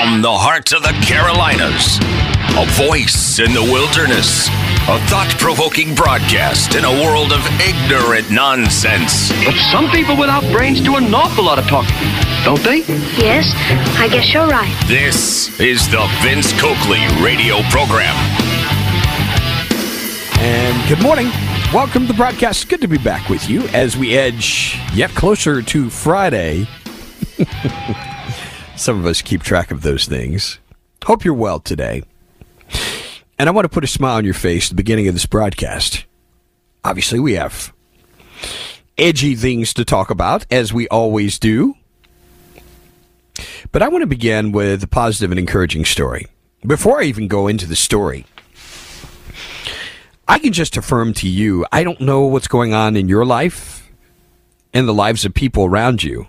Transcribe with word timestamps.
From 0.00 0.22
the 0.22 0.32
heart 0.32 0.72
of 0.72 0.80
the 0.82 0.96
Carolinas, 1.04 2.00
a 2.56 2.64
voice 2.88 3.38
in 3.38 3.52
the 3.52 3.60
wilderness, 3.60 4.48
a 4.88 4.96
thought 5.12 5.28
provoking 5.38 5.94
broadcast 5.94 6.74
in 6.74 6.86
a 6.86 6.94
world 7.04 7.34
of 7.36 7.44
ignorant 7.60 8.30
nonsense. 8.30 9.28
But 9.44 9.52
some 9.68 9.90
people 9.90 10.16
without 10.16 10.40
brains 10.56 10.80
do 10.80 10.96
an 10.96 11.12
awful 11.12 11.44
lot 11.44 11.58
of 11.58 11.68
talking, 11.68 11.92
don't 12.48 12.64
they? 12.64 12.78
Yes, 13.20 13.52
I 14.00 14.08
guess 14.08 14.32
you're 14.32 14.48
right. 14.48 14.72
This 14.88 15.60
is 15.60 15.86
the 15.90 16.08
Vince 16.24 16.58
Coakley 16.58 17.04
radio 17.20 17.60
program. 17.68 18.16
And 20.40 20.88
good 20.88 21.02
morning. 21.02 21.28
Welcome 21.74 22.06
to 22.06 22.12
the 22.14 22.16
broadcast. 22.16 22.70
Good 22.70 22.80
to 22.80 22.88
be 22.88 22.96
back 22.96 23.28
with 23.28 23.50
you 23.50 23.68
as 23.76 23.98
we 23.98 24.16
edge 24.16 24.80
yet 24.94 25.10
closer 25.10 25.60
to 25.60 25.90
Friday. 25.90 26.66
Some 28.80 28.98
of 28.98 29.04
us 29.04 29.20
keep 29.20 29.42
track 29.42 29.70
of 29.70 29.82
those 29.82 30.06
things. 30.06 30.58
Hope 31.04 31.22
you're 31.22 31.34
well 31.34 31.60
today. 31.60 32.02
And 33.38 33.46
I 33.46 33.52
want 33.52 33.66
to 33.66 33.68
put 33.68 33.84
a 33.84 33.86
smile 33.86 34.16
on 34.16 34.24
your 34.24 34.32
face 34.32 34.68
at 34.68 34.70
the 34.70 34.74
beginning 34.74 35.06
of 35.06 35.12
this 35.12 35.26
broadcast. 35.26 36.06
Obviously, 36.82 37.20
we 37.20 37.34
have 37.34 37.74
edgy 38.96 39.34
things 39.34 39.74
to 39.74 39.84
talk 39.84 40.08
about, 40.08 40.46
as 40.50 40.72
we 40.72 40.88
always 40.88 41.38
do. 41.38 41.74
But 43.70 43.82
I 43.82 43.88
want 43.88 44.00
to 44.00 44.06
begin 44.06 44.50
with 44.50 44.82
a 44.82 44.88
positive 44.88 45.30
and 45.30 45.38
encouraging 45.38 45.84
story. 45.84 46.28
Before 46.66 47.02
I 47.02 47.04
even 47.04 47.28
go 47.28 47.48
into 47.48 47.66
the 47.66 47.76
story, 47.76 48.24
I 50.26 50.38
can 50.38 50.54
just 50.54 50.78
affirm 50.78 51.12
to 51.14 51.28
you, 51.28 51.66
I 51.70 51.84
don't 51.84 52.00
know 52.00 52.22
what's 52.22 52.48
going 52.48 52.72
on 52.72 52.96
in 52.96 53.10
your 53.10 53.26
life 53.26 53.90
and 54.72 54.88
the 54.88 54.94
lives 54.94 55.26
of 55.26 55.34
people 55.34 55.66
around 55.66 56.02
you. 56.02 56.28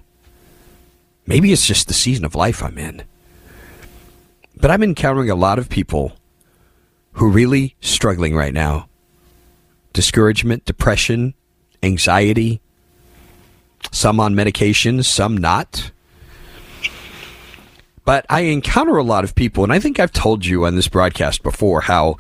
Maybe 1.31 1.53
it's 1.53 1.66
just 1.66 1.88
the 1.88 1.94
season 1.94 2.26
of 2.26 2.35
life 2.35 2.62
I'm 2.62 2.77
in. 2.77 3.03
But 4.58 4.70
I'm 4.70 4.84
encountering 4.84 5.30
a 5.30 5.35
lot 5.35 5.59
of 5.59 5.70
people 5.70 6.11
who 7.14 7.28
are 7.28 7.31
really 7.31 7.78
struggling 7.80 8.36
right 8.36 8.53
now. 8.53 8.89
Discouragement, 9.94 10.66
depression, 10.66 11.33
anxiety, 11.81 12.59
some 13.94 14.20
on 14.20 14.36
medications, 14.36 15.05
some 15.05 15.38
not. 15.38 15.92
But 18.03 18.25
I 18.30 18.42
encounter 18.42 18.98
a 18.98 19.03
lot 19.03 19.23
of 19.23 19.33
people, 19.33 19.64
and 19.64 19.72
I 19.72 19.80
think 19.80 20.02
I've 20.02 20.11
told 20.11 20.45
you 20.45 20.66
on 20.66 20.75
this 20.75 20.89
broadcast 20.89 21.44
before 21.44 21.80
how 21.80 22.17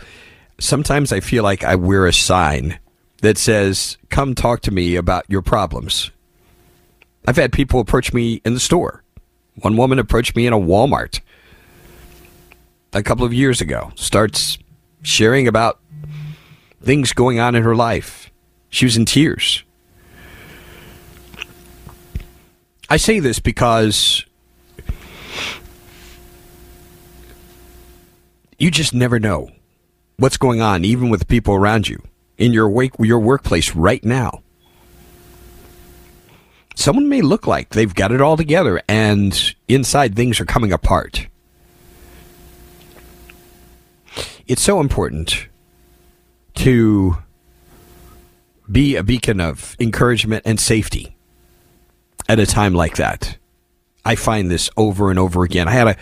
sometimes 0.57 1.11
I 1.11 1.19
feel 1.19 1.43
like 1.43 1.65
I 1.65 1.75
wear 1.75 2.07
a 2.07 2.13
sign 2.13 2.79
that 3.21 3.37
says, 3.37 3.97
Come 4.07 4.35
talk 4.35 4.61
to 4.61 4.71
me 4.71 4.95
about 4.95 5.25
your 5.27 5.41
problems. 5.41 6.11
I've 7.27 7.37
had 7.37 7.53
people 7.53 7.79
approach 7.79 8.13
me 8.13 8.41
in 8.43 8.53
the 8.53 8.59
store. 8.59 9.00
One 9.55 9.77
woman 9.77 9.99
approached 9.99 10.35
me 10.35 10.47
in 10.47 10.53
a 10.53 10.59
Walmart 10.59 11.19
a 12.93 13.03
couple 13.03 13.25
of 13.25 13.33
years 13.33 13.61
ago, 13.61 13.91
starts 13.95 14.57
sharing 15.01 15.47
about 15.47 15.79
things 16.81 17.13
going 17.13 17.39
on 17.39 17.55
in 17.55 17.63
her 17.63 17.75
life. 17.75 18.31
She 18.69 18.85
was 18.85 18.97
in 18.97 19.05
tears. 19.05 19.63
I 22.89 22.97
say 22.97 23.19
this 23.19 23.39
because 23.39 24.25
you 28.57 28.69
just 28.69 28.93
never 28.93 29.19
know 29.19 29.51
what's 30.17 30.37
going 30.37 30.61
on, 30.61 30.85
even 30.85 31.09
with 31.09 31.27
people 31.27 31.55
around 31.55 31.87
you 31.87 32.01
in 32.37 32.53
your 32.53 32.69
wake, 32.69 32.93
your 32.99 33.19
workplace 33.19 33.75
right 33.75 34.03
now. 34.03 34.43
Someone 36.75 37.09
may 37.09 37.21
look 37.21 37.47
like 37.47 37.69
they've 37.69 37.93
got 37.93 38.11
it 38.11 38.21
all 38.21 38.37
together, 38.37 38.81
and 38.87 39.55
inside 39.67 40.15
things 40.15 40.39
are 40.39 40.45
coming 40.45 40.71
apart. 40.71 41.27
It's 44.47 44.61
so 44.61 44.79
important 44.79 45.47
to 46.55 47.17
be 48.71 48.95
a 48.95 49.03
beacon 49.03 49.39
of 49.39 49.75
encouragement 49.79 50.43
and 50.45 50.59
safety 50.59 51.15
at 52.27 52.39
a 52.39 52.45
time 52.45 52.73
like 52.73 52.95
that. 52.97 53.37
I 54.03 54.15
find 54.15 54.49
this 54.49 54.69
over 54.77 55.09
and 55.09 55.19
over 55.19 55.43
again. 55.43 55.67
I 55.67 55.71
had 55.71 55.87
a 55.87 55.95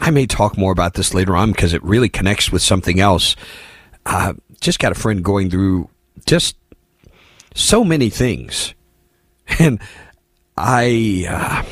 I 0.00 0.10
may 0.10 0.26
talk 0.26 0.56
more 0.56 0.72
about 0.72 0.94
this 0.94 1.14
later 1.14 1.36
on 1.36 1.52
because 1.52 1.72
it 1.74 1.82
really 1.84 2.08
connects 2.08 2.50
with 2.50 2.62
something 2.62 2.98
else. 2.98 3.36
Uh, 4.06 4.34
just 4.60 4.78
got 4.78 4.92
a 4.92 4.96
friend 4.96 5.22
going 5.22 5.50
through 5.50 5.88
just 6.26 6.56
so 7.54 7.84
many 7.84 8.08
things, 8.08 8.74
and 9.58 9.80
I 10.56 11.26
uh, 11.28 11.62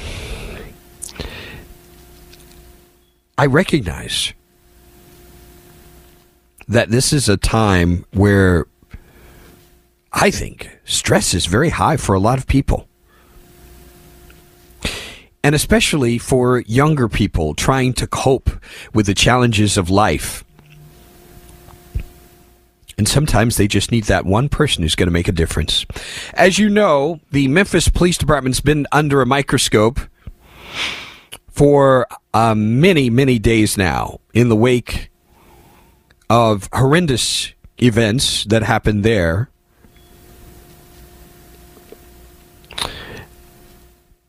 I 3.38 3.46
recognize 3.46 4.32
that 6.68 6.90
this 6.90 7.12
is 7.12 7.28
a 7.28 7.36
time 7.36 8.04
where 8.12 8.66
I 10.12 10.30
think 10.30 10.78
stress 10.84 11.34
is 11.34 11.46
very 11.46 11.70
high 11.70 11.96
for 11.96 12.14
a 12.14 12.20
lot 12.20 12.38
of 12.38 12.46
people 12.46 12.88
and 15.42 15.54
especially 15.54 16.18
for 16.18 16.60
younger 16.60 17.08
people 17.08 17.54
trying 17.54 17.92
to 17.94 18.06
cope 18.06 18.50
with 18.92 19.06
the 19.06 19.14
challenges 19.14 19.76
of 19.78 19.88
life. 19.90 20.44
And 23.00 23.08
sometimes 23.08 23.56
they 23.56 23.66
just 23.66 23.90
need 23.90 24.04
that 24.04 24.26
one 24.26 24.50
person 24.50 24.82
who's 24.82 24.94
going 24.94 25.06
to 25.06 25.10
make 25.10 25.26
a 25.26 25.32
difference. 25.32 25.86
As 26.34 26.58
you 26.58 26.68
know, 26.68 27.18
the 27.30 27.48
Memphis 27.48 27.88
Police 27.88 28.18
Department's 28.18 28.60
been 28.60 28.86
under 28.92 29.22
a 29.22 29.26
microscope 29.26 30.00
for 31.48 32.06
uh, 32.34 32.54
many, 32.54 33.08
many 33.08 33.38
days 33.38 33.78
now 33.78 34.20
in 34.34 34.50
the 34.50 34.54
wake 34.54 35.10
of 36.28 36.68
horrendous 36.74 37.54
events 37.78 38.44
that 38.44 38.62
happened 38.64 39.02
there. 39.02 39.48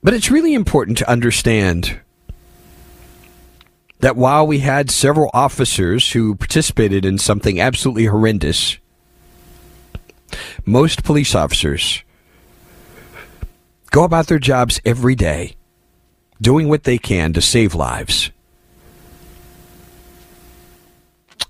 But 0.01 0.13
it's 0.13 0.31
really 0.31 0.53
important 0.53 0.97
to 0.99 1.09
understand 1.09 1.99
that 4.01 4.17
while 4.17 4.45
we 4.45 4.59
had 4.59 4.91
several 4.91 5.29
officers 5.33 6.11
who 6.11 6.35
participated 6.35 7.05
in 7.05 7.17
something 7.17 7.59
absolutely 7.59 8.05
horrendous, 8.05 8.77
most 10.65 11.03
police 11.03 11.35
officers 11.35 12.03
go 13.91 14.03
about 14.03 14.27
their 14.27 14.39
jobs 14.39 14.81
every 14.85 15.15
day 15.15 15.55
doing 16.41 16.67
what 16.67 16.83
they 16.83 16.97
can 16.97 17.33
to 17.33 17.41
save 17.41 17.75
lives. 17.75 18.31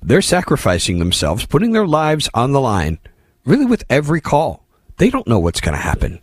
They're 0.01 0.21
sacrificing 0.21 0.99
themselves, 0.99 1.45
putting 1.45 1.71
their 1.71 1.87
lives 1.87 2.27
on 2.33 2.51
the 2.51 2.59
line, 2.59 2.99
really 3.45 3.65
with 3.65 3.83
every 3.89 4.19
call. 4.19 4.65
They 4.97 5.09
don't 5.09 5.27
know 5.27 5.39
what's 5.39 5.61
going 5.61 5.75
to 5.75 5.81
happen. 5.81 6.19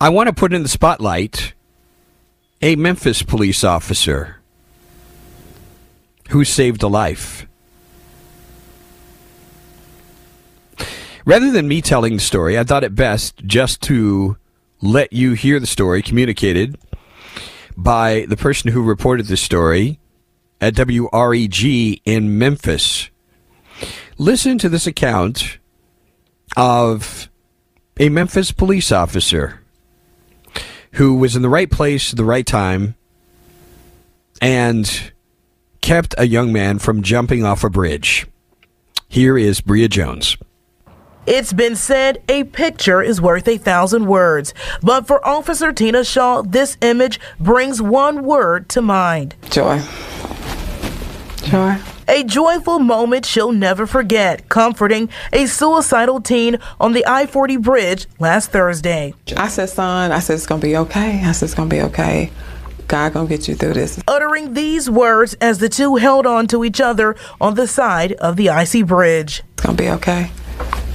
I 0.00 0.08
want 0.08 0.28
to 0.28 0.34
put 0.34 0.52
in 0.52 0.62
the 0.62 0.68
spotlight 0.68 1.54
a 2.66 2.74
Memphis 2.74 3.22
police 3.22 3.62
officer 3.62 4.38
who 6.30 6.44
saved 6.44 6.82
a 6.82 6.88
life. 6.88 7.46
Rather 11.24 11.52
than 11.52 11.68
me 11.68 11.80
telling 11.80 12.14
the 12.14 12.20
story, 12.20 12.58
I 12.58 12.64
thought 12.64 12.82
it 12.82 12.96
best 12.96 13.36
just 13.46 13.82
to 13.82 14.36
let 14.82 15.12
you 15.12 15.34
hear 15.34 15.60
the 15.60 15.66
story 15.68 16.02
communicated 16.02 16.76
by 17.76 18.26
the 18.28 18.36
person 18.36 18.72
who 18.72 18.82
reported 18.82 19.26
the 19.26 19.36
story 19.36 20.00
at 20.60 20.74
WREG 20.74 22.00
in 22.04 22.36
Memphis. 22.36 23.10
Listen 24.18 24.58
to 24.58 24.68
this 24.68 24.88
account 24.88 25.58
of 26.56 27.30
a 28.00 28.08
Memphis 28.08 28.50
police 28.50 28.90
officer 28.90 29.62
who 30.96 31.14
was 31.14 31.36
in 31.36 31.42
the 31.42 31.48
right 31.48 31.70
place 31.70 32.12
at 32.12 32.16
the 32.16 32.24
right 32.24 32.46
time 32.46 32.94
and 34.40 35.12
kept 35.82 36.14
a 36.16 36.26
young 36.26 36.52
man 36.52 36.78
from 36.78 37.02
jumping 37.02 37.44
off 37.44 37.62
a 37.64 37.70
bridge. 37.70 38.26
Here 39.08 39.36
is 39.36 39.60
Bria 39.60 39.88
Jones. 39.88 40.36
It's 41.26 41.52
been 41.52 41.76
said 41.76 42.22
a 42.28 42.44
picture 42.44 43.02
is 43.02 43.20
worth 43.20 43.46
a 43.48 43.58
thousand 43.58 44.06
words. 44.06 44.54
But 44.82 45.06
for 45.06 45.24
Officer 45.26 45.72
Tina 45.72 46.04
Shaw, 46.04 46.42
this 46.42 46.78
image 46.80 47.20
brings 47.38 47.82
one 47.82 48.24
word 48.24 48.68
to 48.70 48.80
mind 48.80 49.34
Joy. 49.50 49.82
Joy. 51.46 51.78
A 52.08 52.24
joyful 52.24 52.80
moment 52.80 53.24
she'll 53.24 53.52
never 53.52 53.86
forget, 53.86 54.48
comforting 54.48 55.08
a 55.32 55.46
suicidal 55.46 56.20
teen 56.20 56.58
on 56.80 56.92
the 56.92 57.06
I 57.06 57.26
40 57.26 57.58
bridge 57.58 58.08
last 58.18 58.50
Thursday. 58.50 59.14
I 59.36 59.46
said, 59.46 59.68
son, 59.68 60.10
I 60.10 60.18
said, 60.18 60.34
it's 60.34 60.46
going 60.46 60.60
to 60.60 60.66
be 60.66 60.76
okay. 60.76 61.22
I 61.24 61.30
said, 61.30 61.46
it's 61.46 61.54
going 61.54 61.68
to 61.68 61.76
be 61.76 61.82
okay. 61.82 62.32
God 62.88 63.12
going 63.12 63.28
to 63.28 63.36
get 63.36 63.46
you 63.46 63.54
through 63.54 63.74
this. 63.74 64.02
Uttering 64.08 64.54
these 64.54 64.90
words 64.90 65.34
as 65.40 65.58
the 65.58 65.68
two 65.68 65.96
held 65.96 66.26
on 66.26 66.48
to 66.48 66.64
each 66.64 66.80
other 66.80 67.14
on 67.40 67.54
the 67.54 67.68
side 67.68 68.14
of 68.14 68.34
the 68.34 68.48
icy 68.50 68.82
bridge. 68.82 69.44
It's 69.52 69.62
going 69.62 69.76
to 69.76 69.82
be 69.82 69.90
okay. 69.90 70.30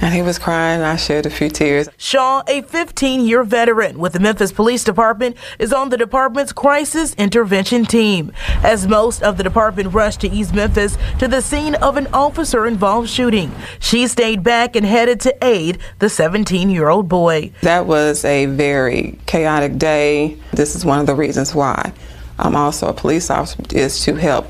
And 0.02 0.12
he 0.12 0.20
was 0.20 0.36
crying. 0.36 0.82
I 0.82 0.96
shed 0.96 1.26
a 1.26 1.30
few 1.30 1.48
tears. 1.48 1.88
Shaw, 1.96 2.42
a 2.48 2.62
15 2.62 3.24
year 3.24 3.44
veteran 3.44 4.00
with 4.00 4.14
the 4.14 4.18
Memphis 4.18 4.50
Police 4.50 4.82
Department, 4.82 5.36
is 5.60 5.72
on 5.72 5.90
the 5.90 5.96
department's 5.96 6.52
crisis 6.52 7.14
intervention 7.14 7.84
team. 7.86 8.32
As 8.64 8.88
most 8.88 9.22
of 9.22 9.36
the 9.36 9.44
department 9.44 9.94
rushed 9.94 10.22
to 10.22 10.28
East 10.28 10.54
Memphis 10.54 10.98
to 11.20 11.28
the 11.28 11.40
scene 11.40 11.76
of 11.76 11.96
an 11.96 12.08
officer 12.08 12.66
involved 12.66 13.10
shooting, 13.10 13.52
she 13.78 14.08
stayed 14.08 14.42
back 14.42 14.74
and 14.74 14.84
headed 14.84 15.20
to 15.20 15.36
aid 15.40 15.78
the 16.00 16.08
17 16.08 16.68
year 16.68 16.88
old 16.88 17.08
boy. 17.08 17.52
That 17.62 17.86
was 17.86 18.24
a 18.24 18.46
very 18.46 19.20
chaotic 19.26 19.78
day. 19.78 20.36
This 20.52 20.74
is 20.74 20.84
one 20.84 20.98
of 20.98 21.06
the 21.06 21.14
reasons 21.14 21.54
why 21.54 21.92
I'm 22.40 22.56
also 22.56 22.88
a 22.88 22.92
police 22.92 23.30
officer, 23.30 23.62
is 23.72 24.02
to 24.04 24.16
help 24.16 24.46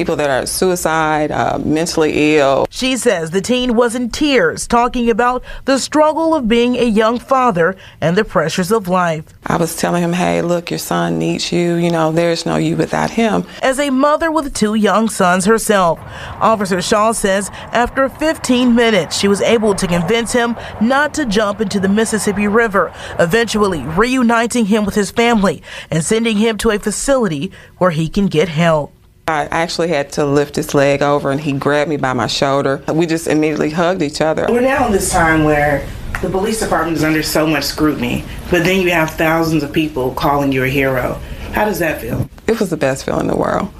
people 0.00 0.16
that 0.16 0.30
are 0.30 0.46
suicide, 0.46 1.30
uh, 1.30 1.58
mentally 1.62 2.38
ill. 2.38 2.66
She 2.70 2.96
says 2.96 3.32
the 3.32 3.42
teen 3.42 3.76
was 3.76 3.94
in 3.94 4.08
tears 4.08 4.66
talking 4.66 5.10
about 5.10 5.44
the 5.66 5.78
struggle 5.78 6.34
of 6.34 6.48
being 6.48 6.74
a 6.76 6.84
young 6.84 7.18
father 7.18 7.76
and 8.00 8.16
the 8.16 8.24
pressures 8.24 8.72
of 8.72 8.88
life. 8.88 9.24
I 9.44 9.58
was 9.58 9.76
telling 9.76 10.02
him, 10.02 10.14
hey, 10.14 10.40
look, 10.40 10.70
your 10.70 10.78
son 10.78 11.18
needs 11.18 11.52
you. 11.52 11.74
You 11.74 11.90
know, 11.90 12.12
there's 12.12 12.46
no 12.46 12.56
you 12.56 12.78
without 12.78 13.10
him. 13.10 13.44
As 13.60 13.78
a 13.78 13.90
mother 13.90 14.32
with 14.32 14.54
two 14.54 14.74
young 14.74 15.10
sons 15.10 15.44
herself, 15.44 15.98
Officer 16.40 16.80
Shaw 16.80 17.12
says 17.12 17.50
after 17.72 18.08
15 18.08 18.74
minutes, 18.74 19.18
she 19.18 19.28
was 19.28 19.42
able 19.42 19.74
to 19.74 19.86
convince 19.86 20.32
him 20.32 20.56
not 20.80 21.12
to 21.12 21.26
jump 21.26 21.60
into 21.60 21.78
the 21.78 21.90
Mississippi 21.90 22.48
River, 22.48 22.90
eventually 23.18 23.82
reuniting 23.82 24.64
him 24.64 24.86
with 24.86 24.94
his 24.94 25.10
family 25.10 25.62
and 25.90 26.02
sending 26.02 26.38
him 26.38 26.56
to 26.56 26.70
a 26.70 26.78
facility 26.78 27.52
where 27.76 27.90
he 27.90 28.08
can 28.08 28.28
get 28.28 28.48
help. 28.48 28.94
I 29.30 29.44
actually 29.50 29.88
had 29.88 30.12
to 30.12 30.26
lift 30.26 30.56
his 30.56 30.74
leg 30.74 31.02
over 31.02 31.30
and 31.30 31.40
he 31.40 31.52
grabbed 31.52 31.88
me 31.88 31.96
by 31.96 32.12
my 32.12 32.26
shoulder. 32.26 32.82
We 32.92 33.06
just 33.06 33.26
immediately 33.26 33.70
hugged 33.70 34.02
each 34.02 34.20
other. 34.20 34.46
We're 34.48 34.60
now 34.60 34.86
in 34.86 34.92
this 34.92 35.10
time 35.10 35.44
where 35.44 35.88
the 36.22 36.28
police 36.28 36.60
department 36.60 36.96
is 36.96 37.04
under 37.04 37.22
so 37.22 37.46
much 37.46 37.64
scrutiny, 37.64 38.24
but 38.50 38.64
then 38.64 38.82
you 38.82 38.90
have 38.90 39.10
thousands 39.10 39.62
of 39.62 39.72
people 39.72 40.12
calling 40.14 40.52
you 40.52 40.64
a 40.64 40.68
hero. 40.68 41.14
How 41.52 41.64
does 41.64 41.78
that 41.78 42.00
feel? 42.00 42.28
It 42.46 42.60
was 42.60 42.70
the 42.70 42.76
best 42.76 43.04
feeling 43.04 43.22
in 43.22 43.26
the 43.28 43.36
world. 43.36 43.72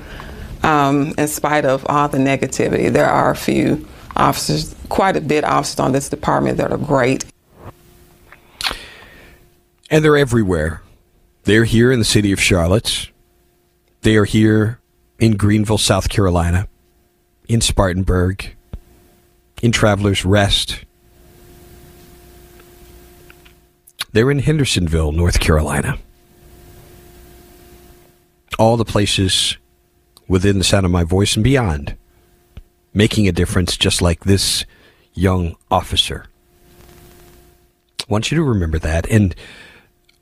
Um, 0.62 1.14
in 1.18 1.28
spite 1.28 1.64
of 1.64 1.84
all 1.88 2.08
the 2.08 2.18
negativity, 2.18 2.92
there 2.92 3.08
are 3.08 3.30
a 3.30 3.36
few 3.36 3.86
officers, 4.16 4.74
quite 4.88 5.16
a 5.16 5.20
bit 5.20 5.44
officers 5.44 5.80
on 5.80 5.92
this 5.92 6.08
department 6.08 6.58
that 6.58 6.72
are 6.72 6.78
great. 6.78 7.24
And 9.90 10.04
they're 10.04 10.16
everywhere. 10.16 10.82
They're 11.44 11.64
here 11.64 11.90
in 11.92 11.98
the 11.98 12.04
city 12.04 12.32
of 12.32 12.40
Charlotte. 12.40 13.10
They 14.02 14.16
are 14.16 14.24
here 14.24 14.79
in 15.20 15.36
Greenville, 15.36 15.78
South 15.78 16.08
Carolina, 16.08 16.66
in 17.46 17.60
Spartanburg, 17.60 18.56
in 19.62 19.70
Travelers 19.70 20.24
Rest. 20.24 20.84
They're 24.12 24.30
in 24.30 24.40
Hendersonville, 24.40 25.12
North 25.12 25.38
Carolina. 25.38 25.98
All 28.58 28.76
the 28.76 28.84
places 28.84 29.56
within 30.26 30.58
the 30.58 30.64
sound 30.64 30.86
of 30.86 30.92
my 30.92 31.04
voice 31.04 31.36
and 31.36 31.44
beyond, 31.44 31.96
making 32.94 33.28
a 33.28 33.32
difference 33.32 33.76
just 33.76 34.02
like 34.02 34.24
this 34.24 34.64
young 35.12 35.54
officer. 35.70 36.26
I 38.00 38.04
want 38.08 38.32
you 38.32 38.38
to 38.38 38.42
remember 38.42 38.78
that. 38.78 39.08
And 39.08 39.34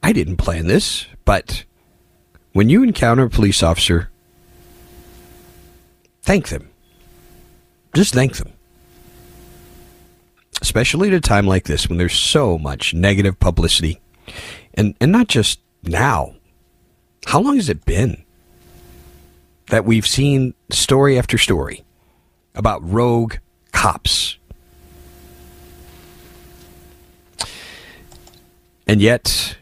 I 0.03 0.12
didn't 0.12 0.37
plan 0.37 0.67
this, 0.67 1.06
but 1.25 1.65
when 2.53 2.69
you 2.69 2.83
encounter 2.83 3.25
a 3.25 3.31
police 3.31 3.62
officer 3.62 4.11
thank 6.29 6.51
them. 6.51 6.69
Just 7.95 8.13
thank 8.13 8.37
them. 8.37 8.53
Especially 10.61 11.09
at 11.09 11.15
a 11.15 11.23
time 11.23 11.47
like 11.47 11.65
this 11.65 11.89
when 11.89 11.97
there's 11.97 12.13
so 12.13 12.59
much 12.59 12.93
negative 12.93 13.41
publicity. 13.41 13.99
And 14.75 14.95
and 15.01 15.11
not 15.11 15.29
just 15.29 15.59
now. 15.83 16.35
How 17.25 17.41
long 17.41 17.57
has 17.57 17.71
it 17.71 17.87
been 17.87 18.25
that 19.71 19.87
we've 19.87 20.07
seen 20.07 20.53
story 20.69 21.19
after 21.19 21.39
story 21.39 21.83
about 22.55 22.87
rogue 22.87 23.37
cops? 23.73 24.37
And 28.87 29.01
yet, 29.01 29.57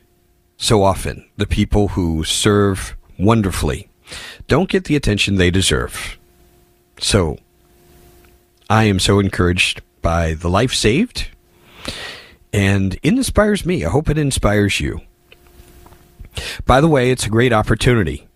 so 0.57 0.83
often, 0.83 1.29
the 1.37 1.47
people 1.47 1.89
who 1.89 2.25
serve 2.25 2.97
wonderfully 3.21 3.89
don't 4.49 4.69
get 4.69 4.85
the 4.85 4.97
attention 4.97 5.37
they 5.37 5.53
deserve. 5.53 6.19
So 6.99 7.39
I 8.69 8.85
am 8.85 8.99
so 8.99 9.19
encouraged 9.19 9.83
by 10.03 10.35
the 10.35 10.49
life 10.49 10.73
saved, 10.73 11.29
and 12.53 12.95
it 12.95 13.13
inspires 13.13 13.67
me. 13.67 13.85
I 13.85 13.91
hope 13.91 14.09
it 14.09 14.19
inspires 14.19 14.81
you. 14.81 15.01
By 16.65 16.81
the 16.81 16.89
way, 16.89 17.11
it's 17.11 17.27
a 17.27 17.31
great 17.31 17.53
opportunity 17.53 18.29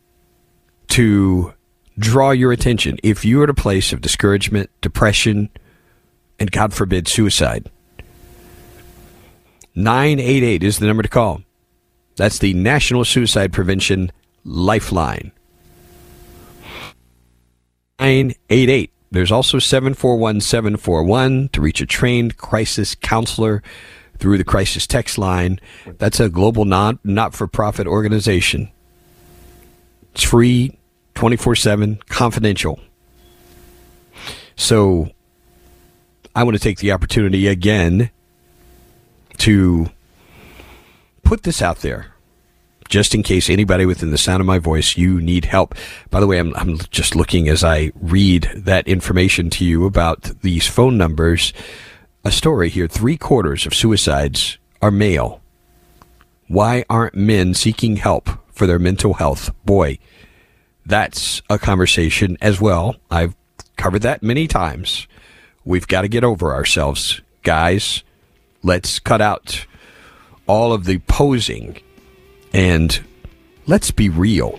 to 0.88 1.54
draw 1.98 2.30
your 2.30 2.52
attention 2.52 2.98
if 3.02 3.24
you're 3.24 3.44
at 3.44 3.50
a 3.50 3.54
place 3.54 3.92
of 3.92 4.00
discouragement, 4.00 4.70
depression, 4.80 5.50
and 6.38 6.50
God 6.50 6.72
forbid, 6.72 7.06
suicide. 7.08 7.70
988 9.74 10.62
is 10.62 10.78
the 10.78 10.86
number 10.86 11.02
to 11.02 11.08
call. 11.08 11.42
That's 12.16 12.38
the 12.38 12.54
National 12.54 13.04
Suicide 13.04 13.52
Prevention 13.52 14.10
Lifeline. 14.44 15.32
988. 18.00 18.90
There's 19.10 19.30
also 19.30 19.58
741 19.58 20.40
741 20.40 21.50
to 21.50 21.60
reach 21.60 21.80
a 21.80 21.86
trained 21.86 22.38
crisis 22.38 22.94
counselor 22.94 23.62
through 24.18 24.38
the 24.38 24.44
crisis 24.44 24.86
text 24.86 25.18
line. 25.18 25.60
That's 25.98 26.18
a 26.18 26.28
global 26.28 26.64
non 26.64 26.98
not 27.04 27.34
for 27.34 27.46
profit 27.46 27.86
organization. 27.86 28.70
It's 30.12 30.22
free, 30.22 30.78
24 31.14 31.56
7, 31.56 32.00
confidential. 32.08 32.80
So 34.56 35.10
I 36.34 36.44
want 36.44 36.56
to 36.56 36.62
take 36.62 36.78
the 36.78 36.92
opportunity 36.92 37.48
again 37.48 38.10
to 39.38 39.90
put 41.22 41.42
this 41.42 41.60
out 41.60 41.78
there 41.78 42.14
just 42.90 43.14
in 43.14 43.22
case 43.22 43.48
anybody 43.48 43.86
within 43.86 44.10
the 44.10 44.18
sound 44.18 44.40
of 44.40 44.46
my 44.46 44.58
voice, 44.58 44.96
you 44.96 45.20
need 45.20 45.46
help. 45.46 45.76
By 46.10 46.18
the 46.18 46.26
way, 46.26 46.38
I'm, 46.38 46.52
I'm 46.56 46.76
just 46.90 47.14
looking 47.14 47.48
as 47.48 47.62
I 47.62 47.92
read 47.94 48.50
that 48.54 48.86
information 48.88 49.48
to 49.50 49.64
you 49.64 49.86
about 49.86 50.24
these 50.42 50.66
phone 50.66 50.98
numbers. 50.98 51.52
A 52.24 52.32
story 52.32 52.68
here 52.68 52.88
three 52.88 53.16
quarters 53.16 53.64
of 53.64 53.74
suicides 53.74 54.58
are 54.82 54.90
male. 54.90 55.40
Why 56.48 56.84
aren't 56.90 57.14
men 57.14 57.54
seeking 57.54 57.96
help 57.96 58.28
for 58.52 58.66
their 58.66 58.80
mental 58.80 59.14
health? 59.14 59.54
Boy, 59.64 59.98
that's 60.84 61.42
a 61.48 61.60
conversation 61.60 62.36
as 62.40 62.60
well. 62.60 62.96
I've 63.08 63.36
covered 63.76 64.02
that 64.02 64.22
many 64.22 64.48
times. 64.48 65.06
We've 65.64 65.86
got 65.86 66.02
to 66.02 66.08
get 66.08 66.24
over 66.24 66.52
ourselves, 66.52 67.20
guys. 67.44 68.02
Let's 68.64 68.98
cut 68.98 69.20
out 69.20 69.64
all 70.48 70.72
of 70.72 70.86
the 70.86 70.98
posing 70.98 71.80
and 72.52 73.00
let's 73.66 73.90
be 73.90 74.08
real. 74.08 74.58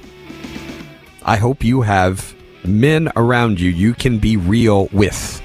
I 1.24 1.38
hope 1.38 1.64
you 1.64 1.82
have 1.82 2.36
men 2.64 3.12
around 3.16 3.60
you 3.60 3.70
you 3.70 3.94
can 3.94 4.20
be 4.20 4.38
real 4.38 4.88
with. 4.92 5.42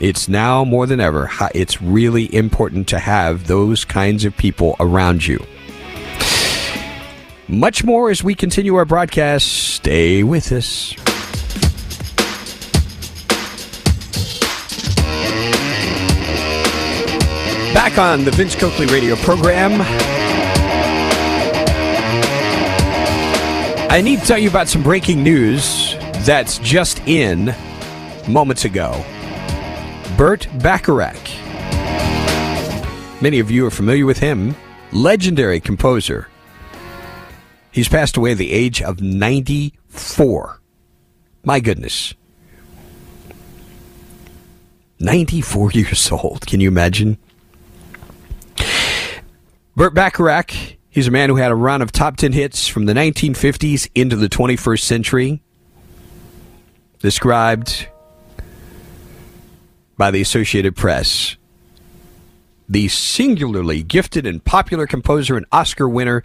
It's 0.00 0.28
now 0.28 0.64
more 0.64 0.86
than 0.86 1.00
ever, 1.00 1.30
it's 1.54 1.80
really 1.80 2.32
important 2.34 2.88
to 2.88 2.98
have 2.98 3.46
those 3.46 3.84
kinds 3.84 4.24
of 4.24 4.36
people 4.36 4.76
around 4.78 5.26
you. 5.26 5.44
Much 7.48 7.84
more 7.84 8.10
as 8.10 8.24
we 8.24 8.34
continue 8.34 8.74
our 8.74 8.84
broadcast. 8.84 9.46
Stay 9.46 10.24
with 10.24 10.50
us. 10.50 10.94
Back 17.72 17.98
on 17.98 18.24
the 18.24 18.32
Vince 18.32 18.56
Coakley 18.56 18.86
radio 18.86 19.14
program. 19.16 20.15
I 23.88 24.00
need 24.02 24.20
to 24.20 24.26
tell 24.26 24.38
you 24.38 24.50
about 24.50 24.68
some 24.68 24.82
breaking 24.82 25.22
news 25.22 25.94
that's 26.26 26.58
just 26.58 26.98
in 27.06 27.54
moments 28.28 28.64
ago. 28.64 29.04
Burt 30.16 30.48
Bacharach. 30.60 31.16
Many 33.22 33.38
of 33.38 33.50
you 33.50 33.64
are 33.64 33.70
familiar 33.70 34.04
with 34.04 34.18
him, 34.18 34.54
legendary 34.92 35.60
composer. 35.60 36.28
He's 37.70 37.88
passed 37.88 38.16
away 38.16 38.32
at 38.32 38.38
the 38.38 38.52
age 38.52 38.82
of 38.82 39.00
94. 39.00 40.60
My 41.44 41.60
goodness. 41.60 42.12
94 44.98 45.72
years 45.72 46.10
old. 46.10 46.46
Can 46.46 46.60
you 46.60 46.68
imagine? 46.68 47.18
Burt 49.76 49.94
Bacharach 49.94 50.52
He's 50.96 51.08
a 51.08 51.10
man 51.10 51.28
who 51.28 51.36
had 51.36 51.52
a 51.52 51.54
run 51.54 51.82
of 51.82 51.92
top 51.92 52.16
10 52.16 52.32
hits 52.32 52.68
from 52.68 52.86
the 52.86 52.94
1950s 52.94 53.90
into 53.94 54.16
the 54.16 54.30
21st 54.30 54.80
century. 54.80 55.42
Described 57.00 57.88
by 59.98 60.10
the 60.10 60.22
Associated 60.22 60.74
Press 60.74 61.36
the 62.66 62.88
singularly 62.88 63.82
gifted 63.82 64.26
and 64.26 64.42
popular 64.42 64.86
composer 64.86 65.36
and 65.36 65.44
Oscar 65.52 65.86
winner, 65.86 66.22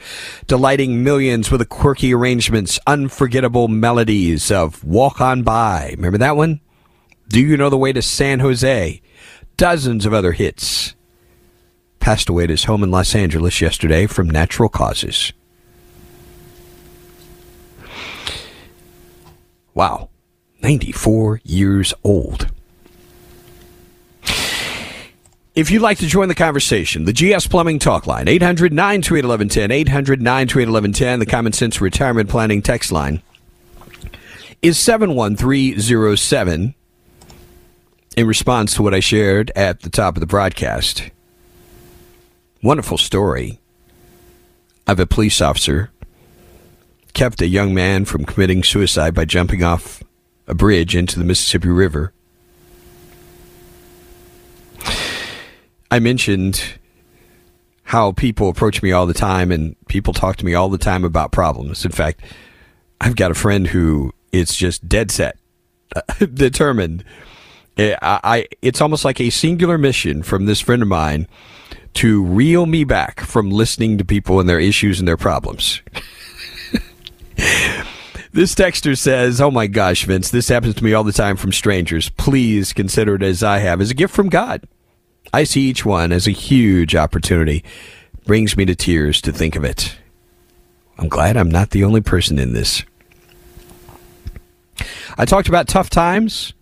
delighting 0.47 1.03
millions 1.03 1.51
with 1.51 1.59
the 1.59 1.65
quirky 1.65 2.13
arrangements, 2.13 2.79
unforgettable 2.87 3.67
melodies 3.67 4.51
of 4.51 4.85
Walk 4.85 5.19
On 5.19 5.43
By. 5.43 5.95
Remember 5.97 6.17
that 6.17 6.37
one? 6.37 6.61
Do 7.27 7.41
You 7.41 7.57
Know 7.57 7.69
the 7.69 7.77
Way 7.77 7.91
to 7.91 8.01
San 8.01 8.39
Jose? 8.39 9.01
Dozens 9.57 10.05
of 10.05 10.13
other 10.13 10.31
hits. 10.31 10.95
Passed 12.01 12.27
away 12.27 12.43
at 12.43 12.49
his 12.49 12.65
home 12.65 12.83
in 12.83 12.91
Los 12.91 13.15
Angeles 13.15 13.61
yesterday 13.61 14.07
from 14.07 14.29
natural 14.29 14.67
causes. 14.67 15.31
Wow. 19.73 20.09
94 20.61 21.39
years 21.45 21.93
old. 22.03 22.51
If 25.53 25.69
you'd 25.69 25.81
like 25.81 25.99
to 25.99 26.07
join 26.07 26.27
the 26.27 26.35
conversation, 26.35 27.05
the 27.05 27.13
GS 27.13 27.47
Plumbing 27.47 27.79
Talk 27.79 28.07
Line, 28.07 28.27
800 28.27 28.73
928 28.73 29.25
1110, 29.25 29.71
800 29.71 30.21
928 30.21 30.67
1110, 30.67 31.19
the 31.19 31.25
Common 31.25 31.53
Sense 31.53 31.81
Retirement 31.81 32.29
Planning 32.29 32.61
text 32.61 32.91
line 32.91 33.21
is 34.61 34.77
71307 34.79 36.75
in 38.15 38.27
response 38.27 38.75
to 38.75 38.83
what 38.83 38.93
I 38.93 38.99
shared 38.99 39.51
at 39.55 39.81
the 39.81 39.89
top 39.89 40.15
of 40.15 40.19
the 40.19 40.27
broadcast. 40.27 41.09
Wonderful 42.63 42.99
story 42.99 43.59
of 44.85 44.99
a 44.99 45.07
police 45.07 45.41
officer 45.41 45.89
kept 47.13 47.41
a 47.41 47.47
young 47.47 47.73
man 47.73 48.05
from 48.05 48.23
committing 48.23 48.63
suicide 48.63 49.15
by 49.15 49.25
jumping 49.25 49.63
off 49.63 50.03
a 50.47 50.53
bridge 50.53 50.95
into 50.95 51.17
the 51.17 51.25
Mississippi 51.25 51.69
River. 51.69 52.13
I 55.89 55.99
mentioned 55.99 56.75
how 57.83 58.11
people 58.11 58.47
approach 58.47 58.83
me 58.83 58.91
all 58.91 59.07
the 59.07 59.13
time 59.13 59.51
and 59.51 59.75
people 59.87 60.13
talk 60.13 60.37
to 60.37 60.45
me 60.45 60.53
all 60.53 60.69
the 60.69 60.77
time 60.77 61.03
about 61.03 61.31
problems. 61.31 61.83
In 61.83 61.91
fact, 61.91 62.21
I've 63.01 63.15
got 63.15 63.31
a 63.31 63.35
friend 63.35 63.67
who 63.67 64.13
is 64.31 64.55
just 64.55 64.87
dead 64.87 65.09
set, 65.09 65.37
determined. 66.33 67.03
Eh, 67.77 67.95
I, 68.03 68.19
I, 68.23 68.47
it's 68.61 68.81
almost 68.81 69.03
like 69.03 69.19
a 69.19 69.31
singular 69.31 69.79
mission 69.79 70.21
from 70.21 70.45
this 70.45 70.61
friend 70.61 70.83
of 70.83 70.87
mine 70.87 71.27
to 71.95 72.23
reel 72.23 72.65
me 72.65 72.83
back 72.83 73.21
from 73.21 73.51
listening 73.51 73.97
to 73.97 74.05
people 74.05 74.39
and 74.39 74.47
their 74.49 74.59
issues 74.59 74.99
and 74.99 75.07
their 75.07 75.17
problems. 75.17 75.81
This 78.33 78.55
texter 78.55 78.97
says, 78.97 79.41
Oh 79.41 79.51
my 79.51 79.67
gosh, 79.67 80.05
Vince, 80.05 80.29
this 80.31 80.47
happens 80.47 80.75
to 80.75 80.83
me 80.83 80.93
all 80.93 81.03
the 81.03 81.11
time 81.11 81.35
from 81.35 81.51
strangers. 81.51 82.09
Please 82.09 82.71
consider 82.71 83.15
it 83.15 83.23
as 83.23 83.43
I 83.43 83.59
have, 83.59 83.81
as 83.81 83.91
a 83.91 83.95
gift 83.95 84.15
from 84.15 84.29
God. 84.29 84.65
I 85.33 85.43
see 85.43 85.61
each 85.61 85.85
one 85.85 86.13
as 86.13 86.27
a 86.27 86.31
huge 86.31 86.95
opportunity. 86.95 87.63
Brings 88.25 88.55
me 88.55 88.63
to 88.65 88.75
tears 88.75 89.19
to 89.21 89.33
think 89.33 89.57
of 89.57 89.65
it. 89.65 89.97
I'm 90.97 91.09
glad 91.09 91.35
I'm 91.35 91.51
not 91.51 91.71
the 91.71 91.83
only 91.83 91.99
person 91.99 92.39
in 92.39 92.53
this. 92.53 92.85
I 95.17 95.25
talked 95.25 95.49
about 95.49 95.67
tough 95.67 95.89
times. 95.89 96.53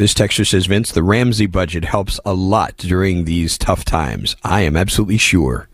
This 0.00 0.14
texture 0.14 0.46
says, 0.46 0.64
Vince, 0.64 0.92
the 0.92 1.02
Ramsey 1.02 1.44
budget 1.44 1.84
helps 1.84 2.18
a 2.24 2.32
lot 2.32 2.74
during 2.78 3.26
these 3.26 3.58
tough 3.58 3.84
times. 3.84 4.34
I 4.42 4.62
am 4.62 4.74
absolutely 4.74 5.18
sure. 5.18 5.68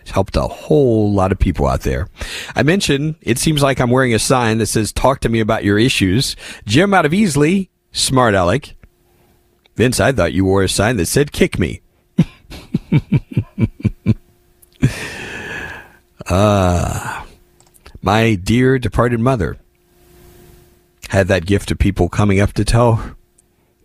It's 0.00 0.12
helped 0.12 0.36
a 0.36 0.42
whole 0.42 1.12
lot 1.12 1.32
of 1.32 1.40
people 1.40 1.66
out 1.66 1.80
there. 1.80 2.06
I 2.54 2.62
mentioned 2.62 3.16
it 3.20 3.38
seems 3.38 3.60
like 3.60 3.80
I'm 3.80 3.90
wearing 3.90 4.14
a 4.14 4.20
sign 4.20 4.58
that 4.58 4.66
says, 4.66 4.92
Talk 4.92 5.18
to 5.22 5.28
me 5.28 5.40
about 5.40 5.64
your 5.64 5.76
issues. 5.76 6.36
Jim 6.66 6.94
out 6.94 7.04
of 7.04 7.10
Easley, 7.10 7.68
smart 7.90 8.34
Alec. 8.34 8.76
Vince, 9.74 9.98
I 9.98 10.12
thought 10.12 10.32
you 10.32 10.44
wore 10.44 10.62
a 10.62 10.68
sign 10.68 10.96
that 10.98 11.06
said, 11.06 11.32
Kick 11.32 11.58
me. 11.58 11.80
Ah, 16.30 17.22
uh, 17.22 17.26
my 18.00 18.36
dear 18.36 18.78
departed 18.78 19.18
mother 19.18 19.58
had 21.08 21.26
that 21.26 21.44
gift 21.44 21.72
of 21.72 21.80
people 21.80 22.08
coming 22.08 22.38
up 22.38 22.52
to 22.52 22.64
tell 22.64 23.16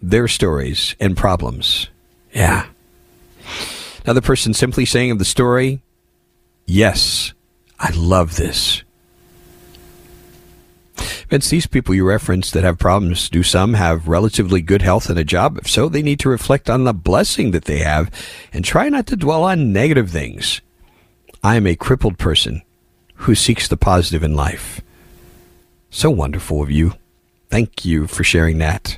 their 0.02 0.28
stories 0.28 0.96
and 1.00 1.18
problems. 1.18 1.90
Yeah. 2.34 2.68
Another 4.04 4.22
person 4.22 4.54
simply 4.54 4.86
saying 4.86 5.12
of 5.12 5.20
the 5.20 5.26
story, 5.26 5.82
Yes, 6.66 7.34
I 7.80 7.92
love 7.96 8.36
this. 8.36 8.84
Vince, 11.30 11.50
these 11.50 11.68
people 11.68 11.94
you 11.94 12.06
reference 12.06 12.52
that 12.52 12.64
have 12.64 12.78
problems, 12.80 13.30
do 13.30 13.44
some 13.44 13.74
have 13.74 14.08
relatively 14.08 14.62
good 14.62 14.82
health 14.82 15.10
and 15.10 15.20
a 15.20 15.24
job? 15.24 15.58
If 15.58 15.70
so, 15.70 15.90
they 15.90 16.02
need 16.02 16.20
to 16.22 16.30
reflect 16.30 16.70
on 16.70 16.84
the 16.84 16.94
blessing 16.94 17.52
that 17.52 17.66
they 17.66 17.80
have 17.80 18.10
and 18.54 18.64
try 18.64 18.90
not 18.90 19.08
to 19.08 19.16
dwell 19.16 19.44
on 19.44 19.74
negative 19.74 20.10
things. 20.10 20.62
I 21.44 21.56
am 21.56 21.68
a 21.68 21.76
crippled 21.76 22.18
person 22.18 22.62
who 23.16 23.36
seeks 23.36 23.68
the 23.68 23.78
positive 23.78 24.24
in 24.24 24.36
life. 24.36 24.82
So 25.90 26.10
wonderful 26.10 26.62
of 26.62 26.72
you. 26.72 26.94
Thank 27.50 27.86
you 27.86 28.08
for 28.08 28.24
sharing 28.24 28.58
that. 28.60 28.98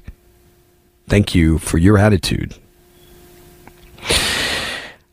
Thank 1.09 1.33
you 1.33 1.57
for 1.57 1.79
your 1.79 1.97
attitude. 1.97 2.53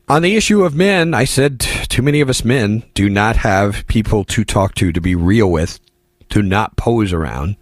On 0.09 0.21
the 0.21 0.37
issue 0.37 0.63
of 0.63 0.75
men, 0.75 1.15
I 1.15 1.25
said 1.25 1.59
too 1.59 2.03
many 2.03 2.21
of 2.21 2.29
us 2.29 2.45
men 2.45 2.85
do 2.93 3.09
not 3.09 3.37
have 3.37 3.87
people 3.87 4.23
to 4.25 4.45
talk 4.45 4.75
to, 4.77 4.93
to 4.93 5.01
be 5.01 5.15
real 5.15 5.51
with, 5.51 5.81
to 6.29 6.43
not 6.43 6.77
pose 6.77 7.15
around. 7.15 7.57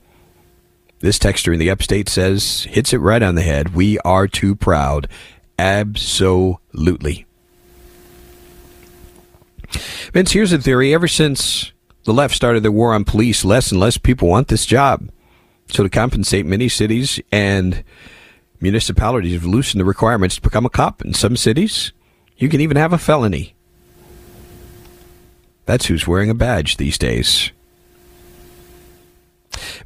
This 0.99 1.19
texter 1.19 1.53
in 1.53 1.61
the 1.61 1.71
upstate 1.71 2.09
says, 2.09 2.64
hits 2.64 2.93
it 2.93 2.99
right 2.99 3.23
on 3.23 3.37
the 3.37 3.43
head. 3.43 3.73
We 3.75 4.00
are 4.00 4.26
too 4.26 4.57
proud. 4.57 5.07
Absolutely. 5.57 7.26
Vince, 10.12 10.33
here's 10.33 10.53
a 10.53 10.59
theory. 10.59 10.93
Ever 10.93 11.09
since 11.09 11.73
the 12.03 12.12
left 12.12 12.35
started 12.35 12.64
the 12.64 12.73
war 12.73 12.95
on 12.95 13.05
police, 13.05 13.45
less 13.45 13.71
and 13.71 13.81
less 13.81 13.97
people 13.97 14.29
want 14.29 14.49
this 14.49 14.67
job. 14.67 15.09
So, 15.69 15.83
to 15.83 15.88
compensate, 15.88 16.45
many 16.45 16.69
cities 16.69 17.21
and 17.33 17.85
municipalities 18.64 19.35
have 19.35 19.44
loosened 19.44 19.78
the 19.78 19.85
requirements 19.85 20.37
to 20.37 20.40
become 20.40 20.64
a 20.64 20.71
cop. 20.71 21.04
In 21.04 21.12
some 21.12 21.37
cities, 21.37 21.92
you 22.38 22.49
can 22.49 22.62
even 22.62 22.78
have 22.78 22.94
a 22.94 22.99
felony. 22.99 23.54
That's 25.66 25.87
who's 25.87 26.06
wearing 26.06 26.30
a 26.30 26.35
badge 26.35 26.78
these 26.78 26.97
days. 26.97 27.52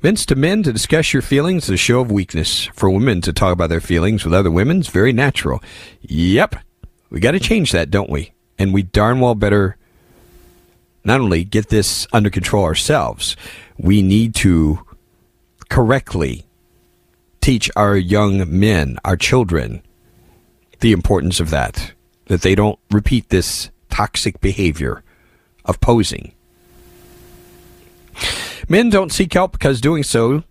Vince, 0.00 0.24
to 0.26 0.36
men 0.36 0.62
to 0.62 0.72
discuss 0.72 1.12
your 1.12 1.22
feelings 1.22 1.64
is 1.64 1.70
a 1.70 1.76
show 1.76 1.98
of 1.98 2.12
weakness. 2.12 2.66
For 2.66 2.88
women 2.88 3.20
to 3.22 3.32
talk 3.32 3.52
about 3.52 3.68
their 3.68 3.80
feelings 3.80 4.24
with 4.24 4.32
other 4.32 4.50
women 4.50 4.78
is 4.78 4.88
very 4.88 5.12
natural. 5.12 5.60
Yep, 6.02 6.54
we 7.10 7.18
got 7.18 7.32
to 7.32 7.40
change 7.40 7.72
that, 7.72 7.90
don't 7.90 8.08
we? 8.08 8.32
And 8.60 8.72
we 8.72 8.84
darn 8.84 9.18
well 9.18 9.34
better 9.34 9.76
not 11.04 11.20
only 11.20 11.42
get 11.42 11.68
this 11.68 12.06
under 12.12 12.30
control 12.30 12.64
ourselves, 12.64 13.36
we 13.76 14.02
need 14.02 14.36
to 14.36 14.84
correctly 15.68 16.47
teach 17.48 17.70
our 17.76 17.96
young 17.96 18.44
men, 18.60 18.98
our 19.06 19.16
children, 19.16 19.82
the 20.80 20.92
importance 20.92 21.40
of 21.40 21.48
that 21.48 21.94
that 22.26 22.42
they 22.42 22.54
don't 22.54 22.78
repeat 22.90 23.30
this 23.30 23.70
toxic 23.88 24.38
behavior 24.42 25.02
of 25.64 25.80
posing. 25.80 26.34
Men 28.68 28.90
don't 28.90 29.10
seek 29.10 29.32
help 29.32 29.52
because 29.52 29.80
doing 29.80 30.02
so 30.02 30.44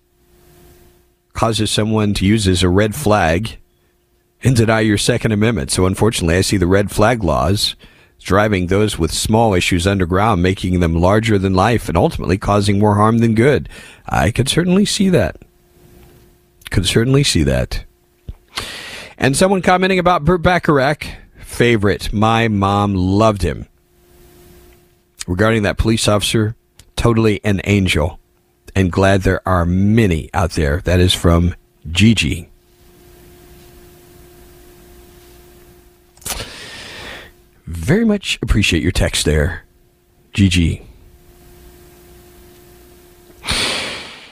causes 1.34 1.70
someone 1.70 2.16
to 2.16 2.26
use 2.26 2.48
as 2.48 2.64
a 2.64 2.70
red 2.70 2.96
flag 2.96 3.60
and 4.44 4.56
deny 4.56 4.80
your 4.80 4.98
Second 4.98 5.34
Amendment. 5.34 5.70
So, 5.70 5.86
unfortunately, 5.86 6.38
I 6.38 6.42
see 6.42 6.58
the 6.58 6.66
red 6.66 6.90
flag 6.90 7.24
laws 7.24 7.76
driving 8.20 8.68
those 8.68 8.98
with 8.98 9.14
small 9.14 9.54
issues 9.54 9.86
underground, 9.86 10.42
making 10.42 10.80
them 10.80 10.96
larger 10.96 11.38
than 11.38 11.54
life, 11.54 11.90
and 11.90 11.96
ultimately 11.96 12.40
causing 12.40 12.80
more 12.80 12.96
harm 12.96 13.20
than 13.20 13.36
good. 13.36 13.70
I 14.10 14.32
could 14.32 14.50
certainly 14.50 14.86
see 14.86 15.10
that. 15.10 15.44
Could 16.70 16.86
certainly 16.86 17.24
see 17.24 17.44
that. 17.44 17.86
And 19.18 19.36
someone 19.36 19.62
commenting 19.62 20.00
about 20.00 20.26
Burt 20.26 20.42
Bacharach 20.42 21.08
favorite. 21.40 22.14
My 22.14 22.48
mom 22.48 22.94
loved 22.94 23.42
him. 23.42 23.68
Regarding 25.26 25.64
that 25.64 25.78
police 25.78 26.08
officer, 26.08 26.56
totally 26.96 27.44
an 27.44 27.62
angel. 27.64 28.20
And 28.76 28.92
glad 28.92 29.24
there 29.24 29.46
are 29.48 29.66
many 29.66 30.30
out 30.34 30.52
there. 30.52 30.82
That 30.82 31.00
is 31.00 31.14
from 31.14 31.56
Gigi. 31.90 32.50
Very 37.66 38.06
much 38.06 38.40
appreciate 38.42 38.82
your 38.82 38.92
text 38.94 39.26
there, 39.26 39.66
Gigi. 40.34 40.87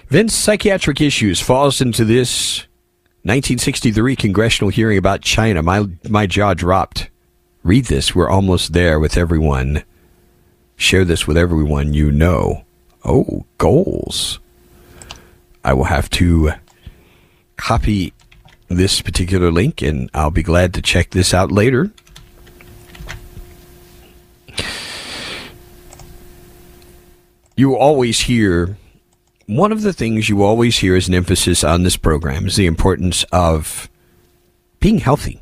Vince 0.08 0.36
psychiatric 0.36 1.02
issues 1.02 1.42
falls 1.42 1.82
into 1.82 2.06
this 2.06 2.60
1963 3.24 4.16
congressional 4.16 4.70
hearing 4.70 4.98
about 5.00 5.22
China. 5.22 5.64
My 5.64 5.88
my 6.08 6.28
jaw 6.28 6.54
dropped. 6.54 7.10
Read 7.64 7.86
this. 7.86 8.14
We're 8.14 8.30
almost 8.30 8.74
there 8.74 9.00
with 9.00 9.18
everyone. 9.18 9.84
Share 10.76 11.06
this 11.06 11.26
with 11.26 11.38
everyone 11.38 11.94
you 11.94 12.12
know. 12.12 12.66
Oh, 13.04 13.46
goals. 13.58 14.40
I 15.64 15.74
will 15.74 15.86
have 15.86 16.10
to 16.12 16.52
copy 17.58 18.14
this 18.68 19.02
particular 19.02 19.52
link, 19.52 19.82
and 19.82 20.12
I'll 20.14 20.30
be 20.30 20.44
glad 20.44 20.76
to 20.76 20.82
check 20.84 21.10
this 21.12 21.34
out 21.34 21.52
later. 21.52 21.92
You 27.56 27.76
always 27.76 28.20
hear 28.20 28.78
one 29.48 29.72
of 29.72 29.82
the 29.82 29.94
things 29.94 30.28
you 30.28 30.44
always 30.44 30.78
hear 30.80 30.96
as 30.96 31.08
an 31.08 31.14
emphasis 31.14 31.64
on 31.64 31.84
this 31.84 31.98
program 31.98 32.48
is 32.48 32.56
the 32.56 32.66
importance 32.66 33.24
of 33.32 33.90
being 34.80 34.98
healthy 35.00 35.42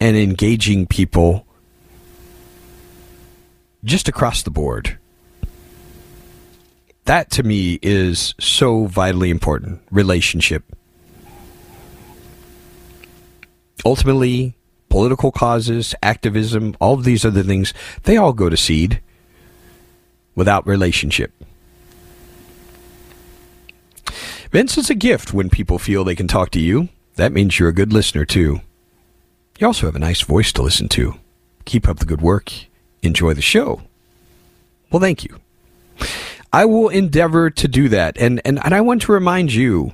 and 0.00 0.16
engaging 0.16 0.86
people 0.86 1.46
just 3.82 4.08
across 4.08 4.42
the 4.42 4.50
board. 4.50 4.98
That 7.06 7.30
to 7.32 7.42
me 7.42 7.78
is 7.82 8.34
so 8.38 8.86
vitally 8.86 9.30
important. 9.30 9.80
Relationship. 9.90 10.64
Ultimately, 13.84 14.54
political 14.90 15.32
causes, 15.32 15.94
activism, 16.02 16.76
all 16.80 16.94
of 16.94 17.04
these 17.04 17.24
other 17.24 17.42
things, 17.42 17.74
they 18.04 18.16
all 18.16 18.32
go 18.32 18.48
to 18.48 18.56
seed 18.56 19.00
without 20.34 20.66
relationship. 20.66 21.32
Vince 24.50 24.76
is 24.76 24.90
a 24.90 24.94
gift 24.94 25.32
when 25.32 25.48
people 25.48 25.78
feel 25.78 26.02
they 26.02 26.16
can 26.16 26.26
talk 26.26 26.50
to 26.50 26.60
you. 26.60 26.88
That 27.14 27.32
means 27.32 27.58
you're 27.58 27.68
a 27.68 27.74
good 27.74 27.92
listener, 27.92 28.24
too. 28.24 28.60
You 29.58 29.66
also 29.66 29.86
have 29.86 29.94
a 29.94 30.00
nice 30.00 30.22
voice 30.22 30.52
to 30.54 30.62
listen 30.62 30.88
to. 30.90 31.14
Keep 31.66 31.86
up 31.86 31.98
the 31.98 32.04
good 32.04 32.20
work. 32.20 32.52
Enjoy 33.02 33.32
the 33.32 33.42
show. 33.42 33.82
Well, 34.90 35.00
thank 35.00 35.22
you. 35.22 35.38
I 36.52 36.64
will 36.64 36.88
endeavor 36.88 37.48
to 37.50 37.68
do 37.68 37.88
that. 37.90 38.16
And, 38.18 38.40
and, 38.44 38.58
and 38.64 38.74
I 38.74 38.80
want 38.80 39.02
to 39.02 39.12
remind 39.12 39.52
you 39.52 39.92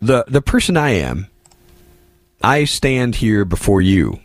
the, 0.00 0.24
the 0.28 0.42
person 0.42 0.76
I 0.76 0.90
am, 0.90 1.26
I 2.42 2.64
stand 2.64 3.16
here 3.16 3.44
before 3.44 3.80
you 3.80 4.20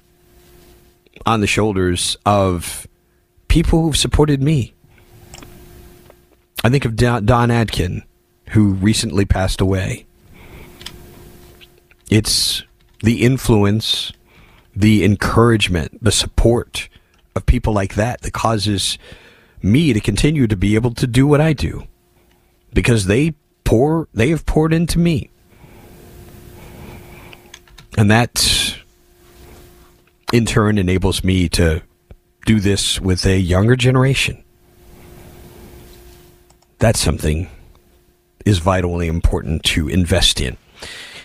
on 1.25 1.41
the 1.41 1.47
shoulders 1.47 2.15
of 2.25 2.87
people 3.47 3.81
who've 3.81 3.97
supported 3.97 4.43
me. 4.43 4.73
I 6.63 6.69
think 6.69 6.85
of 6.85 6.95
Don 6.95 7.25
Adkin, 7.25 8.03
who 8.49 8.73
recently 8.73 9.25
passed 9.25 9.61
away. 9.61 10.05
It's 12.09 12.63
the 13.01 13.23
influence, 13.23 14.13
the 14.75 15.03
encouragement, 15.03 16.03
the 16.03 16.11
support 16.11 16.89
of 17.35 17.45
people 17.45 17.73
like 17.73 17.95
that 17.95 18.21
that 18.21 18.33
causes 18.33 18.97
me 19.61 19.93
to 19.93 19.99
continue 19.99 20.47
to 20.47 20.55
be 20.55 20.75
able 20.75 20.93
to 20.93 21.07
do 21.07 21.25
what 21.25 21.41
I 21.41 21.53
do 21.53 21.87
because 22.73 23.05
they 23.05 23.33
pour 23.63 24.07
they 24.13 24.29
have 24.29 24.45
poured 24.45 24.73
into 24.73 24.99
me. 24.99 25.29
And 27.97 28.11
that 28.11 28.77
in 30.31 30.45
turn 30.45 30.77
enables 30.77 31.23
me 31.23 31.49
to 31.49 31.81
do 32.45 32.59
this 32.59 32.99
with 33.01 33.25
a 33.25 33.39
younger 33.39 33.75
generation. 33.75 34.43
That's 36.77 36.99
something 36.99 37.49
is 38.45 38.59
vitally 38.59 39.07
important 39.07 39.63
to 39.63 39.87
invest 39.87 40.39
in. 40.39 40.57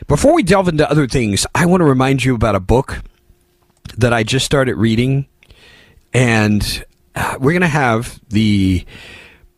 Before 0.09 0.35
we 0.35 0.43
delve 0.43 0.69
into 0.69 0.91
other 0.91 1.07
things, 1.07 1.47
I 1.55 1.67
want 1.67 1.83
to 1.83 1.85
remind 1.85 2.25
you 2.25 2.35
about 2.35 2.55
a 2.55 2.61
book 2.61 3.03
that 3.99 4.13
I 4.13 4.23
just 4.23 4.47
started 4.47 4.77
reading 4.77 5.27
and 6.13 6.85
uh, 7.15 7.37
we're 7.39 7.53
going 7.53 7.61
to 7.63 7.69
have 7.69 8.21
the 8.29 8.85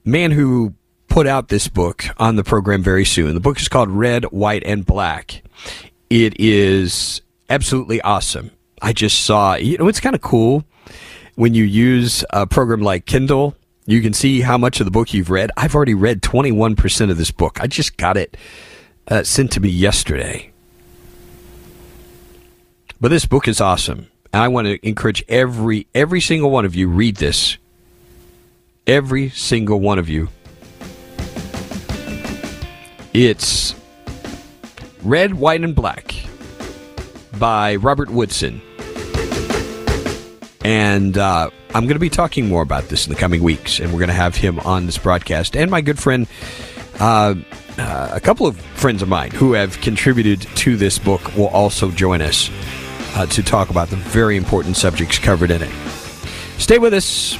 man 0.04 0.30
who 0.30 0.74
put 1.08 1.26
out 1.26 1.48
this 1.48 1.68
book 1.68 2.04
on 2.18 2.36
the 2.36 2.44
program 2.44 2.82
very 2.82 3.04
soon. 3.04 3.34
The 3.34 3.40
book 3.40 3.60
is 3.60 3.68
called 3.68 3.90
Red, 3.90 4.24
White, 4.26 4.62
and 4.64 4.84
Black. 4.84 5.42
It 6.08 6.38
is 6.40 7.22
absolutely 7.50 8.00
awesome. 8.00 8.50
I 8.80 8.92
just 8.92 9.24
saw, 9.24 9.54
you 9.54 9.78
know, 9.78 9.88
it's 9.88 10.00
kind 10.00 10.14
of 10.14 10.22
cool 10.22 10.64
when 11.34 11.54
you 11.54 11.64
use 11.64 12.24
a 12.30 12.46
program 12.46 12.80
like 12.80 13.06
Kindle. 13.06 13.54
You 13.84 14.00
can 14.00 14.12
see 14.12 14.42
how 14.42 14.56
much 14.58 14.80
of 14.80 14.84
the 14.84 14.92
book 14.92 15.12
you've 15.12 15.30
read. 15.30 15.50
I've 15.56 15.74
already 15.74 15.94
read 15.94 16.22
21% 16.22 17.10
of 17.10 17.18
this 17.18 17.32
book. 17.32 17.60
I 17.60 17.66
just 17.66 17.96
got 17.96 18.16
it 18.16 18.36
uh, 19.08 19.24
sent 19.24 19.50
to 19.52 19.60
me 19.60 19.68
yesterday. 19.68 20.52
But 23.00 23.08
this 23.08 23.26
book 23.26 23.48
is 23.48 23.60
awesome. 23.60 24.06
And 24.32 24.42
I 24.42 24.48
want 24.48 24.68
to 24.68 24.86
encourage 24.86 25.24
every 25.28 25.88
every 25.94 26.20
single 26.20 26.50
one 26.50 26.64
of 26.64 26.76
you 26.76 26.88
read 26.88 27.16
this. 27.16 27.58
Every 28.86 29.28
single 29.30 29.80
one 29.80 29.98
of 29.98 30.08
you. 30.08 30.28
It's 33.12 33.74
Red, 35.02 35.34
White, 35.34 35.62
and 35.62 35.74
Black 35.74 36.14
by 37.38 37.74
Robert 37.76 38.08
Woodson. 38.08 38.62
And 40.64 41.18
uh, 41.18 41.50
I'm 41.74 41.84
going 41.84 41.94
to 41.94 42.00
be 42.00 42.10
talking 42.10 42.48
more 42.48 42.62
about 42.62 42.84
this 42.84 43.06
in 43.06 43.12
the 43.12 43.18
coming 43.18 43.42
weeks, 43.42 43.80
and 43.80 43.92
we're 43.92 43.98
going 43.98 44.08
to 44.08 44.14
have 44.14 44.36
him 44.36 44.60
on 44.60 44.86
this 44.86 44.98
broadcast. 44.98 45.56
And 45.56 45.70
my 45.70 45.80
good 45.80 45.98
friend, 45.98 46.26
uh, 47.00 47.34
uh, 47.78 48.10
a 48.12 48.20
couple 48.20 48.46
of 48.46 48.60
friends 48.60 49.02
of 49.02 49.08
mine 49.08 49.30
who 49.30 49.54
have 49.54 49.80
contributed 49.80 50.42
to 50.56 50.76
this 50.76 50.98
book 50.98 51.34
will 51.36 51.48
also 51.48 51.90
join 51.90 52.20
us 52.22 52.50
uh, 53.14 53.26
to 53.26 53.42
talk 53.42 53.70
about 53.70 53.88
the 53.88 53.96
very 53.96 54.36
important 54.36 54.76
subjects 54.76 55.18
covered 55.18 55.50
in 55.50 55.62
it. 55.62 55.72
Stay 56.58 56.78
with 56.78 56.94
us. 56.94 57.38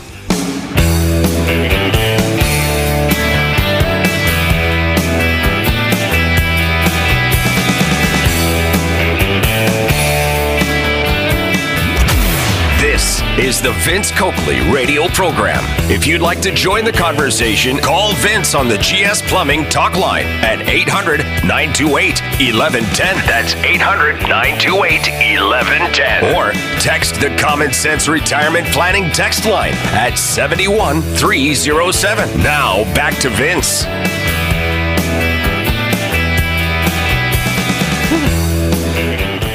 Is 13.43 13.61
the 13.61 13.73
Vince 13.79 14.13
Coakley 14.13 14.61
radio 14.71 15.09
program. 15.09 15.65
If 15.91 16.07
you'd 16.07 16.21
like 16.21 16.41
to 16.43 16.53
join 16.53 16.85
the 16.85 16.93
conversation, 16.93 17.79
call 17.79 18.13
Vince 18.15 18.55
on 18.55 18.69
the 18.69 18.79
GS 18.79 19.21
Plumbing 19.23 19.69
talk 19.69 19.97
line 19.97 20.27
at 20.45 20.69
800 20.69 21.19
928 21.43 22.23
1110. 22.23 23.17
That's 23.27 23.55
800 23.55 24.21
928 24.29 25.43
1110. 25.43 26.37
Or 26.37 26.53
text 26.81 27.17
the 27.17 27.37
Common 27.37 27.73
Sense 27.73 28.07
Retirement 28.07 28.69
Planning 28.69 29.11
text 29.11 29.45
line 29.45 29.75
at 29.93 30.17
71307. 30.17 32.43
Now 32.43 32.85
back 32.95 33.19
to 33.19 33.29
Vince. 33.29 33.87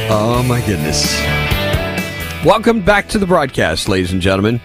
Oh 0.10 0.42
my 0.46 0.60
goodness. 0.66 1.22
Welcome 2.48 2.80
back 2.80 3.10
to 3.10 3.20
the 3.20 3.26
broadcast, 3.28 3.90
ladies 3.90 4.14
and 4.14 4.22
gentlemen. 4.22 4.62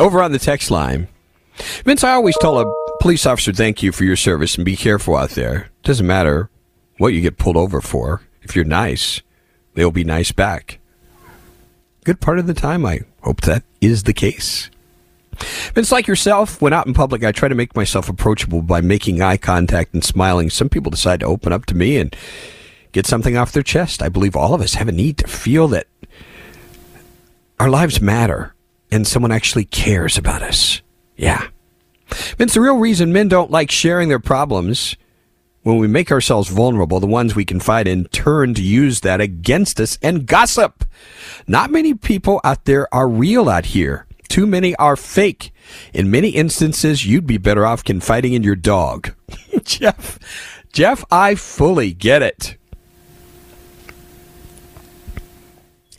Over 0.00 0.22
on 0.22 0.32
the 0.32 0.38
text 0.38 0.70
line, 0.70 1.06
Vince, 1.84 2.02
I 2.02 2.12
always 2.12 2.34
tell 2.38 2.58
a 2.58 2.74
police 2.98 3.26
officer 3.26 3.52
thank 3.52 3.82
you 3.82 3.92
for 3.92 4.04
your 4.04 4.16
service 4.16 4.56
and 4.56 4.64
be 4.64 4.74
careful 4.74 5.14
out 5.14 5.32
there. 5.32 5.68
Doesn't 5.82 6.06
matter 6.06 6.48
what 6.96 7.08
you 7.08 7.20
get 7.20 7.36
pulled 7.36 7.58
over 7.58 7.82
for. 7.82 8.22
If 8.40 8.56
you're 8.56 8.64
nice, 8.64 9.20
they'll 9.74 9.90
be 9.90 10.02
nice 10.02 10.32
back. 10.32 10.78
Good 12.04 12.22
part 12.22 12.38
of 12.38 12.46
the 12.46 12.54
time, 12.54 12.86
I 12.86 13.00
hope 13.20 13.42
that 13.42 13.64
is 13.82 14.04
the 14.04 14.14
case. 14.14 14.70
Vince, 15.74 15.92
like 15.92 16.06
yourself, 16.06 16.62
when 16.62 16.72
out 16.72 16.86
in 16.86 16.94
public, 16.94 17.22
I 17.22 17.32
try 17.32 17.50
to 17.50 17.54
make 17.54 17.76
myself 17.76 18.08
approachable 18.08 18.62
by 18.62 18.80
making 18.80 19.20
eye 19.20 19.36
contact 19.36 19.92
and 19.92 20.02
smiling. 20.02 20.48
Some 20.48 20.70
people 20.70 20.88
decide 20.88 21.20
to 21.20 21.26
open 21.26 21.52
up 21.52 21.66
to 21.66 21.76
me 21.76 21.98
and 21.98 22.16
get 22.92 23.04
something 23.04 23.36
off 23.36 23.52
their 23.52 23.62
chest. 23.62 24.00
I 24.00 24.08
believe 24.08 24.34
all 24.34 24.54
of 24.54 24.62
us 24.62 24.72
have 24.72 24.88
a 24.88 24.92
need 24.92 25.18
to 25.18 25.26
feel 25.26 25.68
that 25.68 25.86
our 27.60 27.68
lives 27.68 28.00
matter 28.00 28.54
and 28.90 29.06
someone 29.06 29.32
actually 29.32 29.64
cares 29.64 30.16
about 30.16 30.42
us. 30.42 30.82
Yeah. 31.16 31.48
It's 32.38 32.54
the 32.54 32.60
real 32.60 32.78
reason 32.78 33.12
men 33.12 33.28
don't 33.28 33.50
like 33.50 33.70
sharing 33.70 34.08
their 34.08 34.18
problems. 34.18 34.96
When 35.62 35.78
we 35.78 35.88
make 35.88 36.10
ourselves 36.10 36.48
vulnerable, 36.48 37.00
the 37.00 37.06
ones 37.06 37.34
we 37.34 37.44
confide 37.44 37.88
in 37.88 38.06
turn 38.06 38.54
to 38.54 38.62
use 38.62 39.00
that 39.00 39.20
against 39.20 39.80
us 39.80 39.98
and 40.02 40.26
gossip. 40.26 40.84
Not 41.46 41.70
many 41.70 41.94
people 41.94 42.40
out 42.44 42.64
there 42.64 42.92
are 42.94 43.08
real 43.08 43.50
out 43.50 43.66
here. 43.66 44.06
Too 44.28 44.46
many 44.46 44.74
are 44.76 44.96
fake. 44.96 45.52
In 45.92 46.10
many 46.10 46.30
instances, 46.30 47.06
you'd 47.06 47.26
be 47.26 47.38
better 47.38 47.66
off 47.66 47.84
confiding 47.84 48.34
in 48.34 48.42
your 48.42 48.56
dog. 48.56 49.14
Jeff, 49.64 50.18
Jeff, 50.72 51.04
I 51.10 51.34
fully 51.34 51.92
get 51.92 52.22
it. 52.22 52.57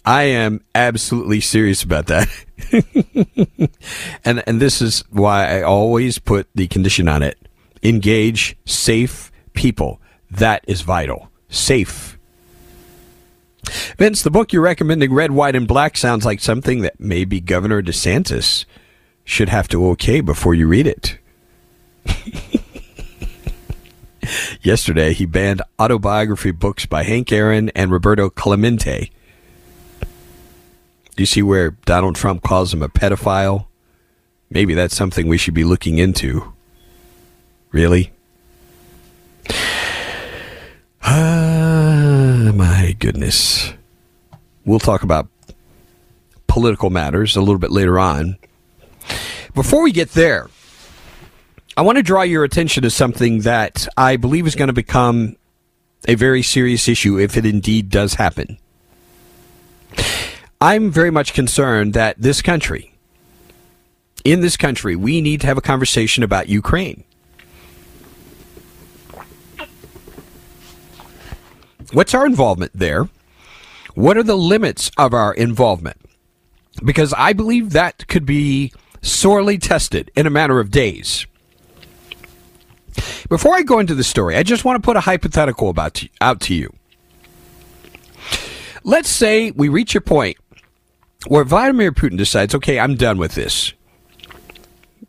I 0.10 0.24
am 0.24 0.62
absolutely 0.74 1.40
serious 1.40 1.84
about 1.84 2.08
that. 2.08 2.28
and 4.26 4.42
and 4.48 4.60
this 4.60 4.82
is 4.82 5.04
why 5.12 5.60
I 5.60 5.62
always 5.62 6.18
put 6.18 6.50
the 6.56 6.68
condition 6.68 7.08
on 7.08 7.22
it. 7.22 7.38
Engage 7.84 8.58
safe 8.66 9.32
people. 9.54 10.02
That 10.32 10.66
is 10.68 10.82
vital. 10.82 11.30
Safe. 11.48 12.18
Vince, 14.00 14.24
the 14.24 14.32
book 14.32 14.52
you're 14.52 14.64
recommending, 14.64 15.14
Red, 15.14 15.30
White, 15.30 15.56
and 15.56 15.68
Black, 15.68 15.96
sounds 15.96 16.26
like 16.26 16.40
something 16.40 16.82
that 16.82 17.00
maybe 17.00 17.40
Governor 17.40 17.84
DeSantis 17.84 18.66
should 19.24 19.50
have 19.50 19.68
to 19.68 19.90
okay 19.90 20.22
before 20.22 20.56
you 20.56 20.66
read 20.68 20.88
it. 20.88 21.20
Yesterday, 24.64 25.14
he 25.14 25.28
banned 25.28 25.62
autobiography 25.80 26.50
books 26.50 26.88
by 26.88 27.04
Hank 27.04 27.32
Aaron 27.32 27.70
and 27.76 27.92
Roberto 27.92 28.32
Clemente. 28.32 29.12
Do 31.20 31.24
you 31.24 31.28
see 31.28 31.42
where 31.42 31.72
Donald 31.84 32.16
Trump 32.16 32.44
calls 32.44 32.74
him 32.74 32.82
a 32.82 32.88
pedophile? 32.88 33.66
Maybe 34.50 34.74
that's 34.74 34.96
something 34.96 35.28
we 35.28 35.38
should 35.38 35.54
be 35.54 35.66
looking 35.66 35.98
into. 35.98 36.54
Really? 37.74 38.14
Ah, 41.04 42.54
my 42.56 42.96
goodness. 43.00 43.74
We'll 44.64 44.80
talk 44.80 45.04
about 45.04 45.28
political 46.48 46.90
matters 46.90 47.36
a 47.36 47.42
little 47.42 47.60
bit 47.60 47.72
later 47.72 48.00
on. 48.00 48.38
Before 49.54 49.84
we 49.84 49.92
get 49.92 50.12
there, 50.12 50.50
I 51.76 51.82
want 51.82 51.98
to 51.98 52.02
draw 52.02 52.22
your 52.22 52.46
attention 52.46 52.84
to 52.84 52.90
something 52.90 53.42
that 53.42 53.90
I 53.98 54.16
believe 54.16 54.48
is 54.48 54.56
going 54.56 54.68
to 54.68 54.74
become 54.74 55.36
a 56.08 56.16
very 56.16 56.44
serious 56.44 56.88
issue 56.88 57.20
if 57.20 57.36
it 57.36 57.46
indeed 57.46 57.90
does 57.90 58.14
happen. 58.14 58.58
I'm 60.62 60.92
very 60.92 61.10
much 61.10 61.34
concerned 61.34 61.94
that 61.94 62.22
this 62.22 62.42
country, 62.42 62.94
in 64.26 64.42
this 64.42 64.58
country, 64.58 64.94
we 64.94 65.22
need 65.22 65.40
to 65.42 65.48
have 65.48 65.58
a 65.58 65.62
conversation 65.62 66.22
about 66.22 66.50
Ukraine. 66.50 67.06
What's 71.94 72.14
our 72.14 72.26
involvement 72.26 72.74
there? 72.76 73.08
What 73.96 74.18
are 74.18 74.24
the 74.24 74.36
limits 74.36 74.92
of 74.98 75.14
our 75.14 75.34
involvement? 75.34 75.98
Because 76.84 77.14
I 77.18 77.32
believe 77.32 77.72
that 77.72 78.06
could 78.10 78.26
be 78.26 78.74
sorely 79.02 79.58
tested 79.58 80.12
in 80.14 80.28
a 80.28 80.30
matter 80.30 80.60
of 80.60 80.72
days. 80.72 81.26
Before 83.30 83.56
I 83.56 83.62
go 83.62 83.80
into 83.80 83.96
the 83.96 84.04
story, 84.04 84.36
I 84.36 84.44
just 84.44 84.66
want 84.66 84.76
to 84.76 84.86
put 84.86 84.98
a 84.98 85.02
hypothetical 85.02 85.70
about 85.70 85.94
to, 85.96 86.10
out 86.20 86.42
to 86.42 86.54
you. 86.54 86.74
Let's 88.84 89.10
say 89.10 89.52
we 89.52 89.70
reach 89.70 89.96
a 89.96 90.02
point 90.02 90.38
where 91.28 91.44
Vladimir 91.44 91.92
Putin 91.92 92.18
decides, 92.18 92.56
okay, 92.56 92.80
I'm 92.80 92.96
done 92.96 93.18
with 93.18 93.36
this. 93.36 93.74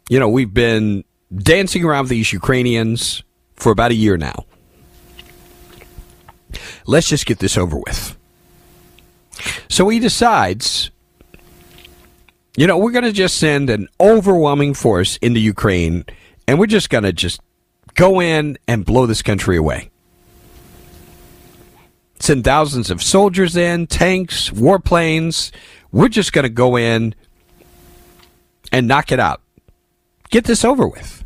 You 0.09 0.19
know, 0.19 0.29
we've 0.29 0.53
been 0.53 1.05
dancing 1.35 1.85
around 1.85 2.09
these 2.09 2.33
Ukrainians 2.33 3.23
for 3.55 3.71
about 3.71 3.93
a 3.93 3.95
year 3.95 4.17
now. 4.17 4.45
Let's 6.87 7.09
just 7.09 7.27
get 7.27 7.39
this 7.39 7.57
over 7.57 7.77
with. 7.77 8.17
So 9.69 9.89
he 9.89 10.01
decides, 10.01 10.91
you 12.57 12.67
know, 12.67 12.77
we're 12.77 12.91
going 12.91 13.05
to 13.05 13.13
just 13.13 13.37
send 13.37 13.71
an 13.71 13.89
overwhelming 14.01 14.75
force 14.75 15.17
into 15.19 15.39
Ukraine 15.39 16.05
and 16.49 16.59
we're 16.59 16.67
just 16.67 16.91
going 16.91 17.05
to 17.05 17.13
just 17.13 17.41
go 17.95 18.21
in 18.21 18.59
and 18.67 18.85
blow 18.85 19.07
this 19.07 19.23
country 19.23 19.57
away. 19.57 19.91
Send 22.19 22.45
thousands 22.45 22.91
of 22.91 23.03
soldiers 23.03 23.57
in, 23.57 23.87
tanks, 23.87 24.51
warplanes. 24.51 25.53
We're 25.93 26.09
just 26.09 26.33
going 26.33 26.45
to 26.45 26.49
go 26.49 26.77
in 26.77 27.15
and 28.73 28.87
knock 28.87 29.13
it 29.13 29.21
out. 29.21 29.43
Get 30.31 30.45
this 30.45 30.65
over 30.65 30.87
with. 30.87 31.25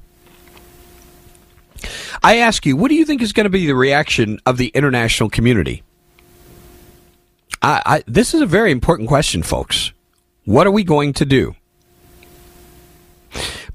I 2.23 2.39
ask 2.39 2.65
you, 2.65 2.77
what 2.77 2.89
do 2.89 2.95
you 2.95 3.05
think 3.05 3.21
is 3.21 3.33
going 3.33 3.45
to 3.45 3.51
be 3.51 3.67
the 3.67 3.75
reaction 3.75 4.41
of 4.47 4.57
the 4.57 4.69
international 4.69 5.29
community? 5.29 5.83
I, 7.61 7.83
I, 7.85 8.05
this 8.07 8.33
is 8.33 8.41
a 8.41 8.47
very 8.47 8.71
important 8.71 9.09
question, 9.09 9.43
folks. 9.43 9.93
What 10.45 10.67
are 10.67 10.71
we 10.71 10.85
going 10.85 11.13
to 11.15 11.27
do? 11.27 11.55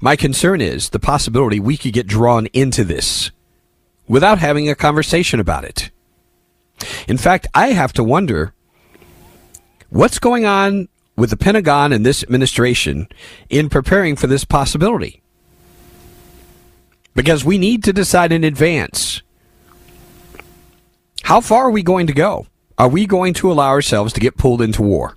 My 0.00 0.16
concern 0.16 0.60
is 0.60 0.88
the 0.88 0.98
possibility 0.98 1.60
we 1.60 1.76
could 1.76 1.92
get 1.92 2.06
drawn 2.06 2.46
into 2.46 2.84
this 2.84 3.30
without 4.08 4.38
having 4.38 4.68
a 4.68 4.74
conversation 4.74 5.38
about 5.38 5.64
it. 5.64 5.90
In 7.06 7.18
fact, 7.18 7.46
I 7.54 7.68
have 7.68 7.92
to 7.92 8.02
wonder 8.02 8.54
what's 9.90 10.18
going 10.18 10.46
on 10.46 10.88
with 11.16 11.30
the 11.30 11.36
Pentagon 11.36 11.92
and 11.92 12.06
this 12.06 12.22
administration 12.22 13.08
in 13.48 13.68
preparing 13.68 14.16
for 14.16 14.26
this 14.26 14.44
possibility 14.44 15.22
because 17.14 17.44
we 17.44 17.58
need 17.58 17.84
to 17.84 17.92
decide 17.92 18.32
in 18.32 18.44
advance. 18.44 19.22
How 21.24 21.40
far 21.40 21.64
are 21.66 21.70
we 21.70 21.82
going 21.82 22.06
to 22.06 22.12
go? 22.12 22.46
Are 22.78 22.88
we 22.88 23.06
going 23.06 23.34
to 23.34 23.52
allow 23.52 23.68
ourselves 23.68 24.12
to 24.14 24.20
get 24.20 24.38
pulled 24.38 24.62
into 24.62 24.82
war? 24.82 25.16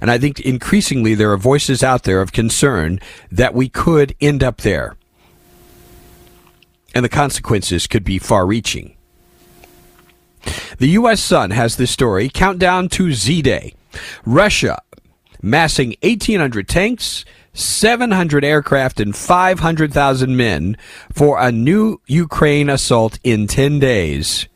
And 0.00 0.10
I 0.10 0.18
think 0.18 0.40
increasingly 0.40 1.14
there 1.14 1.30
are 1.30 1.36
voices 1.36 1.82
out 1.82 2.02
there 2.02 2.20
of 2.20 2.32
concern 2.32 2.98
that 3.30 3.54
we 3.54 3.68
could 3.68 4.14
end 4.20 4.42
up 4.42 4.62
there. 4.62 4.96
And 6.94 7.04
the 7.04 7.10
consequences 7.10 7.86
could 7.86 8.04
be 8.04 8.18
far 8.18 8.46
reaching. 8.46 8.95
The 10.78 10.88
U.S. 10.90 11.20
Sun 11.20 11.50
has 11.50 11.76
this 11.76 11.90
story 11.90 12.28
Countdown 12.28 12.88
to 12.90 13.12
Z 13.12 13.42
Day. 13.42 13.74
Russia 14.24 14.78
massing 15.42 15.94
1,800 16.02 16.68
tanks, 16.68 17.24
700 17.52 18.44
aircraft 18.44 19.00
and 19.00 19.16
500,000 19.16 20.36
men 20.36 20.76
for 21.12 21.40
a 21.40 21.52
new 21.52 22.00
Ukraine 22.06 22.68
assault 22.68 23.18
in 23.24 23.46
10 23.46 23.78
days. 23.78 24.48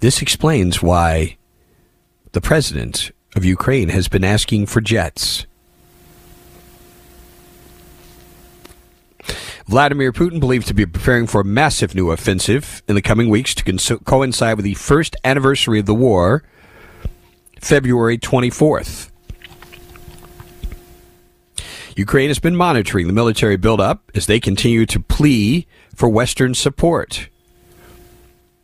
This 0.00 0.22
explains 0.22 0.82
why 0.82 1.36
the 2.32 2.40
president 2.40 3.12
of 3.36 3.44
Ukraine 3.44 3.90
has 3.90 4.08
been 4.08 4.24
asking 4.24 4.66
for 4.66 4.80
jets. 4.80 5.46
Vladimir 9.70 10.12
Putin 10.12 10.40
believed 10.40 10.66
to 10.66 10.74
be 10.74 10.84
preparing 10.84 11.28
for 11.28 11.42
a 11.42 11.44
massive 11.44 11.94
new 11.94 12.10
offensive 12.10 12.82
in 12.88 12.96
the 12.96 13.00
coming 13.00 13.28
weeks 13.28 13.54
to 13.54 13.62
co- 13.62 13.98
coincide 13.98 14.56
with 14.56 14.64
the 14.64 14.74
first 14.74 15.14
anniversary 15.22 15.78
of 15.78 15.86
the 15.86 15.94
war, 15.94 16.42
February 17.60 18.18
24th. 18.18 19.12
Ukraine 21.94 22.30
has 22.30 22.40
been 22.40 22.56
monitoring 22.56 23.06
the 23.06 23.12
military 23.12 23.56
buildup 23.56 24.10
as 24.12 24.26
they 24.26 24.40
continue 24.40 24.86
to 24.86 24.98
plea 24.98 25.68
for 25.94 26.08
Western 26.08 26.52
support. 26.52 27.28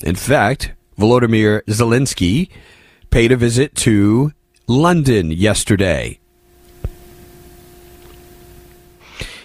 In 0.02 0.16
fact, 0.16 0.72
Volodymyr 0.98 1.62
Zelensky 1.66 2.50
paid 3.10 3.30
a 3.30 3.36
visit 3.36 3.76
to 3.76 4.32
London 4.66 5.30
yesterday. 5.30 6.18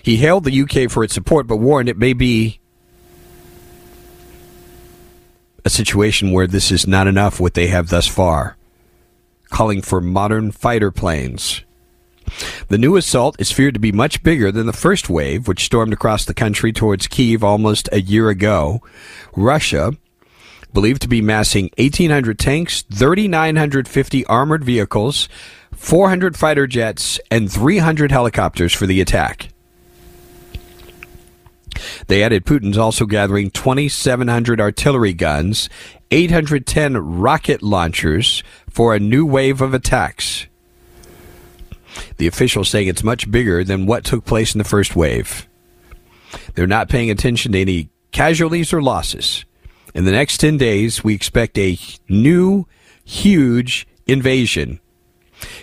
He 0.03 0.17
hailed 0.17 0.43
the 0.43 0.61
UK 0.61 0.89
for 0.89 1.03
its 1.03 1.13
support, 1.13 1.47
but 1.47 1.57
warned 1.57 1.89
it 1.89 1.97
may 1.97 2.13
be 2.13 2.59
a 5.63 5.69
situation 5.69 6.31
where 6.31 6.47
this 6.47 6.71
is 6.71 6.87
not 6.87 7.07
enough 7.07 7.39
what 7.39 7.53
they 7.53 7.67
have 7.67 7.89
thus 7.89 8.07
far, 8.07 8.57
calling 9.49 9.81
for 9.81 10.01
modern 10.01 10.51
fighter 10.51 10.91
planes. 10.91 11.61
The 12.69 12.77
new 12.77 12.95
assault 12.95 13.35
is 13.39 13.51
feared 13.51 13.73
to 13.73 13.79
be 13.79 13.91
much 13.91 14.23
bigger 14.23 14.51
than 14.51 14.65
the 14.65 14.73
first 14.73 15.09
wave, 15.09 15.47
which 15.47 15.65
stormed 15.65 15.93
across 15.93 16.25
the 16.25 16.33
country 16.33 16.71
towards 16.71 17.07
Kiev 17.07 17.43
almost 17.43 17.89
a 17.91 18.01
year 18.01 18.29
ago. 18.29 18.81
Russia, 19.35 19.93
believed 20.73 21.01
to 21.01 21.07
be 21.07 21.21
massing 21.21 21.69
1,800 21.77 22.39
tanks, 22.39 22.83
3,950 22.83 24.25
armored 24.25 24.63
vehicles, 24.63 25.27
400 25.75 26.37
fighter 26.37 26.67
jets, 26.67 27.19
and 27.29 27.51
300 27.51 28.11
helicopters 28.11 28.73
for 28.73 28.85
the 28.85 29.01
attack. 29.01 29.49
They 32.07 32.23
added 32.23 32.45
Putin's 32.45 32.77
also 32.77 33.05
gathering 33.05 33.51
2,700 33.51 34.59
artillery 34.59 35.13
guns, 35.13 35.69
810 36.11 36.97
rocket 36.97 37.61
launchers 37.61 38.43
for 38.69 38.93
a 38.93 38.99
new 38.99 39.25
wave 39.25 39.61
of 39.61 39.73
attacks. 39.73 40.47
The 42.17 42.27
officials 42.27 42.69
saying 42.69 42.87
it's 42.87 43.03
much 43.03 43.29
bigger 43.29 43.63
than 43.63 43.85
what 43.85 44.03
took 44.03 44.25
place 44.25 44.53
in 44.53 44.59
the 44.59 44.63
first 44.63 44.95
wave. 44.95 45.47
They're 46.55 46.67
not 46.67 46.89
paying 46.89 47.09
attention 47.09 47.51
to 47.53 47.61
any 47.61 47.89
casualties 48.11 48.73
or 48.73 48.81
losses. 48.81 49.45
In 49.93 50.05
the 50.05 50.11
next 50.11 50.37
10 50.37 50.57
days, 50.57 51.03
we 51.03 51.13
expect 51.13 51.57
a 51.57 51.77
new, 52.07 52.65
huge 53.03 53.87
invasion. 54.07 54.79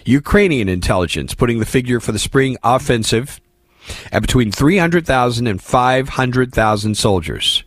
Ukrainian 0.05 0.69
intelligence 0.69 1.35
putting 1.35 1.61
the 1.61 1.67
figure 1.67 2.01
for 2.01 2.13
the 2.13 2.19
spring 2.19 2.57
offensive 2.63 3.41
at 4.13 4.23
between 4.23 4.53
300,000 4.53 5.47
and 5.47 5.63
500,000 5.63 6.97
soldiers. 6.97 7.65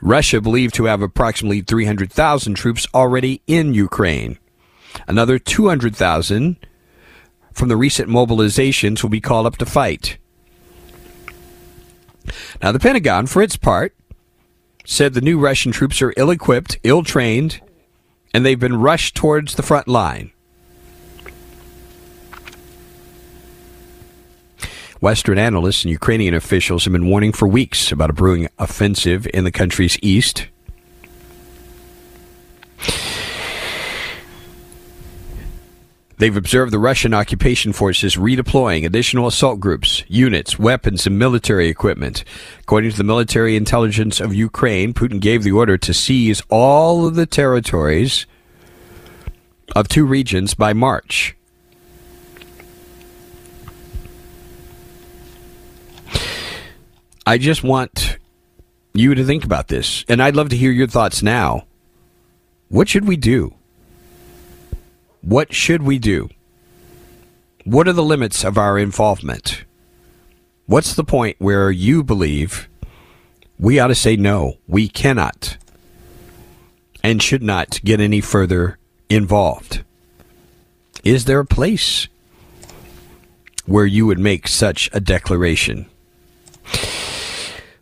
Russia 0.00 0.40
believed 0.40 0.74
to 0.74 0.84
have 0.84 1.02
approximately 1.02 1.62
300,000 1.62 2.54
troops 2.54 2.86
already 2.94 3.42
in 3.46 3.74
Ukraine. 3.74 4.38
Another 5.08 5.38
200,000 5.38 6.56
from 7.52 7.68
the 7.68 7.76
recent 7.76 8.08
mobilizations 8.08 9.02
will 9.02 9.10
be 9.10 9.20
called 9.20 9.46
up 9.46 9.56
to 9.56 9.66
fight. 9.66 10.18
Now, 12.62 12.72
the 12.72 12.78
Pentagon, 12.78 13.26
for 13.26 13.42
its 13.42 13.56
part, 13.56 13.96
said 14.84 15.14
the 15.14 15.20
new 15.20 15.38
Russian 15.38 15.72
troops 15.72 16.00
are 16.02 16.14
ill 16.16 16.30
equipped, 16.30 16.78
ill 16.82 17.02
trained, 17.02 17.60
and 18.32 18.44
they've 18.44 18.60
been 18.60 18.80
rushed 18.80 19.14
towards 19.14 19.54
the 19.54 19.62
front 19.62 19.88
line. 19.88 20.32
Western 25.06 25.38
analysts 25.38 25.84
and 25.84 25.92
Ukrainian 25.92 26.34
officials 26.34 26.82
have 26.82 26.92
been 26.92 27.06
warning 27.06 27.30
for 27.30 27.46
weeks 27.46 27.92
about 27.92 28.10
a 28.10 28.12
brewing 28.12 28.48
offensive 28.58 29.24
in 29.32 29.44
the 29.44 29.52
country's 29.52 29.96
east. 30.02 30.48
They've 36.18 36.36
observed 36.36 36.72
the 36.72 36.80
Russian 36.80 37.14
occupation 37.14 37.72
forces 37.72 38.16
redeploying 38.16 38.84
additional 38.84 39.28
assault 39.28 39.60
groups, 39.60 40.02
units, 40.08 40.58
weapons, 40.58 41.06
and 41.06 41.16
military 41.16 41.68
equipment. 41.68 42.24
According 42.62 42.90
to 42.90 42.96
the 42.96 43.04
military 43.04 43.54
intelligence 43.54 44.18
of 44.18 44.34
Ukraine, 44.34 44.92
Putin 44.92 45.20
gave 45.20 45.44
the 45.44 45.52
order 45.52 45.78
to 45.78 45.94
seize 45.94 46.42
all 46.48 47.06
of 47.06 47.14
the 47.14 47.26
territories 47.26 48.26
of 49.76 49.86
two 49.86 50.04
regions 50.04 50.54
by 50.54 50.72
March. 50.72 51.35
I 57.28 57.38
just 57.38 57.64
want 57.64 58.18
you 58.94 59.16
to 59.16 59.24
think 59.24 59.44
about 59.44 59.66
this, 59.66 60.04
and 60.08 60.22
I'd 60.22 60.36
love 60.36 60.50
to 60.50 60.56
hear 60.56 60.70
your 60.70 60.86
thoughts 60.86 61.24
now. 61.24 61.66
What 62.68 62.88
should 62.88 63.08
we 63.08 63.16
do? 63.16 63.52
What 65.22 65.52
should 65.52 65.82
we 65.82 65.98
do? 65.98 66.28
What 67.64 67.88
are 67.88 67.92
the 67.92 68.04
limits 68.04 68.44
of 68.44 68.56
our 68.56 68.78
involvement? 68.78 69.64
What's 70.66 70.94
the 70.94 71.02
point 71.02 71.34
where 71.40 71.68
you 71.68 72.04
believe 72.04 72.68
we 73.58 73.80
ought 73.80 73.88
to 73.88 73.96
say 73.96 74.14
no, 74.14 74.58
we 74.68 74.88
cannot 74.88 75.56
and 77.02 77.20
should 77.20 77.42
not 77.42 77.80
get 77.82 78.00
any 78.00 78.20
further 78.20 78.78
involved? 79.10 79.82
Is 81.02 81.24
there 81.24 81.40
a 81.40 81.44
place 81.44 82.06
where 83.64 83.86
you 83.86 84.06
would 84.06 84.20
make 84.20 84.46
such 84.46 84.88
a 84.92 85.00
declaration? 85.00 85.86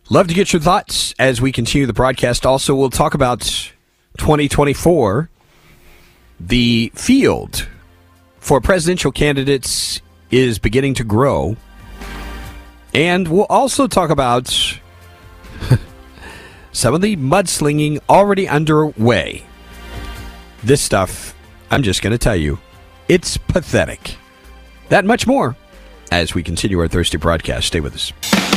Love 0.09 0.27
to 0.27 0.35
get 0.35 0.53
your 0.53 0.61
thoughts 0.61 1.15
as 1.17 1.41
we 1.41 1.51
continue 1.51 1.87
the 1.87 1.93
broadcast. 1.93 2.45
Also, 2.45 2.75
we'll 2.75 2.91
talk 2.91 3.15
about 3.15 3.39
2024 4.17 5.29
the 6.39 6.91
field 6.93 7.67
for 8.39 8.61
presidential 8.61 9.11
candidates 9.11 10.01
is 10.29 10.59
beginning 10.59 10.93
to 10.95 11.03
grow. 11.03 11.57
And 12.93 13.27
we'll 13.27 13.47
also 13.49 13.87
talk 13.87 14.11
about 14.11 14.47
some 16.71 16.93
of 16.93 17.01
the 17.01 17.15
mudslinging 17.15 17.99
already 18.07 18.47
underway. 18.47 19.43
This 20.63 20.81
stuff, 20.81 21.33
I'm 21.71 21.81
just 21.81 22.03
going 22.03 22.11
to 22.11 22.19
tell 22.19 22.35
you, 22.35 22.59
it's 23.07 23.37
pathetic. 23.37 24.17
That 24.89 25.03
much 25.03 25.25
more 25.25 25.55
as 26.11 26.35
we 26.35 26.43
continue 26.43 26.79
our 26.79 26.87
Thursday 26.87 27.17
broadcast. 27.17 27.67
Stay 27.67 27.79
with 27.79 27.95
us. 27.95 28.54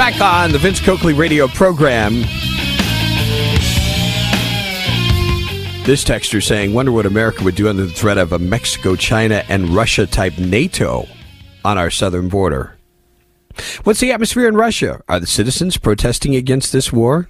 Back 0.00 0.22
on 0.22 0.50
the 0.50 0.56
Vince 0.56 0.80
Coakley 0.80 1.12
radio 1.12 1.46
program. 1.46 2.22
This 5.84 6.02
texter 6.02 6.42
saying, 6.42 6.72
Wonder 6.72 6.90
what 6.90 7.04
America 7.04 7.44
would 7.44 7.54
do 7.54 7.68
under 7.68 7.84
the 7.84 7.92
threat 7.92 8.16
of 8.16 8.32
a 8.32 8.38
Mexico, 8.38 8.96
China, 8.96 9.44
and 9.50 9.68
Russia 9.68 10.06
type 10.06 10.38
NATO 10.38 11.06
on 11.66 11.76
our 11.76 11.90
southern 11.90 12.30
border. 12.30 12.78
What's 13.84 14.00
the 14.00 14.10
atmosphere 14.10 14.48
in 14.48 14.54
Russia? 14.54 15.02
Are 15.06 15.20
the 15.20 15.26
citizens 15.26 15.76
protesting 15.76 16.34
against 16.34 16.72
this 16.72 16.90
war? 16.90 17.28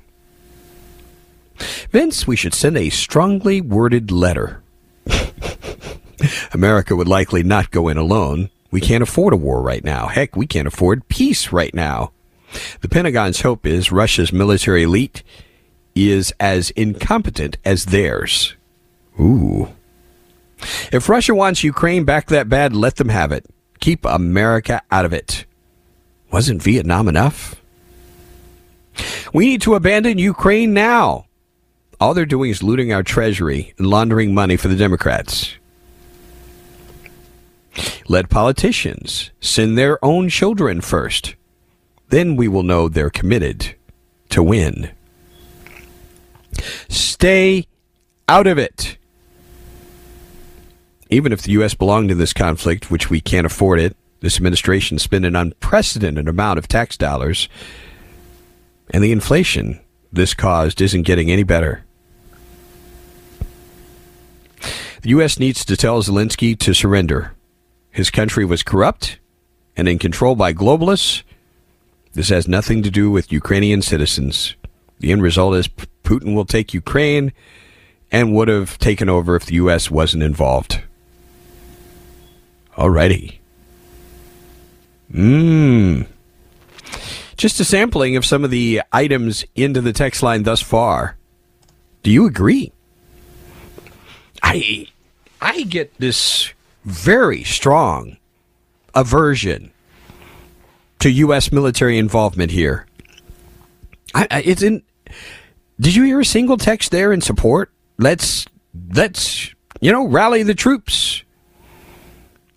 Vince, 1.91 2.29
we 2.29 2.37
should 2.37 2.55
send 2.55 2.77
a 2.77 2.89
strongly 2.91 3.61
worded 3.61 4.13
letter. 4.13 4.63
America 6.53 6.95
would 6.95 7.09
likely 7.09 7.43
not 7.43 7.73
go 7.73 7.89
in 7.89 7.97
alone. 7.97 8.49
We 8.71 8.81
can't 8.81 9.03
afford 9.03 9.33
a 9.33 9.37
war 9.37 9.61
right 9.61 9.83
now. 9.83 10.07
Heck, 10.07 10.37
we 10.37 10.47
can't 10.47 10.69
afford 10.69 11.09
peace 11.09 11.51
right 11.51 11.75
now. 11.75 12.13
The 12.81 12.89
Pentagon's 12.89 13.43
hope 13.43 13.67
is 13.67 13.93
Russia's 13.93 14.33
military 14.33 14.83
elite 14.85 15.23
is 15.95 16.33
as 16.41 16.71
incompetent 16.71 17.59
as 17.65 17.87
theirs. 17.87 18.55
Ooh. 19.19 19.69
If 20.93 21.09
Russia 21.09 21.35
wants 21.35 21.65
Ukraine 21.65 22.05
back 22.05 22.27
that 22.27 22.49
bad, 22.49 22.75
let 22.75 22.97
them 22.97 23.09
have 23.09 23.33
it. 23.33 23.47
Keep 23.81 24.05
America 24.05 24.83
out 24.91 25.05
of 25.05 25.13
it. 25.13 25.47
Wasn't 26.31 26.63
Vietnam 26.63 27.09
enough? 27.09 27.57
We 29.33 29.47
need 29.47 29.63
to 29.63 29.75
abandon 29.75 30.19
Ukraine 30.19 30.75
now. 30.75 31.27
All 32.01 32.15
they're 32.15 32.27
doing 32.27 32.51
is 32.51 32.63
looting 32.63 32.93
our 32.93 33.03
treasury 33.03 33.75
and 33.79 33.87
laundering 33.87 34.35
money 34.35 34.57
for 34.57 34.69
the 34.69 34.77
Democrats. 34.77 35.57
Let 38.09 38.29
politicians 38.29 39.31
send 39.41 39.79
their 39.79 40.03
own 40.05 40.29
children 40.29 40.81
first. 40.81 41.37
Then 42.11 42.35
we 42.35 42.49
will 42.49 42.65
know 42.65 42.89
they're 42.89 43.09
committed 43.09 43.75
to 44.31 44.43
win. 44.43 44.91
Stay 46.89 47.67
out 48.29 48.49
of 48.49 48.59
it. 48.59 48.99
Even 51.09 51.33
if 51.33 51.43
the 51.43 51.53
U.S. 51.53 51.75
belonged 51.75 52.11
in 52.11 52.19
this 52.19 52.33
conflict, 52.33 52.91
which 52.91 53.11
we 53.11 53.21
can't 53.21 53.47
afford 53.47 53.81
it, 53.81 53.97
this 54.21 54.37
administration 54.37 54.99
spent 54.99 55.25
an 55.25 55.37
unprecedented 55.37 56.29
amount 56.29 56.59
of 56.59 56.69
tax 56.69 56.97
dollars, 56.97 57.49
and 58.91 59.03
the 59.03 59.13
inflation 59.13 59.81
this 60.13 60.35
caused 60.35 60.81
isn't 60.81 61.03
getting 61.03 61.31
any 61.31 61.45
better. 61.45 61.85
The 65.03 65.11
U.S. 65.11 65.39
needs 65.39 65.65
to 65.65 65.77
tell 65.77 66.03
Zelensky 66.03 66.59
to 66.59 66.75
surrender. 66.75 67.35
His 67.91 68.11
country 68.11 68.45
was 68.45 68.63
corrupt 68.63 69.19
and 69.77 69.89
in 69.89 69.99
control 69.99 70.35
by 70.35 70.53
globalists 70.53 71.23
this 72.15 72.29
has 72.29 72.49
nothing 72.49 72.83
to 72.83 72.91
do 72.91 73.11
with 73.11 73.33
Ukrainian 73.33 73.83
citizens. 73.83 74.55
The 74.99 75.13
end 75.13 75.23
result 75.23 75.55
is 75.55 75.69
Putin 76.05 76.35
will 76.35 76.45
take 76.45 76.75
Ukraine 76.75 77.33
and 78.11 78.35
would 78.35 78.49
have 78.49 78.79
taken 78.79 79.09
over 79.09 79.37
if 79.37 79.47
the 79.47 79.55
U.S. 79.55 79.91
wasn't 79.91 80.23
involved. 80.23 80.83
Alrighty. 82.77 83.39
Mmm. 85.13 86.07
Just 87.37 87.61
a 87.61 87.65
sampling 87.65 88.17
of 88.17 88.27
some 88.27 88.45
of 88.45 88.51
the 88.51 88.83
items 88.93 89.45
into 89.55 89.81
the 89.81 89.93
text 89.93 90.23
line 90.23 90.43
thus 90.43 90.61
far. 90.61 91.17
Do 92.03 92.11
you 92.11 92.27
agree? 92.27 92.73
I 94.43 94.87
I 95.41 95.63
get 95.63 95.95
this 95.99 96.53
very 96.85 97.45
strong 97.45 98.17
aversion 98.95 99.71
to 101.01 101.11
U.S. 101.11 101.51
military 101.51 101.99
involvement 101.99 102.51
here. 102.51 102.87
I, 104.15 104.27
I, 104.31 104.43
it's 104.43 104.63
in. 104.63 104.83
Did 105.79 105.95
you 105.95 106.05
hear 106.05 106.21
a 106.21 106.25
single 106.25 106.57
text 106.57 106.91
there 106.91 107.13
in 107.13 107.21
support? 107.21 107.73
Let's 107.99 108.47
let's 108.95 109.55
you 109.81 109.93
know 109.93 110.07
rally 110.07 110.43
the 110.43 110.55
troops. 110.55 111.23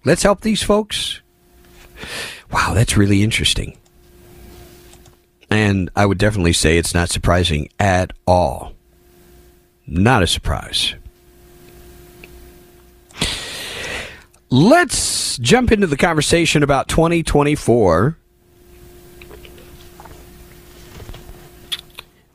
Let's 0.06 0.24
help 0.24 0.42
these 0.42 0.62
folks. 0.62 1.22
Wow, 2.52 2.74
that's 2.74 2.98
really 2.98 3.24
interesting. 3.24 3.78
And 5.50 5.90
I 5.96 6.06
would 6.06 6.18
definitely 6.18 6.54
say 6.54 6.78
it's 6.78 6.94
not 6.94 7.10
surprising 7.10 7.70
at 7.80 8.12
all. 8.28 8.74
Not 9.88 10.24
a 10.24 10.28
surprise. 10.28 10.96
Let's 14.50 15.38
jump 15.38 15.72
into 15.72 15.88
the 15.88 15.98
conversation 15.98 16.64
about 16.64 16.88
2024 16.88 18.18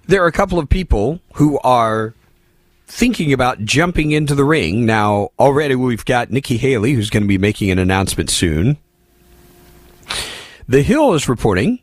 there 0.09 0.25
are 0.25 0.27
a 0.27 0.33
couple 0.33 0.59
of 0.59 0.69
people 0.69 1.21
who 1.35 1.59
are 1.61 2.15
thinking 2.87 3.33
about 3.33 3.63
jumping 3.65 4.11
into 4.11 4.35
the 4.35 4.45
ring. 4.45 4.87
Now, 4.87 5.29
already 5.39 5.75
we've 5.75 6.05
got 6.05 6.31
Nikki 6.31 6.57
Haley, 6.57 6.95
who's 6.95 7.11
going 7.11 7.23
to 7.23 7.29
be 7.29 7.39
making 7.39 7.71
an 7.71 7.79
announcement 7.79 8.31
soon. 8.31 8.79
The 10.67 10.83
Hill 10.83 11.13
is 11.13 11.29
reporting 11.29 11.81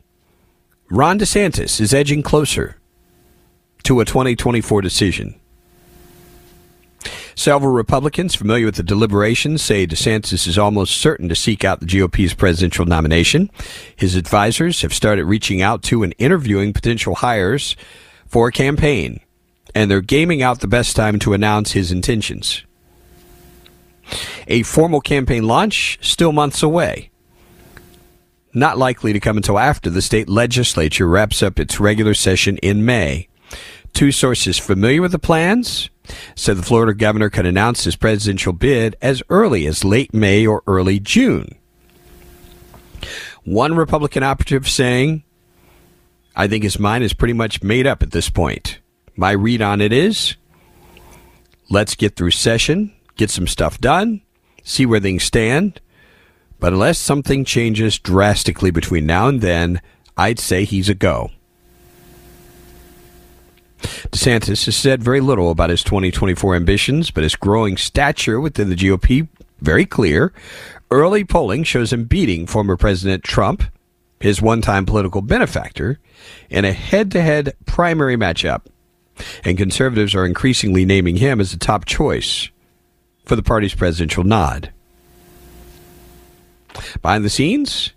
Ron 0.90 1.18
DeSantis 1.18 1.80
is 1.80 1.94
edging 1.94 2.22
closer 2.22 2.76
to 3.84 4.00
a 4.00 4.04
2024 4.04 4.82
decision. 4.82 5.38
Several 7.36 7.72
Republicans 7.72 8.34
familiar 8.34 8.66
with 8.66 8.76
the 8.76 8.82
deliberations 8.82 9.62
say 9.62 9.86
DeSantis 9.86 10.48
is 10.48 10.58
almost 10.58 10.96
certain 10.96 11.28
to 11.28 11.36
seek 11.36 11.64
out 11.64 11.80
the 11.80 11.86
GOP's 11.86 12.34
presidential 12.34 12.86
nomination. 12.86 13.50
His 13.94 14.16
advisors 14.16 14.82
have 14.82 14.94
started 14.94 15.26
reaching 15.26 15.62
out 15.62 15.82
to 15.84 16.02
and 16.02 16.14
interviewing 16.18 16.72
potential 16.72 17.16
hires 17.16 17.76
for 18.26 18.48
a 18.48 18.52
campaign, 18.52 19.20
and 19.74 19.90
they're 19.90 20.00
gaming 20.00 20.42
out 20.42 20.60
the 20.60 20.66
best 20.66 20.96
time 20.96 21.18
to 21.20 21.32
announce 21.32 21.72
his 21.72 21.92
intentions. 21.92 22.64
A 24.46 24.62
formal 24.62 25.00
campaign 25.00 25.46
launch 25.46 25.98
still 26.00 26.32
months 26.32 26.62
away. 26.62 27.10
Not 28.54 28.78
likely 28.78 29.12
to 29.12 29.20
come 29.20 29.36
until 29.36 29.58
after 29.58 29.90
the 29.90 30.00
state 30.00 30.28
legislature 30.28 31.06
wraps 31.06 31.42
up 31.42 31.58
its 31.58 31.80
regular 31.80 32.14
session 32.14 32.56
in 32.58 32.84
May. 32.84 33.28
Two 33.92 34.12
sources 34.12 34.58
familiar 34.58 35.02
with 35.02 35.12
the 35.12 35.18
plans 35.18 35.90
said 36.34 36.56
the 36.56 36.62
Florida 36.62 36.94
governor 36.94 37.28
could 37.28 37.46
announce 37.46 37.84
his 37.84 37.96
presidential 37.96 38.52
bid 38.52 38.96
as 39.02 39.22
early 39.28 39.66
as 39.66 39.84
late 39.84 40.14
May 40.14 40.46
or 40.46 40.62
early 40.66 41.00
June. 41.00 41.54
One 43.44 43.74
Republican 43.74 44.22
operative 44.22 44.68
saying, 44.68 45.22
I 46.36 46.46
think 46.46 46.62
his 46.62 46.78
mind 46.78 47.02
is 47.02 47.14
pretty 47.14 47.32
much 47.32 47.62
made 47.62 47.86
up 47.86 48.02
at 48.02 48.10
this 48.10 48.28
point. 48.28 48.78
My 49.16 49.30
read 49.30 49.62
on 49.62 49.80
it 49.80 49.92
is 49.92 50.36
let's 51.70 51.94
get 51.94 52.14
through 52.14 52.32
session, 52.32 52.92
get 53.16 53.30
some 53.30 53.46
stuff 53.46 53.80
done, 53.80 54.20
see 54.62 54.84
where 54.84 55.00
things 55.00 55.24
stand. 55.24 55.80
But 56.60 56.74
unless 56.74 56.98
something 56.98 57.44
changes 57.44 57.98
drastically 57.98 58.70
between 58.70 59.06
now 59.06 59.28
and 59.28 59.40
then, 59.40 59.80
I'd 60.16 60.38
say 60.38 60.64
he's 60.64 60.88
a 60.88 60.94
go. 60.94 61.30
DeSantis 63.80 64.64
has 64.64 64.76
said 64.76 65.02
very 65.02 65.20
little 65.20 65.50
about 65.50 65.70
his 65.70 65.82
2024 65.82 66.54
ambitions, 66.54 67.10
but 67.10 67.22
his 67.22 67.36
growing 67.36 67.76
stature 67.76 68.40
within 68.40 68.68
the 68.68 68.76
GOP 68.76 69.28
very 69.60 69.86
clear. 69.86 70.32
Early 70.90 71.24
polling 71.24 71.64
shows 71.64 71.92
him 71.92 72.04
beating 72.04 72.46
former 72.46 72.76
President 72.76 73.22
Trump, 73.22 73.64
his 74.26 74.42
one-time 74.42 74.84
political 74.84 75.22
benefactor, 75.22 75.98
in 76.50 76.64
a 76.64 76.72
head-to-head 76.72 77.54
primary 77.64 78.16
matchup. 78.16 78.62
And 79.44 79.56
conservatives 79.56 80.14
are 80.14 80.26
increasingly 80.26 80.84
naming 80.84 81.16
him 81.16 81.40
as 81.40 81.52
the 81.52 81.58
top 81.58 81.86
choice 81.86 82.50
for 83.24 83.36
the 83.36 83.42
party's 83.42 83.74
presidential 83.74 84.24
nod. 84.24 84.72
Behind 87.00 87.24
the 87.24 87.30
scenes, 87.30 87.92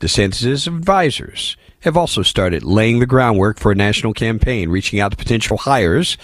DeSantis' 0.00 0.66
advisors 0.66 1.56
have 1.80 1.96
also 1.96 2.22
started 2.22 2.62
laying 2.62 2.98
the 2.98 3.06
groundwork 3.06 3.58
for 3.58 3.72
a 3.72 3.74
national 3.74 4.12
campaign, 4.12 4.68
reaching 4.68 5.00
out 5.00 5.12
to 5.12 5.16
potential 5.16 5.56
hires 5.56 6.18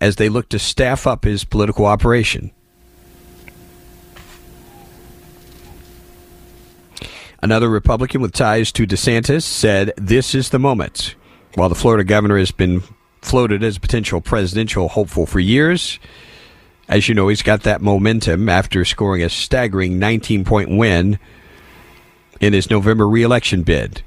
as 0.00 0.16
they 0.16 0.28
look 0.28 0.48
to 0.50 0.58
staff 0.58 1.06
up 1.06 1.24
his 1.24 1.44
political 1.44 1.86
operation. 1.86 2.50
Another 7.42 7.70
Republican 7.70 8.20
with 8.20 8.32
ties 8.32 8.70
to 8.72 8.86
DeSantis 8.86 9.42
said 9.42 9.92
this 9.96 10.34
is 10.34 10.50
the 10.50 10.58
moment. 10.58 11.14
While 11.54 11.70
the 11.70 11.74
Florida 11.74 12.04
governor 12.04 12.38
has 12.38 12.50
been 12.50 12.82
floated 13.22 13.62
as 13.62 13.78
a 13.78 13.80
potential 13.80 14.20
presidential 14.20 14.88
hopeful 14.88 15.24
for 15.24 15.40
years, 15.40 15.98
as 16.86 17.08
you 17.08 17.14
know, 17.14 17.28
he's 17.28 17.42
got 17.42 17.62
that 17.62 17.80
momentum 17.80 18.48
after 18.48 18.84
scoring 18.84 19.22
a 19.22 19.30
staggering 19.30 19.98
19 19.98 20.44
point 20.44 20.70
win 20.70 21.18
in 22.40 22.52
his 22.52 22.68
November 22.68 23.08
reelection 23.08 23.62
bid. 23.62 24.02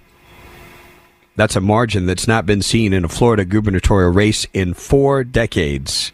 That's 1.35 1.55
a 1.55 1.61
margin 1.61 2.05
that's 2.05 2.27
not 2.27 2.45
been 2.45 2.61
seen 2.61 2.93
in 2.93 3.03
a 3.03 3.09
Florida 3.09 3.45
gubernatorial 3.45 4.11
race 4.11 4.45
in 4.53 4.75
four 4.75 5.23
decades. 5.23 6.11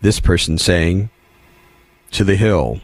This 0.00 0.18
person 0.18 0.58
saying 0.58 1.10
to 2.10 2.24
the 2.24 2.34
Hill, 2.34 2.80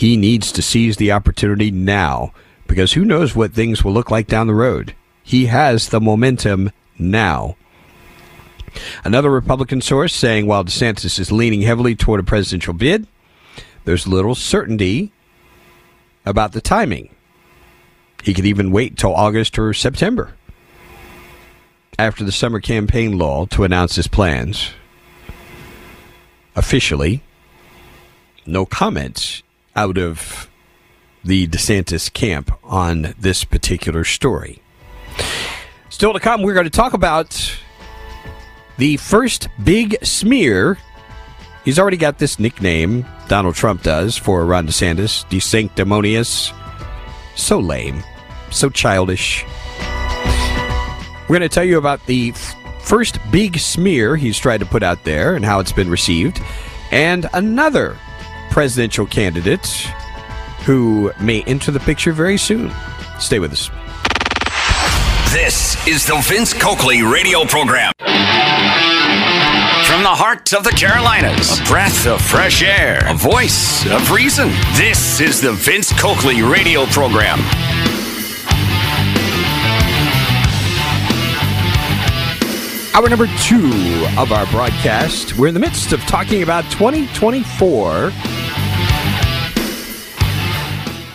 he 0.00 0.16
needs 0.16 0.50
to 0.50 0.62
seize 0.62 0.96
the 0.96 1.12
opportunity 1.12 1.70
now 1.70 2.32
because 2.66 2.94
who 2.94 3.04
knows 3.04 3.36
what 3.36 3.52
things 3.52 3.84
will 3.84 3.92
look 3.92 4.10
like 4.10 4.26
down 4.26 4.46
the 4.46 4.54
road. 4.54 4.94
He 5.22 5.44
has 5.44 5.90
the 5.90 6.00
momentum 6.00 6.70
now. 6.98 7.58
Another 9.04 9.28
Republican 9.28 9.82
source 9.82 10.14
saying 10.14 10.46
while 10.46 10.64
DeSantis 10.64 11.18
is 11.18 11.30
leaning 11.30 11.60
heavily 11.60 11.94
toward 11.94 12.18
a 12.18 12.22
presidential 12.22 12.72
bid, 12.72 13.06
there's 13.84 14.08
little 14.08 14.34
certainty 14.34 15.12
about 16.24 16.52
the 16.52 16.62
timing. 16.62 17.14
He 18.22 18.32
could 18.32 18.46
even 18.46 18.70
wait 18.72 18.96
till 18.96 19.14
August 19.14 19.58
or 19.58 19.74
September 19.74 20.34
after 21.98 22.24
the 22.24 22.32
summer 22.32 22.58
campaign 22.58 23.18
lull 23.18 23.46
to 23.48 23.64
announce 23.64 23.96
his 23.96 24.08
plans. 24.08 24.70
Officially, 26.56 27.22
no 28.46 28.64
comments 28.64 29.42
out 29.76 29.98
of 29.98 30.50
the 31.24 31.46
DeSantis 31.46 32.12
camp 32.12 32.50
on 32.64 33.14
this 33.18 33.44
particular 33.44 34.04
story. 34.04 34.62
Still 35.88 36.12
to 36.12 36.20
come, 36.20 36.42
we're 36.42 36.54
going 36.54 36.64
to 36.64 36.70
talk 36.70 36.94
about 36.94 37.58
the 38.78 38.96
first 38.96 39.48
big 39.62 39.96
smear. 40.04 40.78
He's 41.64 41.78
already 41.78 41.98
got 41.98 42.18
this 42.18 42.38
nickname, 42.38 43.04
Donald 43.28 43.54
Trump 43.54 43.82
does, 43.82 44.16
for 44.16 44.46
Ron 44.46 44.66
DeSantis, 44.66 45.28
De 45.28 45.38
Sanctimonious. 45.38 46.52
So 47.36 47.58
lame, 47.58 48.02
so 48.50 48.70
childish. 48.70 49.44
We're 51.28 51.38
going 51.38 51.42
to 51.42 51.48
tell 51.48 51.64
you 51.64 51.78
about 51.78 52.04
the 52.06 52.32
first 52.82 53.18
big 53.30 53.58
smear 53.58 54.16
he's 54.16 54.38
tried 54.38 54.58
to 54.58 54.66
put 54.66 54.82
out 54.82 55.04
there 55.04 55.36
and 55.36 55.44
how 55.44 55.60
it's 55.60 55.72
been 55.72 55.90
received, 55.90 56.40
and 56.90 57.28
another 57.34 57.96
presidential 58.50 59.06
candidate 59.06 59.66
who 60.64 61.12
may 61.20 61.42
enter 61.44 61.70
the 61.70 61.80
picture 61.80 62.12
very 62.12 62.36
soon. 62.36 62.70
Stay 63.18 63.38
with 63.38 63.52
us. 63.52 63.70
This 65.32 65.86
is 65.86 66.06
the 66.06 66.20
Vince 66.24 66.52
Coakley 66.52 67.02
radio 67.02 67.44
program. 67.44 67.92
From 69.86 70.02
the 70.02 70.14
heart 70.14 70.52
of 70.52 70.64
the 70.64 70.70
Carolinas, 70.70 71.60
a 71.60 71.64
breath 71.64 72.06
of 72.06 72.20
fresh 72.20 72.62
air, 72.62 73.02
a 73.06 73.14
voice 73.14 73.86
of 73.86 74.10
reason. 74.10 74.48
This 74.74 75.20
is 75.20 75.40
the 75.40 75.52
Vince 75.52 75.92
Coakley 76.00 76.42
radio 76.42 76.84
program. 76.86 77.38
Hour 82.92 83.08
number 83.08 83.28
two 83.38 83.70
of 84.18 84.32
our 84.32 84.46
broadcast. 84.46 85.36
We're 85.36 85.46
in 85.46 85.54
the 85.54 85.60
midst 85.60 85.92
of 85.92 86.00
talking 86.02 86.42
about 86.42 86.64
2024. 86.72 88.10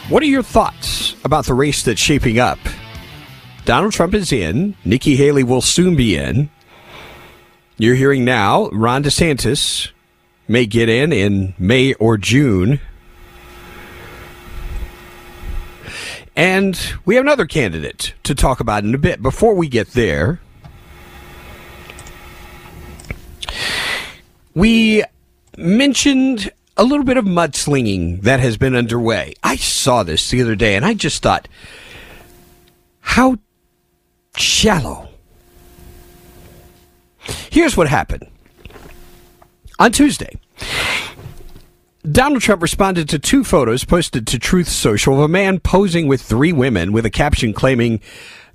What 0.08 0.22
are 0.22 0.28
your 0.28 0.44
thoughts 0.44 1.15
about 1.26 1.48
the 1.48 1.56
race 1.56 1.82
that's 1.82 2.00
shaping 2.00 2.38
up? 2.38 2.60
Donald 3.65 3.91
Trump 3.91 4.13
is 4.13 4.32
in. 4.32 4.76
Nikki 4.86 5.15
Haley 5.15 5.44
will 5.44 5.62
soon 5.62 5.96
be 5.96 6.15
in. 6.15 6.52
You're 7.78 7.96
hearing 7.96 8.24
now 8.24 8.70
Ron 8.70 9.04
DeSantis 9.04 9.89
may 10.48 10.68
get 10.68 10.89
in 10.89 11.12
in 11.12 11.56
May 11.58 11.96
or 11.96 12.20
June. 12.20 12.80
And 16.36 16.80
we 17.06 17.15
have 17.15 17.24
another 17.24 17.48
candidate 17.48 18.13
to 18.24 18.36
talk 18.36 18.60
about 18.60 18.84
in 18.84 18.94
a 18.94 19.00
bit. 19.00 19.24
Before 19.24 19.56
we 19.56 19.68
get 19.68 19.94
there, 19.94 20.39
we 24.54 25.04
mentioned 25.58 26.52
a 26.78 26.84
little 26.84 27.06
bit 27.06 27.18
of 27.18 27.26
mudslinging 27.26 28.22
that 28.22 28.40
has 28.40 28.58
been 28.58 28.76
underway. 28.76 29.34
I 29.44 29.56
saw 29.56 30.04
this 30.04 30.30
the 30.30 30.42
other 30.42 30.56
day 30.56 30.76
and 30.76 30.86
I 30.86 30.94
just 30.94 31.24
thought, 31.24 31.48
how 33.00 33.38
shallow. 34.36 35.10
Here's 37.50 37.78
what 37.78 37.88
happened. 37.88 38.28
On 39.80 39.92
Tuesday, 39.92 40.40
Donald 42.10 42.42
Trump 42.42 42.62
responded 42.62 43.10
to 43.10 43.20
two 43.20 43.44
photos 43.44 43.84
posted 43.84 44.28
to 44.28 44.40
Truth 44.40 44.70
Social 44.70 45.16
of 45.16 45.22
a 45.22 45.28
man 45.28 45.60
posing 45.60 46.08
with 46.08 46.22
three 46.22 46.54
women 46.54 46.92
with 46.92 47.06
a 47.06 47.10
caption 47.10 47.52
claiming 47.52 48.00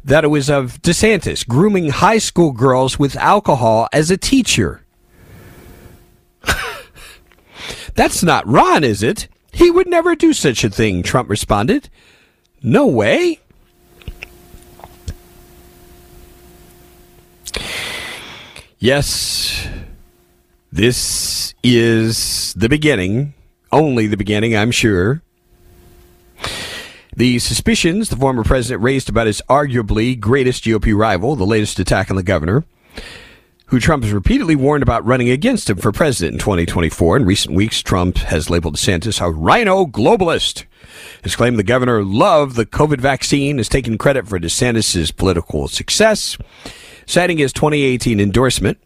that 0.04 0.24
it 0.24 0.28
was 0.28 0.48
of 0.48 0.80
DeSantis 0.82 1.46
grooming 1.46 1.90
high 1.90 2.18
school 2.18 2.52
girls 2.52 2.98
with 2.98 3.16
alcohol 3.16 3.88
as 3.92 4.10
a 4.10 4.16
teacher. 4.16 4.82
That's 7.94 8.22
not 8.22 8.46
Ron, 8.46 8.84
is 8.84 9.02
it? 9.02 9.28
He 9.52 9.70
would 9.70 9.86
never 9.86 10.14
do 10.14 10.32
such 10.32 10.64
a 10.64 10.70
thing, 10.70 11.02
Trump 11.02 11.28
responded. 11.28 11.88
No 12.62 12.86
way. 12.86 13.40
Yes, 18.78 19.68
this 20.72 21.54
is 21.62 22.54
the 22.54 22.68
beginning, 22.68 23.34
only 23.70 24.06
the 24.06 24.16
beginning, 24.16 24.56
I'm 24.56 24.70
sure. 24.70 25.20
The 27.14 27.38
suspicions 27.40 28.08
the 28.08 28.16
former 28.16 28.44
president 28.44 28.82
raised 28.82 29.10
about 29.10 29.26
his 29.26 29.42
arguably 29.48 30.18
greatest 30.18 30.64
GOP 30.64 30.96
rival, 30.96 31.36
the 31.36 31.44
latest 31.44 31.78
attack 31.78 32.08
on 32.08 32.16
the 32.16 32.22
governor, 32.22 32.64
who 33.70 33.78
Trump 33.78 34.02
has 34.02 34.12
repeatedly 34.12 34.56
warned 34.56 34.82
about 34.82 35.06
running 35.06 35.30
against 35.30 35.70
him 35.70 35.76
for 35.76 35.92
president 35.92 36.34
in 36.34 36.38
2024. 36.40 37.18
In 37.18 37.24
recent 37.24 37.54
weeks, 37.54 37.80
Trump 37.82 38.18
has 38.18 38.50
labeled 38.50 38.74
DeSantis 38.74 39.24
a 39.24 39.30
RINO 39.30 39.86
globalist. 39.86 40.64
Has 41.22 41.36
claimed 41.36 41.56
the 41.56 41.62
governor 41.62 42.02
loved 42.02 42.56
the 42.56 42.66
COVID 42.66 43.00
vaccine, 43.00 43.58
has 43.58 43.68
taken 43.68 43.96
credit 43.96 44.26
for 44.26 44.40
DeSantis' 44.40 45.14
political 45.14 45.68
success, 45.68 46.36
citing 47.06 47.38
his 47.38 47.52
2018 47.52 48.18
endorsement. 48.18 48.78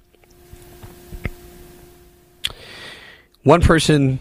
One 3.42 3.62
person 3.62 4.20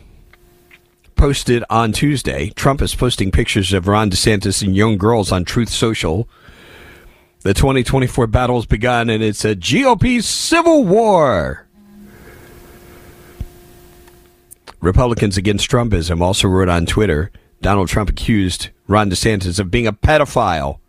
posted 1.17 1.65
on 1.69 1.91
Tuesday, 1.91 2.51
Trump 2.51 2.81
is 2.81 2.95
posting 2.95 3.31
pictures 3.31 3.73
of 3.73 3.89
Ron 3.89 4.09
DeSantis 4.09 4.63
and 4.63 4.75
young 4.75 4.97
girls 4.97 5.29
on 5.29 5.43
Truth 5.43 5.69
Social 5.69 6.29
the 7.43 7.53
2024 7.53 8.27
battle's 8.27 8.65
begun, 8.65 9.09
and 9.09 9.23
it's 9.23 9.45
a 9.45 9.55
GOP 9.55 10.23
civil 10.23 10.85
war. 10.85 11.67
Republicans 14.81 15.37
against 15.37 15.69
Trumpism 15.69 16.21
also 16.21 16.47
wrote 16.47 16.69
on 16.69 16.85
Twitter 16.85 17.31
Donald 17.61 17.87
Trump 17.87 18.09
accused 18.09 18.69
Ron 18.87 19.09
DeSantis 19.09 19.57
of 19.57 19.71
being 19.71 19.87
a 19.87 19.93
pedophile. 19.93 20.79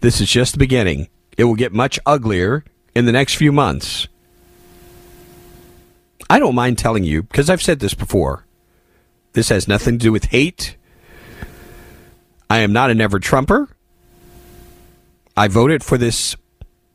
This 0.00 0.20
is 0.20 0.28
just 0.28 0.52
the 0.52 0.58
beginning. 0.58 1.08
It 1.38 1.44
will 1.44 1.54
get 1.54 1.72
much 1.72 1.98
uglier 2.04 2.64
in 2.94 3.06
the 3.06 3.12
next 3.12 3.36
few 3.36 3.50
months. 3.50 4.08
I 6.28 6.38
don't 6.38 6.54
mind 6.54 6.76
telling 6.76 7.04
you, 7.04 7.22
because 7.22 7.48
I've 7.48 7.62
said 7.62 7.80
this 7.80 7.94
before. 7.94 8.44
This 9.32 9.48
has 9.48 9.66
nothing 9.66 9.98
to 9.98 10.02
do 10.02 10.12
with 10.12 10.26
hate. 10.26 10.76
I 12.50 12.58
am 12.58 12.72
not 12.72 12.90
a 12.90 12.94
never 12.94 13.18
Trumper. 13.18 13.68
I 15.38 15.46
voted 15.46 15.84
for 15.84 15.96
this 15.96 16.34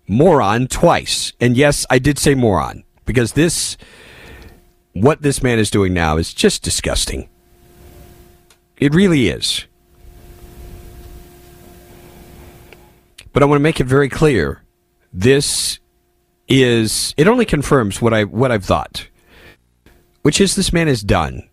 moron 0.06 0.68
twice. 0.68 1.32
And 1.40 1.56
yes, 1.56 1.86
I 1.90 1.98
did 1.98 2.20
say 2.20 2.36
moron 2.36 2.84
because 3.06 3.32
this, 3.32 3.78
what 4.92 5.22
this 5.22 5.42
man 5.42 5.60
is 5.60 5.72
doing 5.72 5.94
now 5.94 6.18
is 6.18 6.34
just 6.34 6.62
disgusting. 6.62 7.30
It 8.76 8.94
really 8.94 9.30
is. 9.30 9.64
But 13.32 13.44
I 13.44 13.46
want 13.46 13.60
to 13.60 13.64
make 13.64 13.80
it 13.80 13.88
very 13.88 14.10
clear. 14.10 14.62
This 15.14 15.80
is, 16.50 17.14
it 17.16 17.30
only 17.30 17.46
confirms 17.46 18.02
what 18.02 18.14
I, 18.14 18.26
what 18.26 18.52
I've 18.52 18.66
thought, 18.66 19.08
which 20.22 20.42
is 20.42 20.58
this 20.58 20.74
man 20.74 20.90
is 20.90 21.02
done. 21.02 21.48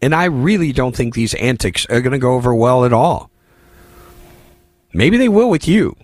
And 0.00 0.14
I 0.14 0.26
really 0.26 0.70
don't 0.70 0.94
think 0.94 1.14
these 1.14 1.34
antics 1.34 1.86
are 1.86 2.00
going 2.00 2.12
to 2.12 2.18
go 2.18 2.34
over 2.34 2.54
well 2.54 2.84
at 2.84 2.92
all. 2.92 3.32
Maybe 4.92 5.16
they 5.16 5.28
will 5.28 5.50
with 5.50 5.66
you. 5.66 5.96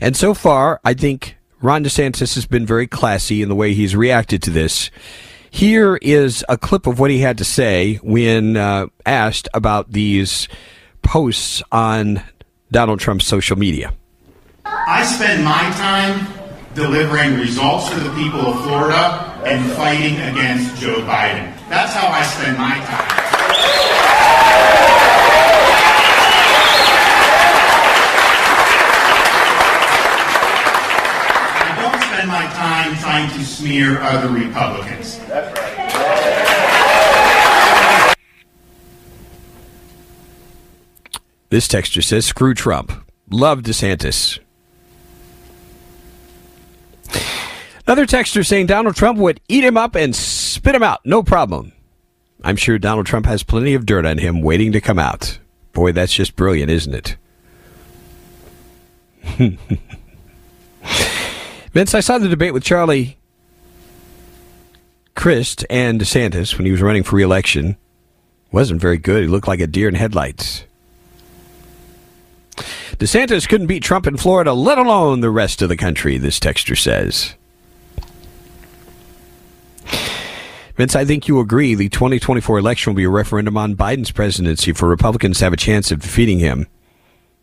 And 0.00 0.16
so 0.16 0.34
far, 0.34 0.80
I 0.84 0.94
think 0.94 1.36
Ron 1.60 1.84
DeSantis 1.84 2.34
has 2.34 2.46
been 2.46 2.66
very 2.66 2.86
classy 2.86 3.42
in 3.42 3.48
the 3.48 3.54
way 3.54 3.72
he's 3.74 3.94
reacted 3.94 4.42
to 4.44 4.50
this. 4.50 4.90
Here 5.50 5.96
is 6.00 6.44
a 6.48 6.56
clip 6.56 6.86
of 6.86 6.98
what 6.98 7.10
he 7.10 7.18
had 7.18 7.38
to 7.38 7.44
say 7.44 7.96
when 7.96 8.56
uh, 8.56 8.86
asked 9.04 9.48
about 9.54 9.92
these 9.92 10.48
posts 11.02 11.62
on 11.70 12.22
Donald 12.70 13.00
Trump's 13.00 13.26
social 13.26 13.56
media. 13.56 13.94
I 14.64 15.04
spend 15.04 15.44
my 15.44 15.70
time 15.76 16.26
delivering 16.74 17.38
results 17.38 17.90
to 17.90 18.00
the 18.00 18.10
people 18.14 18.40
of 18.40 18.64
Florida 18.64 19.40
and 19.44 19.70
fighting 19.72 20.14
against 20.14 20.80
Joe 20.80 21.00
Biden. 21.02 21.52
That's 21.68 21.92
how 21.92 22.08
I 22.08 22.22
spend 22.22 22.58
my 22.58 22.78
time. 22.78 23.22
spend 32.22 32.28
my 32.28 32.41
time 32.52 32.96
trying 32.96 33.30
to 33.30 33.44
smear 33.44 34.00
other 34.00 34.28
Republicans. 34.28 35.18
That's 35.26 35.58
right. 35.58 35.72
This 41.50 41.68
texture 41.68 42.00
says, 42.00 42.24
screw 42.24 42.54
Trump. 42.54 42.92
Love 43.30 43.60
DeSantis. 43.60 44.38
Another 47.86 48.06
texter 48.06 48.46
saying 48.46 48.66
Donald 48.66 48.96
Trump 48.96 49.18
would 49.18 49.38
eat 49.48 49.62
him 49.62 49.76
up 49.76 49.94
and 49.94 50.16
spit 50.16 50.74
him 50.74 50.82
out. 50.82 51.00
No 51.04 51.22
problem. 51.22 51.72
I'm 52.42 52.56
sure 52.56 52.78
Donald 52.78 53.04
Trump 53.04 53.26
has 53.26 53.42
plenty 53.42 53.74
of 53.74 53.84
dirt 53.84 54.06
on 54.06 54.16
him 54.16 54.40
waiting 54.40 54.72
to 54.72 54.80
come 54.80 54.98
out. 54.98 55.38
Boy, 55.72 55.92
that's 55.92 56.14
just 56.14 56.36
brilliant, 56.36 56.70
isn't 56.70 57.16
it? 59.38 59.58
Vince, 61.72 61.94
I 61.94 62.00
saw 62.00 62.18
the 62.18 62.28
debate 62.28 62.52
with 62.52 62.62
Charlie 62.62 63.16
Crist 65.14 65.64
and 65.70 65.98
DeSantis 65.98 66.56
when 66.56 66.66
he 66.66 66.72
was 66.72 66.82
running 66.82 67.02
for 67.02 67.16
reelection. 67.16 67.76
Wasn't 68.50 68.80
very 68.80 68.98
good. 68.98 69.22
He 69.22 69.28
looked 69.28 69.48
like 69.48 69.60
a 69.60 69.66
deer 69.66 69.88
in 69.88 69.94
headlights. 69.94 70.64
DeSantis 72.98 73.48
couldn't 73.48 73.68
beat 73.68 73.82
Trump 73.82 74.06
in 74.06 74.18
Florida, 74.18 74.52
let 74.52 74.76
alone 74.76 75.20
the 75.20 75.30
rest 75.30 75.62
of 75.62 75.70
the 75.70 75.76
country, 75.76 76.18
this 76.18 76.38
texture 76.38 76.76
says. 76.76 77.34
Vince, 80.76 80.94
I 80.94 81.06
think 81.06 81.26
you 81.26 81.40
agree 81.40 81.74
the 81.74 81.88
2024 81.88 82.58
election 82.58 82.92
will 82.92 82.98
be 82.98 83.04
a 83.04 83.10
referendum 83.10 83.56
on 83.56 83.76
Biden's 83.76 84.10
presidency 84.10 84.72
for 84.72 84.88
Republicans 84.88 85.38
to 85.38 85.44
have 85.44 85.52
a 85.54 85.56
chance 85.58 85.90
of 85.90 86.02
defeating 86.02 86.38
him. 86.38 86.66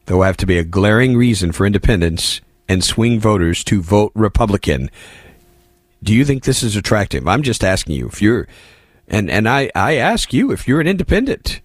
There 0.06 0.18
will 0.18 0.24
have 0.24 0.38
to 0.38 0.46
be 0.46 0.60
a 0.60 0.64
glaring 0.64 1.18
reason 1.18 1.52
for 1.52 1.66
independence 1.66 2.42
and 2.70 2.84
swing 2.84 3.20
voters 3.20 3.64
to 3.66 3.82
vote 3.82 4.12
Republican. 4.14 4.90
Do 6.02 6.14
you 6.14 6.24
think 6.24 6.44
this 6.44 6.64
is 6.64 6.76
attractive? 6.76 7.28
I'm 7.28 7.44
just 7.44 7.64
asking 7.64 7.96
you 7.96 8.08
if 8.08 8.22
you're, 8.22 8.48
and, 9.08 9.30
and 9.30 9.50
I, 9.50 9.72
I 9.76 9.96
ask 9.96 10.32
you 10.32 10.52
if 10.52 10.68
you're 10.68 10.80
an 10.80 10.88
independent, 10.88 11.60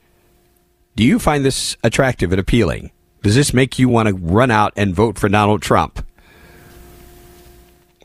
do 0.97 1.05
you 1.05 1.19
find 1.19 1.45
this 1.45 1.77
attractive 1.85 2.33
and 2.33 2.41
appealing? 2.41 2.91
Does 3.23 3.35
this 3.35 3.55
make 3.55 3.79
you 3.79 3.89
want 3.89 4.09
to 4.09 4.15
run 4.15 4.51
out 4.51 4.73
and 4.77 4.95
vote 4.95 5.19
for 5.19 5.29
Donald 5.29 5.63
Trump? 5.63 6.05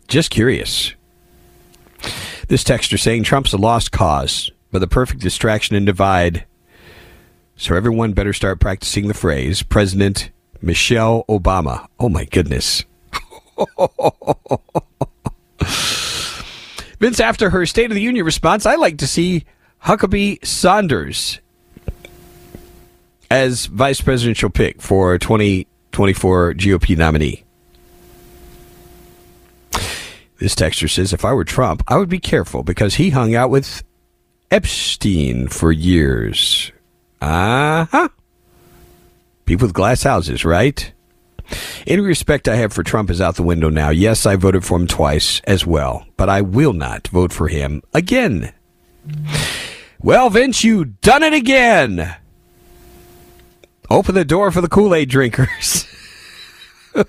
Just 0.08 0.30
curious. 0.30 0.94
This 2.48 2.64
texter 2.64 3.00
saying 3.00 3.24
Trump's 3.24 3.54
a 3.54 3.58
lost 3.58 3.92
cause, 3.92 4.52
but 4.72 4.80
the 4.80 4.88
perfect 4.88 5.22
distraction 5.22 5.76
and 5.76 5.86
divide. 5.86 6.46
So 7.56 7.76
everyone 7.76 8.14
better 8.14 8.34
start 8.34 8.60
practicing 8.60 9.08
the 9.08 9.14
phrase 9.14 9.62
President 9.62 10.32
Michelle 10.62 11.26
Obama. 11.30 11.88
Oh 12.00 12.10
my 12.10 12.26
goodness. 12.26 12.86
Vince, 17.00 17.20
after 17.20 17.50
her 17.50 17.66
State 17.66 17.92
of 17.92 17.96
the 17.96 18.02
Union 18.02 18.26
response, 18.26 18.66
I 18.66 18.76
like 18.76 19.00
to 19.00 19.08
see 19.08 19.46
Huckabee 19.84 20.46
Sanders 20.46 21.40
as 23.32 23.68
vice 23.68 24.02
presidential 24.02 24.50
pick 24.50 24.82
for 24.82 25.18
2024 25.18 26.54
GOP 26.56 26.98
nominee. 26.98 27.44
This 30.40 30.56
texter 30.56 30.90
says 30.90 31.14
if 31.14 31.26
I 31.26 31.34
were 31.34 31.44
Trump, 31.44 31.84
I 31.88 31.98
would 31.98 32.10
be 32.10 32.20
careful 32.20 32.64
because 32.64 32.96
he 32.96 33.10
hung 33.10 33.36
out 33.36 33.50
with 33.50 33.84
Epstein 34.50 35.48
for 35.48 35.72
years. 35.72 36.72
Uh 37.22 37.86
huh. 37.86 38.10
People 39.46 39.68
with 39.68 39.74
glass 39.74 40.04
houses, 40.04 40.46
right? 40.46 40.92
Any 41.88 42.02
respect 42.02 42.48
I 42.48 42.56
have 42.56 42.74
for 42.74 42.84
Trump 42.84 43.10
is 43.10 43.22
out 43.22 43.36
the 43.36 43.44
window 43.44 43.70
now. 43.70 43.90
Yes, 43.90 44.26
I 44.26 44.36
voted 44.36 44.66
for 44.66 44.78
him 44.78 44.88
twice 44.88 45.42
as 45.46 45.66
well, 45.66 46.06
but 46.18 46.30
I 46.30 46.42
will 46.42 46.74
not 46.74 47.08
vote 47.08 47.34
for 47.34 47.48
him 47.48 47.82
again. 47.94 48.54
Well, 50.02 50.30
Vince, 50.30 50.64
you 50.64 50.86
done 50.86 51.24
it 51.24 51.34
again. 51.34 52.16
Open 53.90 54.16
the 54.16 54.24
door 54.26 54.52
for 54.52 54.62
the 54.62 54.70
Kool 54.70 54.94
Aid 54.94 55.10
drinkers. 55.10 55.88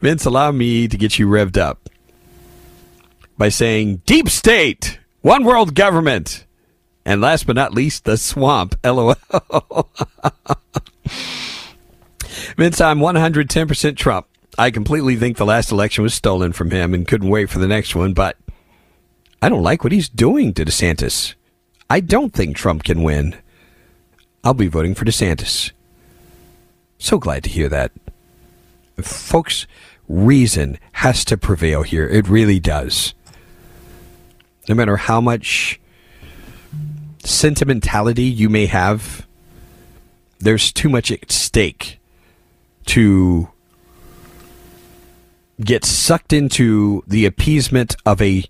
Vince, 0.00 0.24
allow 0.24 0.52
me 0.52 0.88
to 0.88 0.96
get 0.96 1.18
you 1.18 1.26
revved 1.26 1.56
up 1.56 1.88
by 3.36 3.48
saying 3.48 4.02
deep 4.06 4.28
state, 4.28 4.98
one 5.22 5.44
world 5.44 5.74
government, 5.74 6.44
and 7.04 7.20
last 7.20 7.46
but 7.46 7.56
not 7.56 7.74
least, 7.74 8.04
the 8.04 8.16
swamp. 8.16 8.76
LOL. 8.84 9.14
Vince, 12.56 12.80
I'm 12.80 12.98
110% 12.98 13.96
Trump. 13.96 14.26
I 14.56 14.70
completely 14.70 15.16
think 15.16 15.36
the 15.36 15.46
last 15.46 15.72
election 15.72 16.02
was 16.02 16.14
stolen 16.14 16.52
from 16.52 16.70
him 16.70 16.94
and 16.94 17.08
couldn't 17.08 17.28
wait 17.28 17.50
for 17.50 17.58
the 17.58 17.68
next 17.68 17.94
one, 17.94 18.12
but 18.12 18.36
I 19.42 19.48
don't 19.48 19.62
like 19.62 19.82
what 19.82 19.92
he's 19.92 20.08
doing 20.08 20.54
to 20.54 20.64
DeSantis. 20.64 21.34
I 21.90 22.00
don't 22.00 22.32
think 22.32 22.56
Trump 22.56 22.84
can 22.84 23.02
win. 23.02 23.36
I'll 24.42 24.54
be 24.54 24.68
voting 24.68 24.94
for 24.94 25.04
DeSantis. 25.04 25.72
So 26.98 27.18
glad 27.18 27.44
to 27.44 27.50
hear 27.50 27.68
that. 27.68 27.92
Folks, 29.00 29.66
reason 30.08 30.78
has 30.92 31.24
to 31.26 31.36
prevail 31.36 31.82
here. 31.82 32.06
It 32.08 32.28
really 32.28 32.60
does. 32.60 33.14
No 34.68 34.74
matter 34.74 34.96
how 34.96 35.20
much 35.20 35.80
sentimentality 37.24 38.24
you 38.24 38.48
may 38.48 38.66
have, 38.66 39.26
there's 40.38 40.72
too 40.72 40.88
much 40.88 41.10
at 41.10 41.32
stake 41.32 41.98
to 42.86 43.48
get 45.60 45.84
sucked 45.84 46.32
into 46.32 47.02
the 47.06 47.26
appeasement 47.26 47.96
of 48.04 48.20
a 48.20 48.44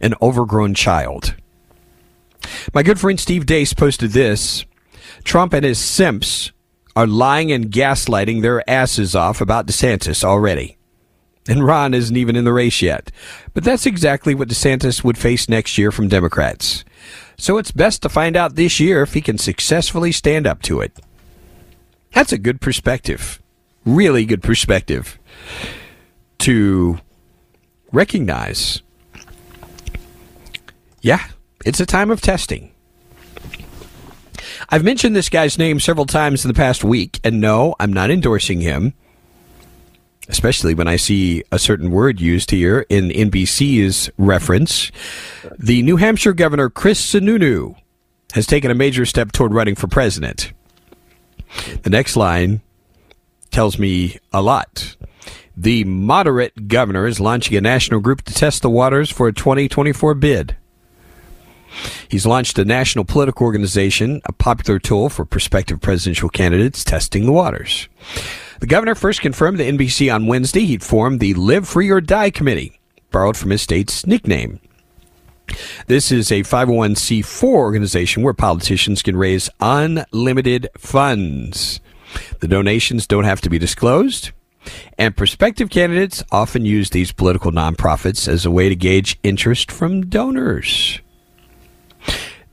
an 0.00 0.14
overgrown 0.22 0.74
child. 0.74 1.34
My 2.72 2.82
good 2.82 2.98
friend 2.98 3.20
Steve 3.20 3.44
Deace 3.44 3.76
posted 3.76 4.12
this. 4.12 4.64
Trump 5.24 5.52
and 5.52 5.64
his 5.64 5.78
simps 5.78 6.52
are 6.96 7.06
lying 7.06 7.52
and 7.52 7.70
gaslighting 7.70 8.42
their 8.42 8.68
asses 8.68 9.14
off 9.14 9.40
about 9.40 9.66
DeSantis 9.66 10.24
already. 10.24 10.76
And 11.48 11.64
Ron 11.64 11.94
isn't 11.94 12.16
even 12.16 12.36
in 12.36 12.44
the 12.44 12.52
race 12.52 12.82
yet. 12.82 13.10
But 13.54 13.64
that's 13.64 13.86
exactly 13.86 14.34
what 14.34 14.48
DeSantis 14.48 15.02
would 15.04 15.18
face 15.18 15.48
next 15.48 15.78
year 15.78 15.90
from 15.90 16.08
Democrats. 16.08 16.84
So 17.36 17.58
it's 17.58 17.70
best 17.70 18.02
to 18.02 18.08
find 18.08 18.36
out 18.36 18.54
this 18.54 18.80
year 18.80 19.02
if 19.02 19.14
he 19.14 19.20
can 19.20 19.38
successfully 19.38 20.12
stand 20.12 20.46
up 20.46 20.62
to 20.62 20.80
it. 20.80 20.92
That's 22.12 22.32
a 22.32 22.38
good 22.38 22.60
perspective. 22.60 23.39
Really 23.84 24.24
good 24.24 24.42
perspective 24.42 25.18
to 26.38 26.98
recognize. 27.92 28.82
Yeah, 31.00 31.24
it's 31.64 31.80
a 31.80 31.86
time 31.86 32.10
of 32.10 32.20
testing. 32.20 32.72
I've 34.68 34.84
mentioned 34.84 35.16
this 35.16 35.28
guy's 35.28 35.58
name 35.58 35.80
several 35.80 36.06
times 36.06 36.44
in 36.44 36.48
the 36.48 36.54
past 36.54 36.84
week, 36.84 37.20
and 37.24 37.40
no, 37.40 37.74
I'm 37.80 37.92
not 37.92 38.10
endorsing 38.10 38.60
him, 38.60 38.94
especially 40.28 40.74
when 40.74 40.86
I 40.86 40.96
see 40.96 41.42
a 41.50 41.58
certain 41.58 41.90
word 41.90 42.20
used 42.20 42.50
here 42.50 42.86
in 42.88 43.08
NBC's 43.08 44.10
reference. 44.18 44.92
The 45.58 45.82
New 45.82 45.96
Hampshire 45.96 46.34
Governor 46.34 46.70
Chris 46.70 47.04
Sununu 47.04 47.74
has 48.34 48.46
taken 48.46 48.70
a 48.70 48.74
major 48.74 49.04
step 49.06 49.32
toward 49.32 49.52
running 49.52 49.74
for 49.74 49.88
president. 49.88 50.52
The 51.82 51.90
next 51.90 52.16
line 52.16 52.60
tells 53.50 53.78
me 53.78 54.18
a 54.32 54.42
lot. 54.42 54.96
The 55.56 55.84
moderate 55.84 56.68
governor 56.68 57.06
is 57.06 57.20
launching 57.20 57.56
a 57.56 57.60
national 57.60 58.00
group 58.00 58.22
to 58.22 58.34
test 58.34 58.62
the 58.62 58.70
waters 58.70 59.10
for 59.10 59.28
a 59.28 59.32
2024 59.32 60.14
bid. 60.14 60.56
He's 62.08 62.26
launched 62.26 62.58
a 62.58 62.64
national 62.64 63.04
political 63.04 63.46
organization, 63.46 64.20
a 64.24 64.32
popular 64.32 64.78
tool 64.78 65.08
for 65.08 65.24
prospective 65.24 65.80
presidential 65.80 66.28
candidates 66.28 66.82
testing 66.82 67.26
the 67.26 67.32
waters. 67.32 67.88
The 68.60 68.66
governor 68.66 68.94
first 68.94 69.20
confirmed 69.20 69.58
to 69.58 69.64
NBC 69.64 70.12
on 70.12 70.26
Wednesday 70.26 70.64
he'd 70.64 70.82
formed 70.82 71.20
the 71.20 71.34
Live 71.34 71.68
Free 71.68 71.90
or 71.90 72.00
Die 72.00 72.30
Committee, 72.30 72.80
borrowed 73.10 73.36
from 73.36 73.50
his 73.50 73.62
state's 73.62 74.06
nickname. 74.06 74.60
This 75.86 76.12
is 76.12 76.30
a 76.30 76.40
501c4 76.40 77.42
organization 77.42 78.22
where 78.22 78.34
politicians 78.34 79.02
can 79.02 79.16
raise 79.16 79.50
unlimited 79.60 80.68
funds. 80.78 81.80
The 82.40 82.48
donations 82.48 83.06
don't 83.06 83.24
have 83.24 83.40
to 83.42 83.50
be 83.50 83.58
disclosed, 83.58 84.30
and 84.98 85.16
prospective 85.16 85.70
candidates 85.70 86.22
often 86.30 86.64
use 86.64 86.90
these 86.90 87.12
political 87.12 87.52
nonprofits 87.52 88.28
as 88.28 88.44
a 88.44 88.50
way 88.50 88.68
to 88.68 88.76
gauge 88.76 89.18
interest 89.22 89.70
from 89.70 90.06
donors. 90.06 91.00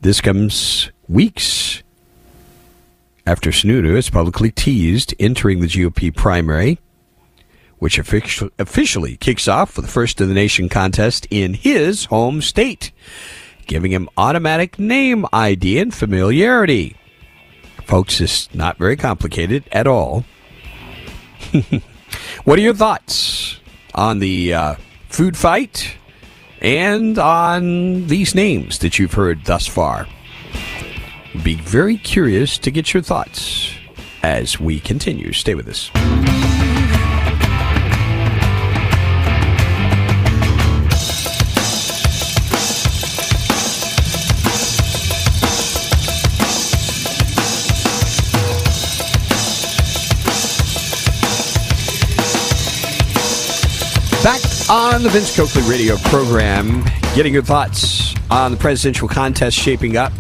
This 0.01 0.22
comes 0.22 0.91
weeks 1.08 1.84
after 3.26 3.49
Sununu 3.49 3.95
has 3.95 4.10
publicly 4.10 4.51
teased 4.51 5.14
entering 5.20 5.60
the 5.60 5.68
GOP 5.68 6.16
primary, 6.16 6.80
which 7.80 7.99
officially 7.99 9.18
kicks 9.18 9.47
off 9.47 9.72
for 9.72 9.82
the 9.82 9.88
first 9.88 10.22
of 10.22 10.28
the 10.28 10.34
nation 10.34 10.70
contest 10.70 11.28
in 11.30 11.53
his 11.53 12.05
home 12.05 12.41
state, 12.41 12.91
giving 13.66 13.91
him 13.91 14.10
automatic 14.18 14.80
name 14.80 15.26
ID 15.34 15.78
and 15.78 15.93
familiarity. 15.93 16.95
Folks, 17.88 18.21
it's 18.21 18.53
not 18.53 18.77
very 18.77 18.95
complicated 18.95 19.63
at 19.71 19.88
all. 19.88 20.23
what 22.43 22.59
are 22.59 22.61
your 22.61 22.75
thoughts 22.75 23.59
on 23.95 24.19
the 24.19 24.53
uh, 24.53 24.75
food 25.09 25.35
fight? 25.35 25.97
and 26.61 27.17
on 27.19 28.07
these 28.07 28.33
names 28.33 28.79
that 28.79 28.97
you've 28.97 29.13
heard 29.13 29.45
thus 29.45 29.67
far. 29.67 30.07
Be 31.43 31.55
very 31.55 31.97
curious 31.97 32.57
to 32.59 32.71
get 32.71 32.93
your 32.93 33.03
thoughts 33.03 33.71
as 34.23 34.59
we 34.59 34.79
continue. 34.79 35.33
Stay 35.33 35.55
with 35.55 35.67
us. 35.67 35.91
On 54.70 55.01
the 55.01 55.09
Vince 55.09 55.34
Coakley 55.34 55.61
radio 55.63 55.95
program, 55.95 56.84
getting 57.15 57.34
your 57.34 57.43
thoughts 57.43 58.13
on 58.30 58.51
the 58.51 58.57
presidential 58.57 59.07
contest 59.07 59.57
shaping 59.57 59.95
up. 59.95 60.11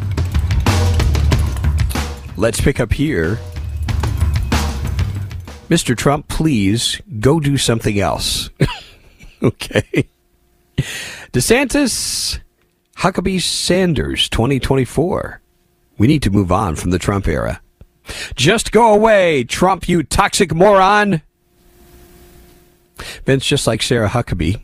Let's 2.37 2.61
pick 2.61 2.79
up 2.79 2.93
here. 2.93 3.37
Mr. 5.69 5.97
Trump, 5.97 6.29
please 6.29 7.01
go 7.19 7.41
do 7.41 7.57
something 7.57 7.99
else. 7.99 8.49
okay. 9.43 10.07
DeSantis, 11.33 12.39
Huckabee 12.97 13.41
Sanders 13.41 14.29
2024. 14.29 15.41
We 15.97 16.07
need 16.07 16.23
to 16.23 16.29
move 16.29 16.53
on 16.53 16.75
from 16.75 16.91
the 16.91 16.99
Trump 16.99 17.27
era. 17.27 17.61
Just 18.35 18.71
go 18.71 18.93
away, 18.93 19.43
Trump, 19.43 19.89
you 19.89 20.03
toxic 20.03 20.53
moron. 20.53 21.21
Vince, 23.25 23.45
just 23.45 23.67
like 23.67 23.81
Sarah 23.81 24.09
Huckabee, 24.09 24.61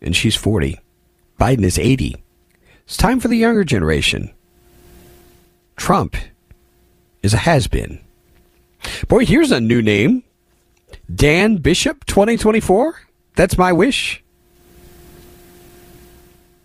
and 0.00 0.14
she's 0.14 0.36
40. 0.36 0.78
Biden 1.38 1.64
is 1.64 1.78
80. 1.78 2.16
It's 2.84 2.96
time 2.96 3.20
for 3.20 3.28
the 3.28 3.36
younger 3.36 3.64
generation. 3.64 4.32
Trump 5.76 6.16
is 7.22 7.34
a 7.34 7.38
has 7.38 7.68
been. 7.68 8.00
Boy, 9.08 9.24
here's 9.24 9.50
a 9.50 9.60
new 9.60 9.82
name 9.82 10.24
Dan 11.12 11.56
Bishop 11.56 12.04
2024. 12.06 13.00
That's 13.36 13.58
my 13.58 13.72
wish. 13.72 14.22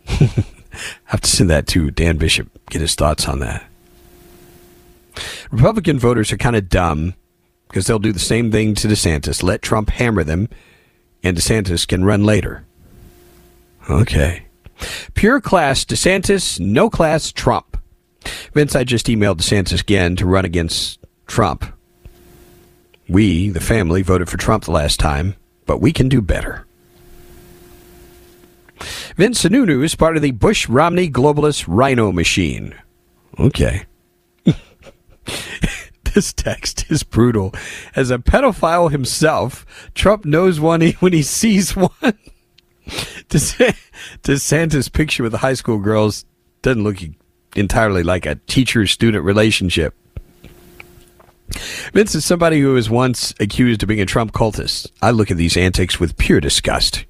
I 0.07 0.45
have 1.05 1.21
to 1.21 1.29
send 1.29 1.49
that 1.49 1.67
to 1.67 1.91
Dan 1.91 2.17
Bishop, 2.17 2.49
get 2.69 2.81
his 2.81 2.95
thoughts 2.95 3.27
on 3.27 3.39
that. 3.39 3.65
Republican 5.51 5.99
voters 5.99 6.31
are 6.31 6.37
kind 6.37 6.55
of 6.55 6.69
dumb 6.69 7.13
because 7.67 7.85
they'll 7.85 7.99
do 7.99 8.11
the 8.11 8.19
same 8.19 8.51
thing 8.51 8.73
to 8.75 8.87
DeSantis. 8.87 9.43
Let 9.43 9.61
Trump 9.61 9.91
hammer 9.91 10.23
them 10.23 10.49
and 11.23 11.37
DeSantis 11.37 11.87
can 11.87 12.03
run 12.03 12.23
later. 12.23 12.65
Okay. 13.89 14.45
Pure 15.13 15.41
class 15.41 15.85
DeSantis, 15.85 16.59
no 16.59 16.89
class 16.89 17.31
Trump. 17.31 17.77
Vince, 18.53 18.75
I 18.75 18.83
just 18.83 19.07
emailed 19.07 19.37
DeSantis 19.37 19.81
again 19.81 20.15
to 20.17 20.25
run 20.25 20.45
against 20.45 20.99
Trump. 21.27 21.65
We, 23.07 23.49
the 23.49 23.59
family, 23.59 24.01
voted 24.01 24.29
for 24.29 24.37
Trump 24.37 24.65
the 24.65 24.71
last 24.71 24.99
time, 24.99 25.35
but 25.65 25.81
we 25.81 25.91
can 25.91 26.09
do 26.09 26.21
better. 26.21 26.65
Vince 29.15 29.43
Sununu 29.43 29.83
is 29.83 29.95
part 29.95 30.15
of 30.15 30.21
the 30.21 30.31
Bush 30.31 30.67
Romney 30.67 31.09
globalist 31.09 31.65
RINO 31.67 32.11
machine. 32.11 32.75
Okay. 33.39 33.85
This 36.13 36.31
text 36.31 36.91
is 36.91 37.01
brutal. 37.01 37.53
As 37.95 38.11
a 38.11 38.19
pedophile 38.19 38.91
himself, 38.91 39.65
Trump 39.95 40.25
knows 40.25 40.59
one 40.59 40.81
when 40.99 41.13
he 41.13 41.23
sees 41.23 41.75
one. 41.75 41.89
DeSantis' 43.29 44.93
picture 44.93 45.23
with 45.23 45.31
the 45.31 45.39
high 45.39 45.55
school 45.55 45.79
girls 45.79 46.25
doesn't 46.61 46.83
look 46.83 46.97
entirely 47.55 48.03
like 48.03 48.25
a 48.25 48.35
teacher 48.47 48.85
student 48.85 49.23
relationship. 49.23 49.95
Vince 51.93 52.15
is 52.15 52.25
somebody 52.25 52.59
who 52.59 52.73
was 52.73 52.89
once 52.89 53.33
accused 53.39 53.83
of 53.83 53.89
being 53.89 54.01
a 54.01 54.05
Trump 54.05 54.33
cultist. 54.33 54.91
I 55.01 55.11
look 55.11 55.31
at 55.31 55.37
these 55.37 55.57
antics 55.57 55.99
with 55.99 56.17
pure 56.17 56.39
disgust. 56.39 57.05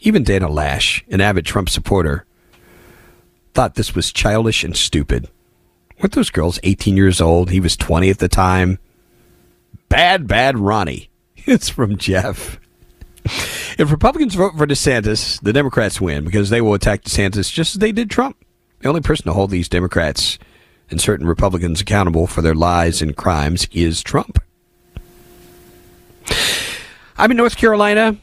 Even 0.00 0.22
Dana 0.22 0.48
Loesch, 0.48 1.02
an 1.08 1.20
avid 1.20 1.44
Trump 1.46 1.68
supporter, 1.68 2.24
thought 3.54 3.74
this 3.74 3.94
was 3.94 4.12
childish 4.12 4.64
and 4.64 4.76
stupid. 4.76 5.28
Weren't 6.00 6.12
those 6.12 6.30
girls 6.30 6.58
18 6.62 6.96
years 6.96 7.20
old? 7.20 7.50
He 7.50 7.60
was 7.60 7.76
20 7.76 8.10
at 8.10 8.18
the 8.18 8.28
time. 8.28 8.78
Bad, 9.88 10.26
bad 10.26 10.58
Ronnie. 10.58 11.10
It's 11.48 11.68
from 11.68 11.96
Jeff. 11.96 12.58
If 13.78 13.92
Republicans 13.92 14.34
vote 14.34 14.54
for 14.56 14.66
DeSantis, 14.66 15.40
the 15.40 15.52
Democrats 15.52 16.00
win 16.00 16.24
because 16.24 16.50
they 16.50 16.60
will 16.60 16.74
attack 16.74 17.02
DeSantis 17.02 17.52
just 17.52 17.76
as 17.76 17.78
they 17.78 17.92
did 17.92 18.10
Trump. 18.10 18.36
The 18.80 18.88
only 18.88 19.00
person 19.00 19.26
to 19.26 19.32
hold 19.32 19.52
these 19.52 19.68
Democrats 19.68 20.40
and 20.90 21.00
certain 21.00 21.24
Republicans 21.24 21.80
accountable 21.80 22.26
for 22.26 22.42
their 22.42 22.54
lies 22.54 23.00
and 23.00 23.16
crimes 23.16 23.68
is 23.70 24.02
Trump. 24.02 24.40
I'm 27.16 27.30
in 27.30 27.36
North 27.36 27.56
Carolina 27.56 28.16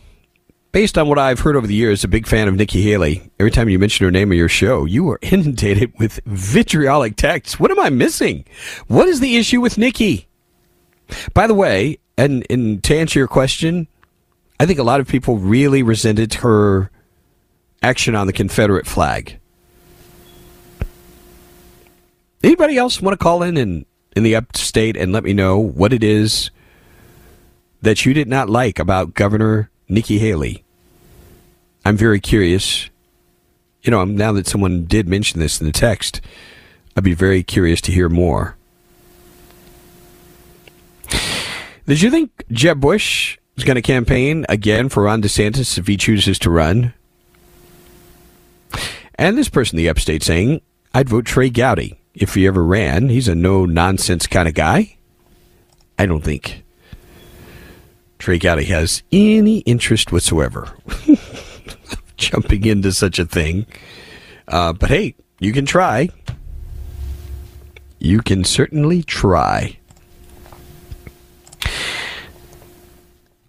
based 0.73 0.97
on 0.97 1.07
what 1.07 1.19
I've 1.19 1.39
heard 1.39 1.55
over 1.55 1.67
the 1.67 1.75
years, 1.75 2.03
a 2.03 2.09
big 2.09 2.27
fan 2.27 2.49
of 2.49 2.55
Nikki 2.55 2.81
Haley. 2.81 3.31
Every 3.39 3.51
time 3.51 3.69
you 3.69 3.79
mention 3.79 4.03
her 4.03 4.11
name 4.11 4.31
of 4.31 4.37
your 4.37 4.49
show, 4.49 4.83
you 4.83 5.09
are 5.11 5.19
inundated 5.21 5.93
with 5.97 6.19
vitriolic 6.25 7.15
texts. 7.15 7.57
What 7.57 7.71
am 7.71 7.79
I 7.79 7.89
missing? 7.89 8.43
What 8.87 9.07
is 9.07 9.21
the 9.21 9.37
issue 9.37 9.61
with 9.61 9.77
Nikki? 9.77 10.27
By 11.33 11.47
the 11.47 11.53
way, 11.53 11.99
and, 12.17 12.45
and 12.49 12.83
to 12.83 12.97
answer 12.97 13.19
your 13.19 13.27
question, 13.27 13.87
I 14.59 14.65
think 14.65 14.79
a 14.79 14.83
lot 14.83 14.99
of 14.99 15.07
people 15.07 15.37
really 15.37 15.83
resented 15.83 16.33
her 16.35 16.89
action 17.81 18.15
on 18.15 18.27
the 18.27 18.33
Confederate 18.33 18.87
flag. 18.87 19.39
Anybody 22.43 22.77
else 22.77 23.01
want 23.01 23.17
to 23.17 23.23
call 23.23 23.43
in 23.43 23.57
and 23.57 23.85
in 24.15 24.23
the 24.23 24.35
upstate 24.35 24.97
and 24.97 25.11
let 25.11 25.23
me 25.23 25.33
know 25.33 25.57
what 25.57 25.93
it 25.93 26.03
is 26.03 26.49
that 27.81 28.05
you 28.05 28.13
did 28.13 28.27
not 28.27 28.49
like 28.49 28.79
about 28.79 29.13
Governor 29.13 29.69
Nikki 29.93 30.17
Haley? 30.17 30.63
I'm 31.85 31.95
very 31.95 32.19
curious. 32.19 32.89
You 33.83 33.91
know, 33.91 34.03
now 34.05 34.31
that 34.31 34.47
someone 34.47 34.85
did 34.85 35.07
mention 35.07 35.39
this 35.39 35.61
in 35.61 35.67
the 35.67 35.73
text, 35.73 36.19
I'd 36.97 37.03
be 37.03 37.13
very 37.13 37.43
curious 37.43 37.79
to 37.81 37.91
hear 37.91 38.09
more. 38.09 38.57
Did 41.85 42.01
you 42.01 42.09
think 42.09 42.31
Jeb 42.51 42.79
Bush 42.79 43.37
is 43.55 43.65
going 43.65 43.75
to 43.75 43.81
campaign 43.81 44.45
again 44.49 44.89
for 44.89 45.03
Ron 45.03 45.21
DeSantis 45.21 45.77
if 45.77 45.85
he 45.85 45.97
chooses 45.97 46.39
to 46.39 46.49
run? 46.49 46.93
And 49.15 49.37
this 49.37 49.49
person, 49.49 49.77
the 49.77 49.89
upstate, 49.89 50.23
saying, 50.23 50.61
I'd 50.93 51.09
vote 51.09 51.25
Trey 51.25 51.51
Gowdy 51.51 51.99
if 52.15 52.33
he 52.33 52.47
ever 52.47 52.63
ran. 52.63 53.09
He's 53.09 53.27
a 53.27 53.35
no 53.35 53.65
nonsense 53.65 54.25
kind 54.25 54.47
of 54.47 54.55
guy. 54.55 54.97
I 55.99 56.07
don't 56.07 56.23
think 56.23 56.62
Trey 58.23 58.39
Gowdy 58.39 58.63
has 58.63 59.03
any 59.11 59.57
interest 59.57 60.13
whatsoever 60.13 60.71
jumping 62.15 62.65
into 62.65 62.93
such 62.93 63.19
a 63.19 63.25
thing. 63.25 63.65
Uh, 64.47 64.71
but 64.71 64.87
hey, 64.87 65.15
you 65.41 65.51
can 65.51 65.65
try. 65.65 66.07
You 67.99 68.21
can 68.21 68.45
certainly 68.45 69.03
try. 69.03 69.77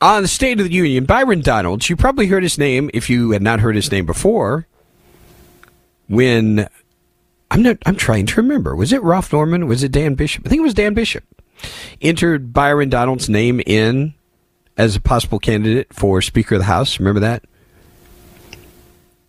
On 0.00 0.22
the 0.22 0.26
State 0.26 0.58
of 0.58 0.68
the 0.68 0.74
Union, 0.74 1.04
Byron 1.04 1.40
Donalds, 1.40 1.88
you 1.88 1.94
probably 1.94 2.26
heard 2.26 2.42
his 2.42 2.58
name 2.58 2.90
if 2.92 3.08
you 3.08 3.30
had 3.30 3.42
not 3.42 3.60
heard 3.60 3.76
his 3.76 3.92
name 3.92 4.06
before. 4.06 4.66
When 6.08 6.66
I'm 7.48 7.62
not 7.62 7.76
I'm 7.86 7.94
trying 7.94 8.26
to 8.26 8.40
remember. 8.42 8.74
Was 8.74 8.92
it 8.92 9.04
Ralph 9.04 9.32
Norman? 9.32 9.68
Was 9.68 9.84
it 9.84 9.92
Dan 9.92 10.16
Bishop? 10.16 10.44
I 10.44 10.48
think 10.48 10.58
it 10.58 10.64
was 10.64 10.74
Dan 10.74 10.94
Bishop. 10.94 11.22
Entered 12.02 12.52
Byron 12.52 12.88
Donalds' 12.88 13.28
name 13.28 13.60
in 13.64 14.14
as 14.76 14.96
a 14.96 15.00
possible 15.00 15.38
candidate 15.38 15.92
for 15.92 16.20
Speaker 16.20 16.56
of 16.56 16.60
the 16.60 16.66
House. 16.66 16.98
Remember 16.98 17.20
that? 17.20 17.44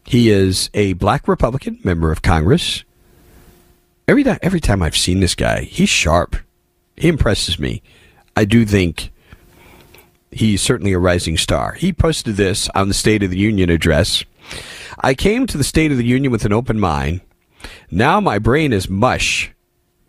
He 0.06 0.30
is 0.30 0.70
a 0.74 0.94
black 0.94 1.28
Republican 1.28 1.80
member 1.84 2.12
of 2.12 2.22
Congress. 2.22 2.84
Every 4.08 4.24
time, 4.24 4.40
every 4.42 4.60
time 4.60 4.84
I've 4.84 4.98
seen 4.98 5.20
this 5.20 5.36
guy, 5.36 5.62
he's 5.62 5.90
sharp. 5.90 6.36
He 6.96 7.08
impresses 7.08 7.58
me. 7.58 7.82
I 8.36 8.46
do 8.46 8.66
think 8.66 9.12
he's 10.32 10.62
certainly 10.62 10.94
a 10.94 11.00
rising 11.00 11.38
star. 11.38 11.74
He 11.74 11.92
posted 11.92 12.36
this 12.36 12.70
on 12.76 12.88
the 12.88 12.94
State 12.94 13.24
of 13.24 13.32
the 13.32 13.38
Union 13.38 13.70
address. 13.70 14.24
I 15.00 15.14
came 15.14 15.48
to 15.48 15.58
the 15.58 15.64
State 15.64 15.92
of 15.92 15.98
the 15.98 16.06
Union 16.06 16.32
with 16.32 16.46
an 16.46 16.54
open 16.54 16.80
mind. 16.80 17.22
Now 17.90 18.20
my 18.20 18.38
brain 18.38 18.74
is 18.74 18.90
mush, 18.90 19.52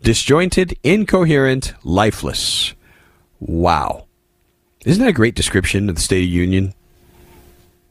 disjointed, 0.01 0.77
incoherent, 0.83 1.73
lifeless. 1.83 2.75
Wow. 3.39 4.06
Isn't 4.87 5.03
that 5.03 5.09
a 5.09 5.13
great 5.13 5.35
description 5.35 5.89
of 5.89 5.95
the 5.95 6.01
State 6.01 6.23
of 6.23 6.29
Union? 6.29 6.73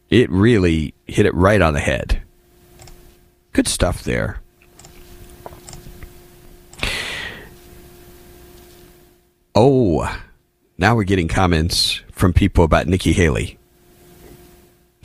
It 0.09 0.31
really 0.31 0.95
hit 1.07 1.27
it 1.27 1.35
right 1.35 1.61
on 1.61 1.75
the 1.75 1.81
head. 1.81 2.23
Good 3.53 3.69
stuff 3.69 4.03
there. 4.03 4.41
Oh, 9.55 10.21
now 10.79 10.97
we're 10.97 11.05
getting 11.05 11.29
comments 11.29 12.01
from 12.13 12.33
people 12.33 12.65
about 12.65 12.87
Nikki 12.87 13.13
Haley. 13.13 13.59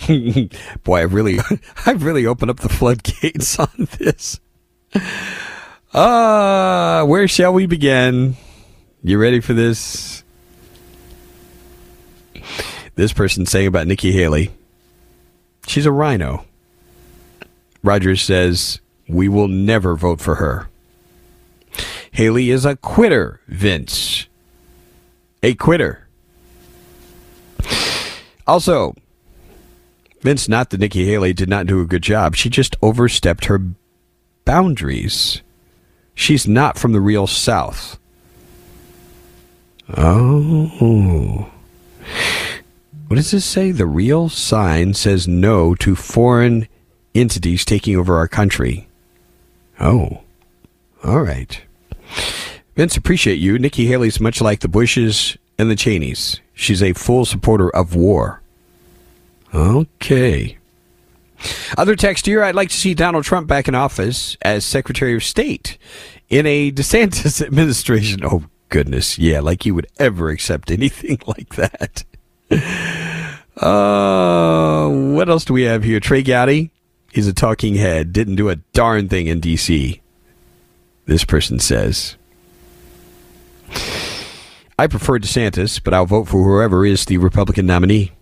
Boy, 0.86 1.02
I've 1.02 1.14
really, 1.14 1.40
I've 1.86 2.06
really 2.06 2.26
opened 2.26 2.52
up 2.52 2.62
the 2.62 2.70
floodgates 2.70 3.60
on 3.60 3.90
this. 4.00 4.40
Ah, 5.94 7.00
uh, 7.00 7.06
where 7.06 7.28
shall 7.28 7.52
we 7.52 7.66
begin? 7.66 8.38
You 9.04 9.18
ready 9.18 9.42
for 9.42 9.52
this? 9.52 10.21
This 12.96 13.14
person 13.14 13.46
saying 13.46 13.68
about 13.68 13.88
Nikki 13.88 14.12
Haley. 14.12 14.52
She's 15.68 15.86
a 15.86 15.92
RINO. 15.92 16.46
Rogers 17.84 18.22
says, 18.22 18.80
We 19.08 19.28
will 19.28 19.48
never 19.48 19.96
vote 19.96 20.20
for 20.22 20.36
her. 20.36 20.68
Haley 22.12 22.50
is 22.50 22.66
a 22.66 22.76
quitter, 22.76 23.40
Vince. 23.48 24.28
A 25.42 25.54
quitter. 25.56 26.08
Also, 28.46 28.94
Vince, 30.22 30.50
not 30.50 30.70
that 30.70 30.80
Nikki 30.80 31.06
Haley 31.06 31.34
did 31.34 31.50
not 31.50 31.68
do 31.68 31.82
a 31.82 31.86
good 31.86 32.04
job. 32.04 32.36
She 32.36 32.50
just 32.50 32.76
overstepped 32.82 33.46
her 33.46 33.62
boundaries. 34.46 35.42
She's 36.14 36.48
not 36.48 36.78
from 36.78 36.92
the 36.92 37.02
real 37.02 37.28
South. 37.28 37.98
Oh. 39.96 41.50
What 43.12 43.18
does 43.18 43.32
this 43.32 43.44
say? 43.44 43.72
The 43.72 43.86
real 43.86 44.30
sign 44.30 44.94
says 44.94 45.28
no 45.28 45.76
to 45.76 45.98
foreign 45.98 46.70
entities 47.14 47.66
taking 47.66 47.98
over 47.98 48.16
our 48.16 48.30
country. 48.30 48.88
Oh. 49.82 50.22
All 51.04 51.20
right. 51.20 51.62
Vince, 52.78 52.96
appreciate 52.96 53.36
you. 53.36 53.60
Nikki 53.60 53.88
Haley's 53.88 54.22
much 54.22 54.40
like 54.40 54.62
the 54.62 54.70
Bushes 54.70 55.36
and 55.60 55.70
the 55.70 55.76
Cheneys. 55.76 56.40
She's 56.54 56.82
a 56.82 56.94
full 56.94 57.26
supporter 57.26 57.70
of 57.76 57.96
war. 57.96 58.42
Okay. 59.54 60.58
Other 61.78 61.98
text 61.98 62.26
here 62.28 62.42
I'd 62.42 62.56
like 62.56 62.70
to 62.70 62.78
see 62.78 62.94
Donald 62.94 63.26
Trump 63.26 63.46
back 63.46 63.68
in 63.68 63.76
office 63.76 64.38
as 64.42 64.64
Secretary 64.64 65.18
of 65.18 65.24
State 65.26 65.78
in 66.30 66.46
a 66.46 66.72
DeSantis 66.72 67.42
administration. 67.46 68.22
Oh, 68.24 68.46
goodness. 68.70 69.20
Yeah, 69.20 69.42
like 69.42 69.64
he 69.64 69.72
would 69.74 69.88
ever 70.00 70.30
accept 70.30 70.72
anything 70.72 71.20
like 71.28 71.56
that. 71.56 72.06
Uh, 73.62 74.90
what 74.90 75.30
else 75.30 75.46
do 75.46 75.54
we 75.54 75.64
have 75.64 75.84
here? 75.84 76.00
Trey 76.00 76.24
Gowdy. 76.24 76.72
He's 77.14 77.28
a 77.28 77.34
talking 77.34 77.76
head. 77.76 78.12
Didn't 78.12 78.36
do 78.36 78.50
a 78.50 78.56
darn 78.74 79.08
thing 79.08 79.28
in 79.28 79.40
D.C. 79.40 80.02
This 81.06 81.24
person 81.24 81.60
says. 81.60 82.16
I 84.80 84.88
prefer 84.88 85.20
DeSantis, 85.20 85.82
but 85.84 85.94
I'll 85.94 86.06
vote 86.08 86.28
for 86.28 86.44
whoever 86.44 86.86
is 86.86 87.06
the 87.06 87.20
Republican 87.20 87.68
nominee. 87.68 88.14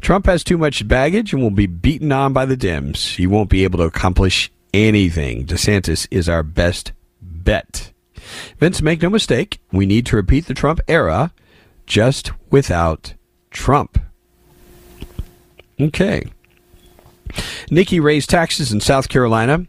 Trump 0.00 0.26
has 0.26 0.42
too 0.42 0.56
much 0.56 0.86
baggage 0.88 1.32
and 1.32 1.42
will 1.42 1.50
be 1.50 1.66
beaten 1.66 2.12
on 2.12 2.32
by 2.32 2.46
the 2.46 2.56
Dems. 2.56 3.16
He 3.16 3.26
won't 3.26 3.50
be 3.50 3.64
able 3.64 3.78
to 3.78 3.84
accomplish 3.84 4.50
anything. 4.72 5.44
DeSantis 5.44 6.06
is 6.10 6.28
our 6.28 6.42
best 6.42 6.92
bet. 7.20 7.92
Vince, 8.58 8.80
make 8.80 9.02
no 9.02 9.10
mistake, 9.10 9.58
we 9.72 9.84
need 9.84 10.06
to 10.06 10.16
repeat 10.16 10.46
the 10.46 10.54
Trump 10.54 10.80
era 10.88 11.32
just 11.86 12.30
without 12.50 13.14
Trump. 13.50 13.98
Okay. 15.80 16.24
Nikki 17.70 18.00
raised 18.00 18.30
taxes 18.30 18.72
in 18.72 18.80
South 18.80 19.08
Carolina 19.08 19.66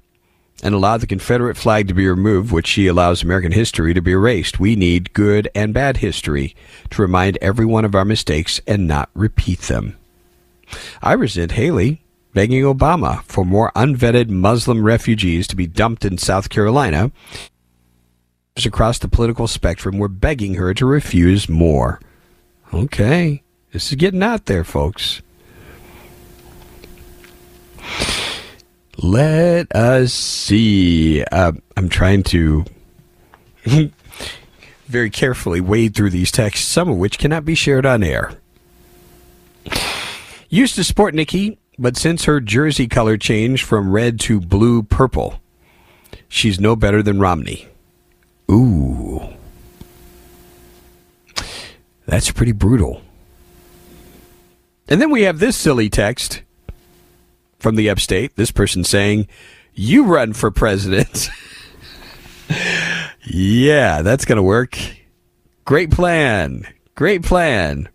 and 0.63 0.73
allowed 0.73 1.01
the 1.01 1.07
Confederate 1.07 1.57
flag 1.57 1.87
to 1.87 1.93
be 1.93 2.07
removed, 2.07 2.51
which 2.51 2.67
she 2.67 2.87
allows 2.87 3.23
American 3.23 3.51
history 3.51 3.93
to 3.93 4.01
be 4.01 4.11
erased. 4.11 4.59
We 4.59 4.75
need 4.75 5.13
good 5.13 5.49
and 5.53 5.73
bad 5.73 5.97
history 5.97 6.55
to 6.91 7.01
remind 7.01 7.37
everyone 7.41 7.85
of 7.85 7.95
our 7.95 8.05
mistakes 8.05 8.61
and 8.67 8.87
not 8.87 9.09
repeat 9.13 9.61
them. 9.61 9.97
I 11.01 11.13
resent 11.13 11.53
Haley 11.53 12.01
begging 12.33 12.63
Obama 12.63 13.23
for 13.23 13.45
more 13.45 13.71
unvetted 13.75 14.29
Muslim 14.29 14.83
refugees 14.83 15.47
to 15.47 15.55
be 15.55 15.67
dumped 15.67 16.03
in 16.05 16.17
South 16.17 16.49
Carolina. 16.49 17.11
Across 18.65 18.99
the 18.99 19.07
political 19.07 19.47
spectrum 19.47 19.97
were 19.97 20.07
begging 20.07 20.55
her 20.55 20.73
to 20.73 20.85
refuse 20.85 21.49
more. 21.49 21.99
Okay. 22.73 23.43
This 23.71 23.91
is 23.91 23.95
getting 23.95 24.23
out 24.23 24.45
there, 24.45 24.63
folks. 24.63 25.21
Let 28.97 29.75
us 29.75 30.13
see. 30.13 31.23
Uh, 31.23 31.53
I'm 31.75 31.89
trying 31.89 32.23
to 32.23 32.65
very 34.85 35.09
carefully 35.09 35.59
wade 35.59 35.95
through 35.95 36.11
these 36.11 36.31
texts, 36.31 36.67
some 36.67 36.89
of 36.89 36.97
which 36.97 37.19
cannot 37.19 37.45
be 37.45 37.55
shared 37.55 37.85
on 37.85 38.03
air. 38.03 38.31
Used 40.49 40.75
to 40.75 40.83
sport 40.83 41.13
Nikki, 41.13 41.57
but 41.77 41.97
since 41.97 42.25
her 42.25 42.39
jersey 42.39 42.87
color 42.87 43.17
changed 43.17 43.65
from 43.65 43.91
red 43.91 44.19
to 44.21 44.39
blue 44.39 44.83
purple, 44.83 45.41
she's 46.29 46.59
no 46.59 46.75
better 46.75 47.03
than 47.03 47.19
Romney. 47.19 47.67
Ooh. 48.49 49.21
That's 52.05 52.31
pretty 52.31 52.51
brutal. 52.51 53.01
And 54.87 55.01
then 55.01 55.09
we 55.09 55.23
have 55.23 55.39
this 55.39 55.57
silly 55.57 55.89
text 55.89 56.43
from 57.65 57.77
the 57.77 57.89
upstate. 57.89 58.35
This 58.35 58.51
person 58.51 58.83
saying, 58.83 59.27
You 59.73 60.03
run 60.03 60.33
for 60.33 60.51
president. 60.51 61.31
yeah, 63.25 64.03
that's 64.03 64.23
going 64.23 64.35
to 64.35 64.43
work. 64.43 64.77
Great 65.65 65.89
plan. 65.89 66.67
Great 66.93 67.23
plan. 67.23 67.89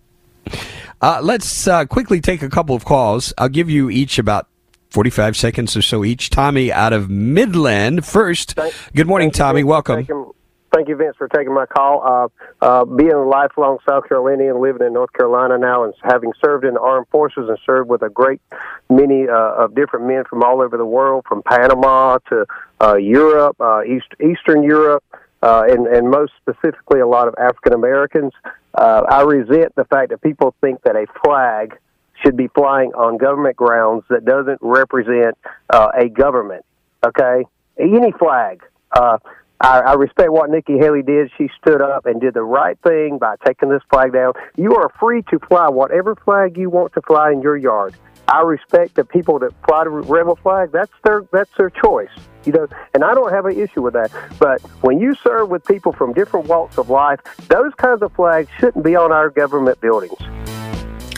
Uh, 1.01 1.21
let's 1.23 1.69
uh, 1.69 1.85
quickly 1.85 2.21
take 2.21 2.43
a 2.43 2.49
couple 2.49 2.75
of 2.75 2.85
calls. 2.85 3.33
I'll 3.39 3.49
give 3.49 3.71
you 3.71 3.91
each 3.91 4.19
about 4.19 4.49
45 4.91 5.37
seconds 5.37 5.77
or 5.77 5.83
so 5.83 6.05
each. 6.05 6.31
Tommy 6.31 6.73
out 6.73 6.93
of 6.93 7.09
Midland 7.09 8.05
first. 8.05 8.55
Thank- 8.55 8.75
Good 8.97 9.07
morning, 9.07 9.29
you, 9.29 9.35
Tommy. 9.35 9.61
For 9.61 9.67
Welcome. 9.69 10.33
Thank 10.73 10.89
you, 10.89 10.95
Vince, 10.95 11.17
for 11.17 11.27
taking 11.27 11.53
my 11.53 11.67
call. 11.67 12.03
Uh, 12.05 12.65
uh, 12.65 12.85
being 12.85 13.13
a 13.13 13.25
lifelong 13.25 13.79
South 13.89 14.09
Carolinian, 14.09 14.61
living 14.61 14.87
in 14.87 14.93
North 14.93 15.13
Carolina 15.13 15.59
now, 15.59 15.83
and 15.83 15.93
having 16.03 16.33
served 16.43 16.65
in 16.65 16.75
the 16.75 16.81
armed 16.81 17.09
forces 17.09 17.49
and 17.49 17.59
served 17.67 17.91
with 17.91 18.03
a 18.03 18.09
great 18.09 18.41
many 18.89 19.27
uh, 19.29 19.65
of 19.65 19.75
different 19.75 20.07
men 20.07 20.23
from 20.31 20.45
all 20.45 20.63
over 20.63 20.77
the 20.77 20.87
world, 20.87 21.25
from 21.29 21.43
Panama 21.43 22.19
to 22.29 22.47
uh, 22.81 22.95
Europe, 22.95 23.57
uh, 23.61 23.83
East, 23.83 24.07
Eastern 24.21 24.63
Europe, 24.63 25.03
uh, 25.43 25.65
and, 25.69 25.89
and 25.89 26.09
most 26.09 26.33
specifically 26.41 27.01
a 27.01 27.07
lot 27.07 27.27
of 27.27 27.35
African 27.37 27.73
Americans. 27.73 28.33
Uh, 28.73 29.03
I 29.09 29.23
resent 29.23 29.75
the 29.75 29.85
fact 29.87 30.11
that 30.11 30.21
people 30.21 30.55
think 30.61 30.83
that 30.83 30.95
a 30.95 31.07
flag 31.25 31.77
should 32.23 32.37
be 32.37 32.47
flying 32.49 32.93
on 32.93 33.17
government 33.17 33.57
grounds 33.57 34.05
that 34.09 34.25
doesn't 34.25 34.59
represent 34.61 35.37
uh, 35.71 35.89
a 35.99 36.09
government. 36.09 36.65
Okay, 37.05 37.45
any 37.77 38.13
flag. 38.13 38.63
Uh, 38.93 39.19
I, 39.61 39.81
I 39.81 39.95
respect 39.95 40.31
what 40.31 40.51
Nikki 40.51 40.79
Haley 40.79 41.03
did. 41.03 41.31
She 41.37 41.49
stood 41.61 41.83
up 41.83 42.07
and 42.07 42.21
did 42.21 42.35
the 42.35 42.43
right 42.43 42.79
thing 42.83 43.19
by 43.19 43.37
taking 43.47 43.69
this 43.69 43.83
flag 43.91 44.13
down. 44.13 44.33
You 44.57 44.75
are 44.77 44.91
free 44.99 45.23
to 45.31 45.39
fly 45.39 45.69
whatever 45.69 46.17
flag 46.17 46.57
you 46.57 46.71
want 46.71 46.95
to 46.95 47.03
fly 47.03 47.31
in 47.33 47.43
your 47.43 47.57
yard. 47.57 47.95
I 48.27 48.43
respect 48.43 48.95
the 48.95 49.05
people 49.05 49.39
that 49.41 49.53
fly 49.67 49.85
the 49.85 49.91
rebel 49.91 50.37
flag. 50.37 50.71
That's 50.73 50.93
their 51.05 51.25
that's 51.33 51.51
their 51.59 51.69
choice. 51.69 52.11
You 52.45 52.53
know, 52.53 52.69
and 52.95 53.05
I 53.05 53.13
don't 53.13 53.33
have 53.33 53.45
an 53.45 53.59
issue 53.59 53.83
with 53.83 53.93
that. 53.95 54.11
But 54.39 54.63
when 54.83 54.99
you 54.99 55.15
serve 55.23 55.51
with 55.51 55.65
people 55.65 55.93
from 55.93 56.15
different 56.15 56.47
walks 56.47 56.79
of 56.79 56.89
life, 56.89 57.21
those 57.49 57.75
kinds 57.75 58.03
of 58.03 58.13
flags 58.13 58.49
shouldn't 58.59 58.85
be 58.85 58.97
on 58.97 59.13
our 59.13 59.29
government 59.31 59.81
buildings. 59.81 60.15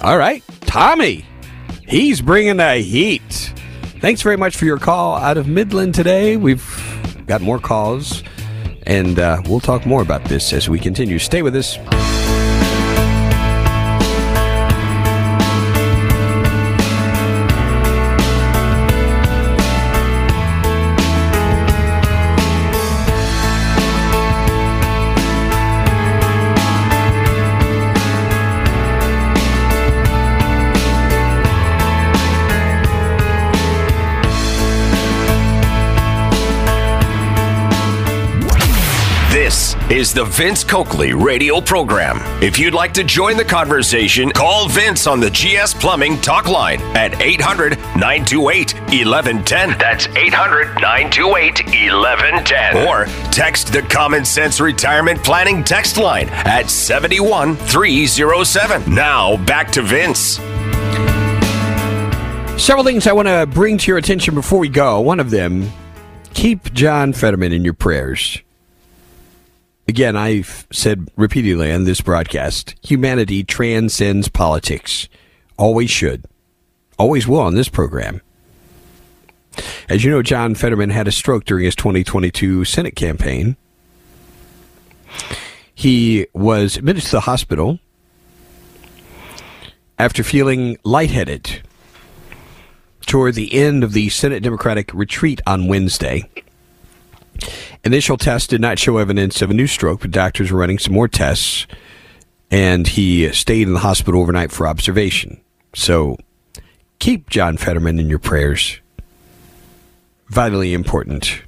All 0.02 0.18
right. 0.18 0.42
Tommy, 0.62 1.26
he's 1.86 2.20
bringing 2.20 2.56
the 2.56 2.78
heat. 2.78 3.52
Thanks 4.00 4.22
very 4.22 4.36
much 4.36 4.56
for 4.56 4.64
your 4.64 4.78
call 4.78 5.14
out 5.16 5.36
of 5.36 5.46
Midland 5.46 5.94
today. 5.94 6.36
We've 6.36 6.64
got 7.26 7.40
more 7.40 7.58
calls, 7.58 8.22
and 8.86 9.18
uh, 9.18 9.42
we'll 9.46 9.60
talk 9.60 9.86
more 9.86 10.02
about 10.02 10.24
this 10.24 10.52
as 10.52 10.68
we 10.68 10.78
continue. 10.78 11.18
Stay 11.18 11.42
with 11.42 11.56
us. 11.56 11.78
Is 39.92 40.12
the 40.14 40.24
Vince 40.24 40.64
Coakley 40.64 41.12
radio 41.12 41.60
program. 41.60 42.16
If 42.42 42.58
you'd 42.58 42.72
like 42.72 42.94
to 42.94 43.04
join 43.04 43.36
the 43.36 43.44
conversation, 43.44 44.30
call 44.30 44.66
Vince 44.66 45.06
on 45.06 45.20
the 45.20 45.28
GS 45.28 45.74
Plumbing 45.74 46.18
talk 46.22 46.48
line 46.48 46.80
at 46.96 47.20
800 47.20 47.76
928 47.76 48.72
1110. 48.74 49.76
That's 49.78 50.06
800 50.06 50.80
928 50.80 51.66
1110. 51.92 52.88
Or 52.88 53.04
text 53.30 53.74
the 53.74 53.82
Common 53.82 54.24
Sense 54.24 54.60
Retirement 54.60 55.22
Planning 55.22 55.62
text 55.62 55.98
line 55.98 56.30
at 56.30 56.70
71307. 56.70 58.94
Now 58.94 59.36
back 59.44 59.70
to 59.72 59.82
Vince. 59.82 60.36
Several 62.58 62.84
things 62.84 63.06
I 63.06 63.12
want 63.12 63.28
to 63.28 63.46
bring 63.46 63.76
to 63.76 63.90
your 63.90 63.98
attention 63.98 64.34
before 64.34 64.58
we 64.58 64.70
go. 64.70 65.00
One 65.00 65.20
of 65.20 65.28
them, 65.28 65.70
keep 66.32 66.72
John 66.72 67.12
Fetterman 67.12 67.52
in 67.52 67.62
your 67.62 67.74
prayers. 67.74 68.40
Again, 69.88 70.16
I've 70.16 70.66
said 70.72 71.10
repeatedly 71.16 71.72
on 71.72 71.84
this 71.84 72.00
broadcast 72.00 72.74
humanity 72.82 73.42
transcends 73.42 74.28
politics. 74.28 75.08
Always 75.56 75.90
should. 75.90 76.24
Always 76.98 77.26
will 77.26 77.40
on 77.40 77.54
this 77.54 77.68
program. 77.68 78.22
As 79.88 80.04
you 80.04 80.10
know, 80.10 80.22
John 80.22 80.54
Fetterman 80.54 80.90
had 80.90 81.08
a 81.08 81.12
stroke 81.12 81.44
during 81.44 81.64
his 81.64 81.74
2022 81.74 82.64
Senate 82.64 82.96
campaign. 82.96 83.56
He 85.74 86.26
was 86.32 86.76
admitted 86.76 87.02
to 87.02 87.10
the 87.10 87.20
hospital 87.20 87.80
after 89.98 90.22
feeling 90.22 90.78
lightheaded 90.84 91.62
toward 93.06 93.34
the 93.34 93.52
end 93.52 93.84
of 93.84 93.92
the 93.92 94.08
Senate 94.08 94.42
Democratic 94.42 94.92
retreat 94.94 95.40
on 95.46 95.68
Wednesday. 95.68 96.28
Initial 97.84 98.16
tests 98.16 98.48
did 98.48 98.60
not 98.60 98.78
show 98.78 98.98
evidence 98.98 99.42
of 99.42 99.50
a 99.50 99.54
new 99.54 99.66
stroke, 99.66 100.02
but 100.02 100.10
doctors 100.10 100.52
were 100.52 100.58
running 100.58 100.78
some 100.78 100.94
more 100.94 101.08
tests, 101.08 101.66
and 102.50 102.86
he 102.86 103.30
stayed 103.32 103.66
in 103.66 103.74
the 103.74 103.80
hospital 103.80 104.20
overnight 104.20 104.52
for 104.52 104.66
observation. 104.66 105.40
So 105.74 106.16
keep 106.98 107.28
John 107.28 107.56
Fetterman 107.56 107.98
in 107.98 108.08
your 108.08 108.18
prayers. 108.18 108.78
Vitally 110.28 110.72
important 110.72 111.42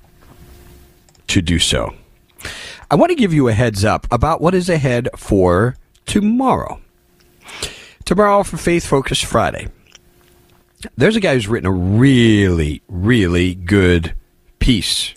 to 1.28 1.40
do 1.40 1.58
so. 1.58 1.94
I 2.90 2.96
want 2.96 3.10
to 3.10 3.16
give 3.16 3.32
you 3.32 3.48
a 3.48 3.52
heads 3.52 3.84
up 3.84 4.06
about 4.10 4.40
what 4.40 4.54
is 4.54 4.68
ahead 4.68 5.08
for 5.16 5.76
tomorrow. 6.06 6.80
Tomorrow 8.04 8.42
for 8.42 8.56
Faith 8.56 8.86
Focus 8.86 9.22
Friday. 9.22 9.68
There's 10.96 11.16
a 11.16 11.20
guy 11.20 11.34
who's 11.34 11.48
written 11.48 11.66
a 11.66 11.72
really, 11.72 12.82
really 12.88 13.54
good 13.54 14.14
piece 14.58 15.14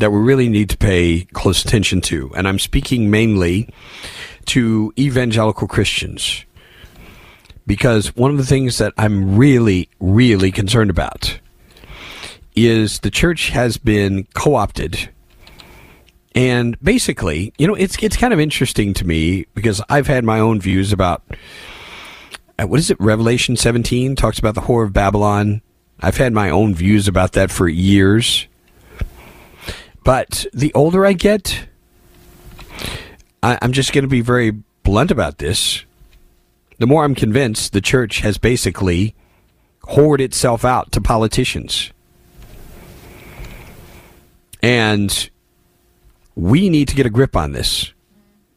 that 0.00 0.10
we 0.10 0.18
really 0.18 0.48
need 0.48 0.70
to 0.70 0.76
pay 0.76 1.26
close 1.32 1.64
attention 1.64 2.00
to. 2.00 2.32
And 2.34 2.48
I'm 2.48 2.58
speaking 2.58 3.10
mainly 3.10 3.68
to 4.46 4.92
evangelical 4.98 5.68
Christians. 5.68 6.44
Because 7.66 8.16
one 8.16 8.32
of 8.32 8.36
the 8.38 8.46
things 8.46 8.78
that 8.78 8.92
I'm 8.98 9.36
really, 9.36 9.88
really 10.00 10.50
concerned 10.50 10.90
about 10.90 11.38
is 12.56 13.00
the 13.00 13.10
church 13.10 13.50
has 13.50 13.76
been 13.76 14.26
co 14.34 14.54
opted. 14.56 15.10
And 16.34 16.80
basically, 16.80 17.52
you 17.58 17.66
know, 17.66 17.74
it's 17.74 18.02
it's 18.02 18.16
kind 18.16 18.32
of 18.32 18.40
interesting 18.40 18.94
to 18.94 19.06
me 19.06 19.46
because 19.54 19.82
I've 19.88 20.06
had 20.06 20.24
my 20.24 20.40
own 20.40 20.60
views 20.60 20.92
about 20.92 21.22
uh, 22.58 22.66
what 22.66 22.80
is 22.80 22.90
it? 22.90 22.98
Revelation 23.00 23.56
17 23.56 24.16
talks 24.16 24.38
about 24.38 24.54
the 24.54 24.62
whore 24.62 24.84
of 24.84 24.92
Babylon. 24.92 25.60
I've 26.00 26.16
had 26.16 26.32
my 26.32 26.50
own 26.50 26.74
views 26.74 27.06
about 27.06 27.32
that 27.32 27.50
for 27.50 27.68
years. 27.68 28.46
But 30.04 30.46
the 30.52 30.72
older 30.74 31.04
I 31.04 31.12
get, 31.12 31.66
I, 33.42 33.58
I'm 33.60 33.72
just 33.72 33.92
going 33.92 34.04
to 34.04 34.08
be 34.08 34.20
very 34.20 34.50
blunt 34.82 35.10
about 35.10 35.38
this. 35.38 35.84
The 36.78 36.86
more 36.86 37.04
I'm 37.04 37.14
convinced 37.14 37.72
the 37.72 37.80
church 37.80 38.20
has 38.20 38.38
basically 38.38 39.14
whored 39.82 40.20
itself 40.20 40.64
out 40.64 40.92
to 40.92 41.00
politicians. 41.00 41.92
And 44.62 45.30
we 46.34 46.68
need 46.68 46.88
to 46.88 46.94
get 46.94 47.06
a 47.06 47.10
grip 47.10 47.36
on 47.36 47.52
this. 47.52 47.92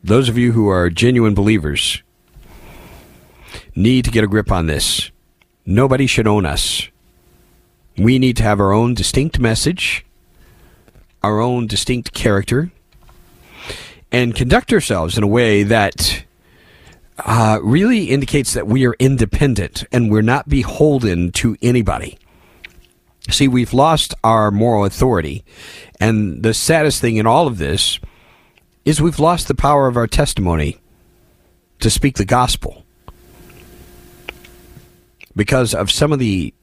Those 0.03 0.29
of 0.29 0.37
you 0.37 0.51
who 0.51 0.67
are 0.69 0.89
genuine 0.89 1.33
believers 1.33 2.03
need 3.75 4.05
to 4.05 4.11
get 4.11 4.23
a 4.23 4.27
grip 4.27 4.51
on 4.51 4.67
this. 4.67 5.11
Nobody 5.65 6.07
should 6.07 6.27
own 6.27 6.45
us. 6.45 6.89
We 7.97 8.19
need 8.19 8.37
to 8.37 8.43
have 8.43 8.59
our 8.59 8.73
own 8.73 8.93
distinct 8.93 9.39
message, 9.39 10.05
our 11.23 11.39
own 11.39 11.67
distinct 11.67 12.13
character, 12.13 12.71
and 14.11 14.35
conduct 14.35 14.71
ourselves 14.73 15.17
in 15.17 15.23
a 15.23 15.27
way 15.27 15.63
that 15.63 16.23
uh, 17.17 17.59
really 17.61 18.05
indicates 18.05 18.53
that 18.53 18.67
we 18.67 18.85
are 18.85 18.95
independent 18.99 19.83
and 19.91 20.11
we're 20.11 20.21
not 20.21 20.49
beholden 20.49 21.31
to 21.31 21.55
anybody. 21.61 22.17
See, 23.29 23.47
we've 23.47 23.73
lost 23.73 24.13
our 24.23 24.51
moral 24.51 24.85
authority. 24.85 25.43
And 25.99 26.43
the 26.43 26.53
saddest 26.53 26.99
thing 26.99 27.17
in 27.17 27.25
all 27.25 27.47
of 27.47 27.57
this 27.57 27.99
is 28.83 29.01
we've 29.01 29.19
lost 29.19 29.47
the 29.47 29.55
power 29.55 29.87
of 29.87 29.95
our 29.95 30.07
testimony 30.07 30.77
to 31.79 31.89
speak 31.89 32.17
the 32.17 32.25
gospel 32.25 32.83
because 35.35 35.73
of 35.73 35.89
some 35.89 36.11
of 36.11 36.19
the 36.19 36.53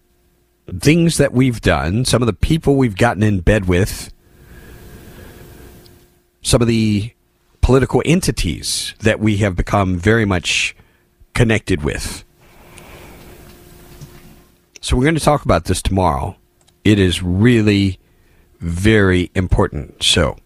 things 0.79 1.17
that 1.17 1.33
we've 1.33 1.61
done, 1.61 2.05
some 2.05 2.23
of 2.23 2.27
the 2.27 2.33
people 2.33 2.77
we've 2.77 2.97
gotten 2.97 3.23
in 3.23 3.41
bed 3.41 3.67
with, 3.67 4.13
some 6.43 6.63
of 6.63 6.69
the 6.69 7.13
political 7.61 8.03
entities 8.05 8.95
that 9.01 9.21
we 9.21 9.39
have 9.39 9.57
become 9.57 9.97
very 9.97 10.25
much 10.25 10.75
connected 11.35 11.83
with. 11.83 12.25
So 14.81 14.97
we're 14.97 15.05
going 15.05 15.15
to 15.15 15.21
talk 15.21 15.45
about 15.45 15.67
this 15.67 15.83
tomorrow. 15.83 16.37
It 16.85 16.99
is 16.99 17.23
really 17.23 17.99
very 18.61 19.31
important. 19.35 20.03
So, 20.03 20.37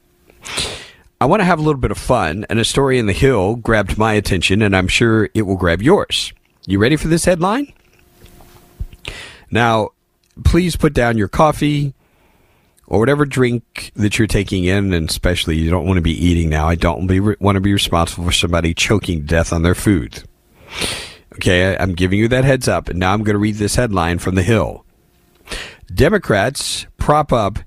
I 1.21 1.27
want 1.27 1.41
to 1.41 1.45
have 1.45 1.59
a 1.59 1.63
little 1.63 1.81
bit 1.81 1.91
of 1.91 1.99
fun, 1.99 2.45
and 2.51 2.59
a 2.59 2.65
story 2.65 2.99
in 2.99 3.07
the 3.07 3.13
Hill 3.13 3.57
grabbed 3.57 3.97
my 3.97 4.13
attention, 4.13 4.61
and 4.61 4.77
I'm 4.77 4.89
sure 4.89 5.31
it 5.35 5.43
will 5.43 5.57
grab 5.57 5.81
yours. 5.81 6.33
You 6.67 6.79
ready 6.79 6.97
for 6.97 7.09
this 7.09 7.25
headline? 7.25 7.73
Now, 9.51 9.91
please 10.45 10.77
put 10.77 10.93
down 10.93 11.17
your 11.17 11.29
coffee 11.29 11.95
or 12.87 12.99
whatever 12.99 13.25
drink 13.25 13.93
that 13.95 14.19
you're 14.19 14.27
taking 14.27 14.65
in, 14.65 14.93
and 14.93 15.09
especially 15.09 15.57
you 15.57 15.71
don't 15.71 15.87
want 15.87 15.97
to 15.97 16.03
be 16.03 16.13
eating 16.13 16.49
now. 16.51 16.69
I 16.69 16.75
don't 16.75 17.07
be, 17.07 17.21
want 17.21 17.57
to 17.57 17.61
be 17.61 17.73
responsible 17.73 18.25
for 18.25 18.33
somebody 18.33 18.75
choking 18.75 19.23
death 19.23 19.53
on 19.53 19.63
their 19.63 19.75
food. 19.75 20.25
Okay, 21.35 21.77
I'm 21.77 21.95
giving 21.95 22.19
you 22.19 22.29
that 22.29 22.45
heads 22.45 22.69
up, 22.69 22.89
and 22.89 22.99
now 22.99 23.13
I'm 23.13 23.23
going 23.23 23.35
to 23.35 23.39
read 23.41 23.57
this 23.57 23.75
headline 23.75 24.19
from 24.19 24.35
the 24.35 24.43
Hill. 24.43 24.85
Democrats 25.93 26.87
prop 26.97 27.33
up 27.33 27.59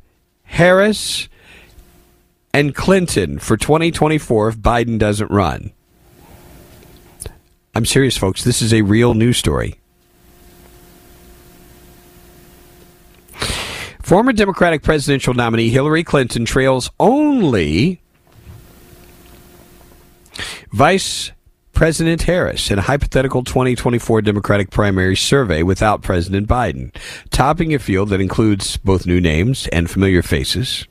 Harris 0.44 1.28
and 2.54 2.74
Clinton 2.74 3.40
for 3.40 3.58
2024 3.58 4.50
if 4.50 4.58
Biden 4.58 4.98
doesn't 4.98 5.30
run. 5.30 5.72
I'm 7.76 7.86
serious, 7.86 8.18
folks. 8.18 8.44
This 8.44 8.62
is 8.62 8.74
a 8.74 8.82
real 8.82 9.14
news 9.14 9.38
story. 9.38 9.80
Former 14.08 14.32
Democratic 14.32 14.84
presidential 14.84 15.34
nominee 15.34 15.68
Hillary 15.68 16.02
Clinton 16.02 16.46
trails 16.46 16.90
only 16.98 18.02
Vice 20.72 21.34
President 21.74 22.22
Harris 22.22 22.72
in 22.72 22.80
a 22.80 22.84
hypothetical 22.84 23.44
2024 23.44 24.22
Democratic 24.22 24.70
primary 24.70 25.18
survey 25.18 25.62
without 25.62 26.04
President 26.04 26.48
Biden, 26.48 26.96
topping 27.32 27.74
a 27.74 27.80
field 27.80 28.08
that 28.08 28.22
includes 28.22 28.78
both 28.78 29.06
new 29.06 29.20
names 29.20 29.68
and 29.74 29.90
familiar 29.90 30.22
faces. 30.22 30.88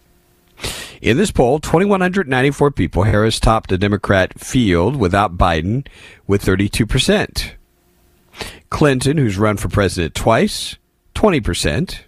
In 1.00 1.16
this 1.16 1.32
poll, 1.32 1.58
2,194 1.58 2.70
people, 2.70 3.04
Harris 3.04 3.40
topped 3.40 3.70
the 3.70 3.78
Democrat 3.78 4.38
field 4.38 4.94
without 4.94 5.38
Biden 5.38 5.86
with 6.26 6.44
32%. 6.44 7.52
Clinton, 8.68 9.16
who's 9.16 9.38
run 9.38 9.56
for 9.56 9.70
president 9.70 10.14
twice, 10.14 10.76
20%. 11.14 12.00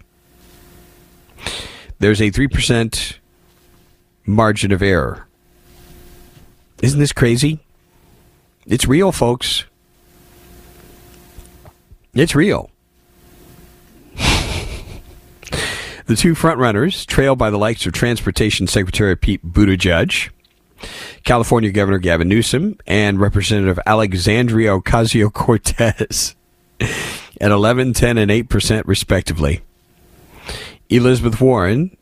There's 1.99 2.21
a 2.21 2.31
3% 2.31 3.17
margin 4.25 4.71
of 4.71 4.81
error. 4.81 5.27
Isn't 6.81 6.99
this 6.99 7.11
crazy? 7.11 7.59
It's 8.65 8.87
real, 8.87 9.11
folks. 9.11 9.65
It's 12.13 12.35
real. 12.35 12.69
the 14.15 16.15
two 16.15 16.35
frontrunners, 16.35 17.05
trailed 17.05 17.37
by 17.37 17.49
the 17.49 17.57
likes 17.57 17.85
of 17.85 17.93
Transportation 17.93 18.67
Secretary 18.67 19.15
Pete 19.15 19.45
Buttigieg, 19.45 20.29
California 21.23 21.71
Governor 21.71 21.99
Gavin 21.99 22.29
Newsom, 22.29 22.77
and 22.87 23.19
Representative 23.19 23.79
Alexandria 23.85 24.71
Ocasio 24.71 25.31
Cortez 25.31 26.35
at 26.79 27.51
11, 27.51 27.93
10, 27.93 28.17
and 28.17 28.31
8%, 28.31 28.83
respectively. 28.85 29.61
Elizabeth 30.89 31.39
Warren 31.39 31.95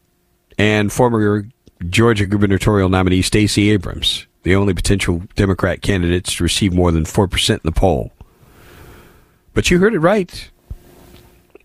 and 0.58 0.92
former 0.92 1.46
Georgia 1.90 2.26
gubernatorial 2.26 2.90
nominee 2.90 3.22
Stacey 3.22 3.70
Abrams 3.70 4.28
the 4.48 4.56
only 4.56 4.74
potential 4.74 5.24
Democrat 5.36 5.82
candidates 5.82 6.36
to 6.36 6.44
receive 6.44 6.74
more 6.74 6.90
than 6.94 7.04
4% 7.04 7.50
in 7.50 7.60
the 7.64 7.72
poll. 7.74 8.14
But 9.54 9.70
you 9.70 9.80
heard 9.80 9.94
it 9.94 10.00
right. 10.00 10.50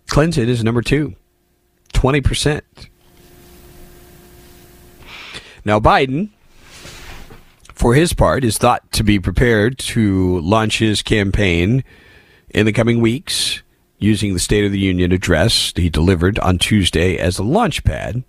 Clinton 0.09 0.49
is 0.49 0.65
number 0.65 0.83
two, 0.83 1.15
20%. 1.95 2.63
Now, 5.65 5.79
Biden, 5.79 6.31
for 7.73 7.95
his 7.95 8.15
part, 8.15 8.43
is 8.43 8.59
thought 8.59 8.91
to 8.95 9.05
be 9.05 9.21
prepared 9.21 9.79
to 9.79 10.41
launch 10.41 10.81
his 10.81 11.03
campaign 11.03 11.85
in 12.51 12.67
the 12.67 12.73
coming 12.73 13.01
weeks 13.01 13.62
using 14.03 14.35
the 14.35 14.41
State 14.41 14.65
of 14.65 14.73
the 14.73 14.79
Union 14.79 15.13
address 15.13 15.73
he 15.77 15.89
delivered 15.89 16.39
on 16.41 16.59
Tuesday 16.59 17.17
as 17.17 17.39
a 17.39 17.45
launch 17.45 17.85
pad. 17.85 18.23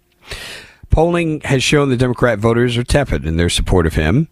Polling 0.89 1.41
has 1.41 1.63
shown 1.63 1.89
the 1.89 1.97
Democrat 1.97 2.39
voters 2.39 2.77
are 2.77 2.83
tepid 2.83 3.25
in 3.25 3.37
their 3.37 3.49
support 3.49 3.87
of 3.87 3.95
him 3.95 4.27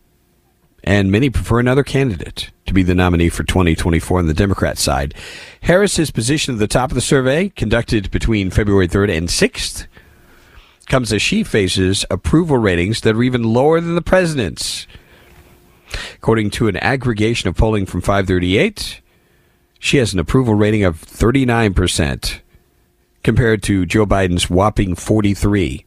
and 0.83 1.11
many 1.11 1.29
prefer 1.29 1.59
another 1.59 1.83
candidate 1.83 2.49
to 2.65 2.73
be 2.73 2.83
the 2.83 2.95
nominee 2.95 3.29
for 3.29 3.43
2024 3.43 4.19
on 4.19 4.27
the 4.27 4.33
Democrat 4.33 4.77
side. 4.77 5.13
Harris 5.61 5.99
is 5.99 6.11
positioned 6.11 6.55
at 6.55 6.59
the 6.59 6.67
top 6.67 6.91
of 6.91 6.95
the 6.95 7.01
survey, 7.01 7.49
conducted 7.49 8.09
between 8.11 8.49
February 8.49 8.87
3rd 8.87 9.15
and 9.17 9.27
6th, 9.27 9.87
comes 10.87 11.13
as 11.13 11.21
she 11.21 11.43
faces 11.43 12.05
approval 12.09 12.57
ratings 12.57 13.01
that 13.01 13.15
are 13.15 13.23
even 13.23 13.43
lower 13.43 13.79
than 13.79 13.95
the 13.95 14.01
president's. 14.01 14.87
According 16.15 16.51
to 16.51 16.67
an 16.67 16.77
aggregation 16.77 17.49
of 17.49 17.55
polling 17.55 17.85
from 17.85 18.01
538, 18.01 19.01
she 19.82 19.97
has 19.97 20.13
an 20.13 20.19
approval 20.19 20.53
rating 20.55 20.84
of 20.86 21.01
39% 21.01 22.39
compared 23.23 23.61
to 23.63 23.86
Joe 23.86 24.05
Biden's 24.05 24.49
whopping 24.49 24.95
43. 24.95 25.84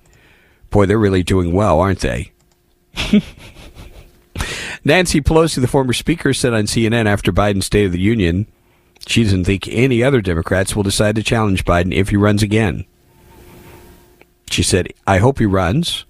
Boy, 0.68 0.84
they're 0.84 0.98
really 0.98 1.22
doing 1.22 1.52
well, 1.52 1.80
aren't 1.80 2.00
they? 2.00 2.32
Nancy 4.84 5.20
Pelosi, 5.20 5.60
the 5.60 5.68
former 5.68 5.92
speaker, 5.92 6.34
said 6.34 6.52
on 6.52 6.64
CNN 6.64 7.06
after 7.06 7.32
Biden's 7.32 7.66
State 7.66 7.86
of 7.86 7.92
the 7.92 8.00
Union 8.00 8.48
she 9.06 9.22
doesn't 9.22 9.44
think 9.44 9.68
any 9.68 10.02
other 10.02 10.20
Democrats 10.20 10.74
will 10.74 10.82
decide 10.82 11.14
to 11.16 11.22
challenge 11.22 11.64
Biden 11.64 11.94
if 11.94 12.08
he 12.08 12.16
runs 12.16 12.42
again. 12.42 12.84
She 14.50 14.62
said, 14.62 14.92
I 15.06 15.18
hope 15.18 15.38
he 15.38 15.46
runs. 15.46 16.04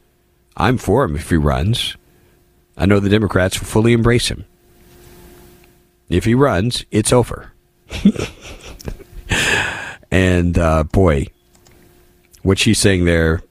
I'm 0.56 0.78
for 0.78 1.04
him 1.04 1.16
if 1.16 1.28
he 1.30 1.36
runs. 1.36 1.96
I 2.76 2.86
know 2.86 3.00
the 3.00 3.08
Democrats 3.08 3.58
will 3.58 3.66
fully 3.66 3.92
embrace 3.92 4.28
him. 4.28 4.44
If 6.08 6.24
he 6.24 6.34
runs, 6.34 6.84
it's 6.90 7.12
over. 7.12 7.53
and 10.10 10.58
uh, 10.58 10.84
boy, 10.84 11.26
what 12.42 12.58
she's 12.58 12.78
saying 12.78 13.04
there 13.04 13.42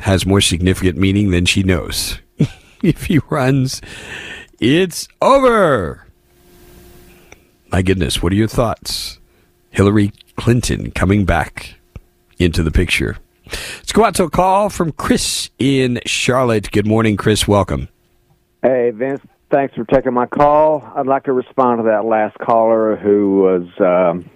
has 0.00 0.26
more 0.26 0.40
significant 0.40 0.98
meaning 0.98 1.30
than 1.30 1.46
she 1.46 1.62
knows. 1.62 2.18
if 2.82 3.04
he 3.04 3.18
runs, 3.30 3.80
it's 4.60 5.08
over. 5.20 6.06
My 7.70 7.82
goodness, 7.82 8.22
what 8.22 8.32
are 8.32 8.36
your 8.36 8.48
thoughts? 8.48 9.18
Hillary 9.70 10.12
Clinton 10.36 10.90
coming 10.90 11.24
back 11.24 11.76
into 12.38 12.62
the 12.62 12.70
picture. 12.70 13.16
Let's 13.46 13.92
go 13.92 14.04
out 14.04 14.14
to 14.16 14.24
a 14.24 14.30
call 14.30 14.68
from 14.68 14.92
Chris 14.92 15.50
in 15.58 16.00
Charlotte. 16.06 16.70
Good 16.70 16.86
morning, 16.86 17.16
Chris. 17.16 17.48
Welcome. 17.48 17.88
Hey, 18.62 18.90
Vince. 18.90 19.22
Thanks 19.52 19.74
for 19.74 19.84
taking 19.84 20.14
my 20.14 20.24
call. 20.24 20.82
I'd 20.96 21.06
like 21.06 21.24
to 21.24 21.32
respond 21.32 21.80
to 21.80 21.82
that 21.90 22.06
last 22.06 22.38
caller 22.38 22.96
who 22.96 23.42
was, 23.42 23.68
um, 23.80 24.30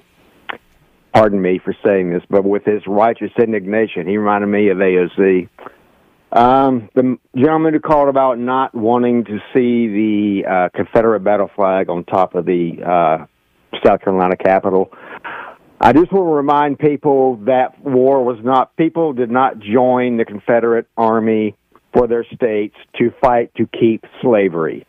pardon 1.15 1.41
me 1.41 1.59
for 1.59 1.75
saying 1.83 2.11
this, 2.11 2.23
but 2.29 2.45
with 2.45 2.67
his 2.67 2.83
righteous 2.87 3.31
indignation, 3.39 4.07
he 4.07 4.19
reminded 4.19 4.49
me 4.49 4.69
of 4.69 4.77
AOC. 4.77 5.49
Um, 6.33 6.91
the 6.95 7.17
gentleman 7.35 7.73
who 7.73 7.81
called 7.81 8.11
about 8.11 8.39
not 8.39 8.75
wanting 8.75 9.25
to 9.25 9.39
see 9.55 9.89
the 9.89 10.43
uh, 10.47 10.69
Confederate 10.77 11.21
battle 11.21 11.51
flag 11.57 11.89
on 11.89 12.05
top 12.05 12.35
of 12.35 12.45
the 12.45 12.73
uh, 12.87 13.25
South 13.83 14.03
Carolina 14.03 14.37
Capitol. 14.37 14.93
I 15.81 15.95
just 15.95 16.13
want 16.13 16.27
to 16.27 16.35
remind 16.35 16.79
people 16.79 17.37
that 17.47 17.83
war 17.83 18.23
was 18.23 18.37
not, 18.45 18.77
people 18.77 19.15
did 19.15 19.31
not 19.31 19.61
join 19.61 20.19
the 20.19 20.27
Confederate 20.27 20.89
Army 20.95 21.57
for 21.95 22.07
their 22.07 22.27
states 22.35 22.77
to 22.99 23.11
fight 23.23 23.51
to 23.55 23.67
keep 23.67 24.05
slavery. 24.21 24.85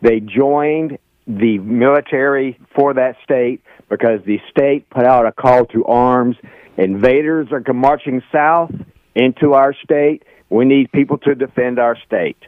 They 0.00 0.20
joined 0.20 0.98
the 1.26 1.58
military 1.58 2.58
for 2.74 2.94
that 2.94 3.16
state 3.22 3.62
because 3.88 4.20
the 4.24 4.40
state 4.50 4.88
put 4.90 5.04
out 5.04 5.26
a 5.26 5.32
call 5.32 5.66
to 5.66 5.84
arms. 5.84 6.36
Invaders 6.76 7.48
are 7.52 7.62
marching 7.72 8.22
south 8.32 8.72
into 9.14 9.54
our 9.54 9.74
state 9.84 10.22
we 10.50 10.64
need 10.64 10.92
people 10.92 11.18
to 11.18 11.34
defend 11.34 11.78
our 11.78 11.96
state. 12.06 12.38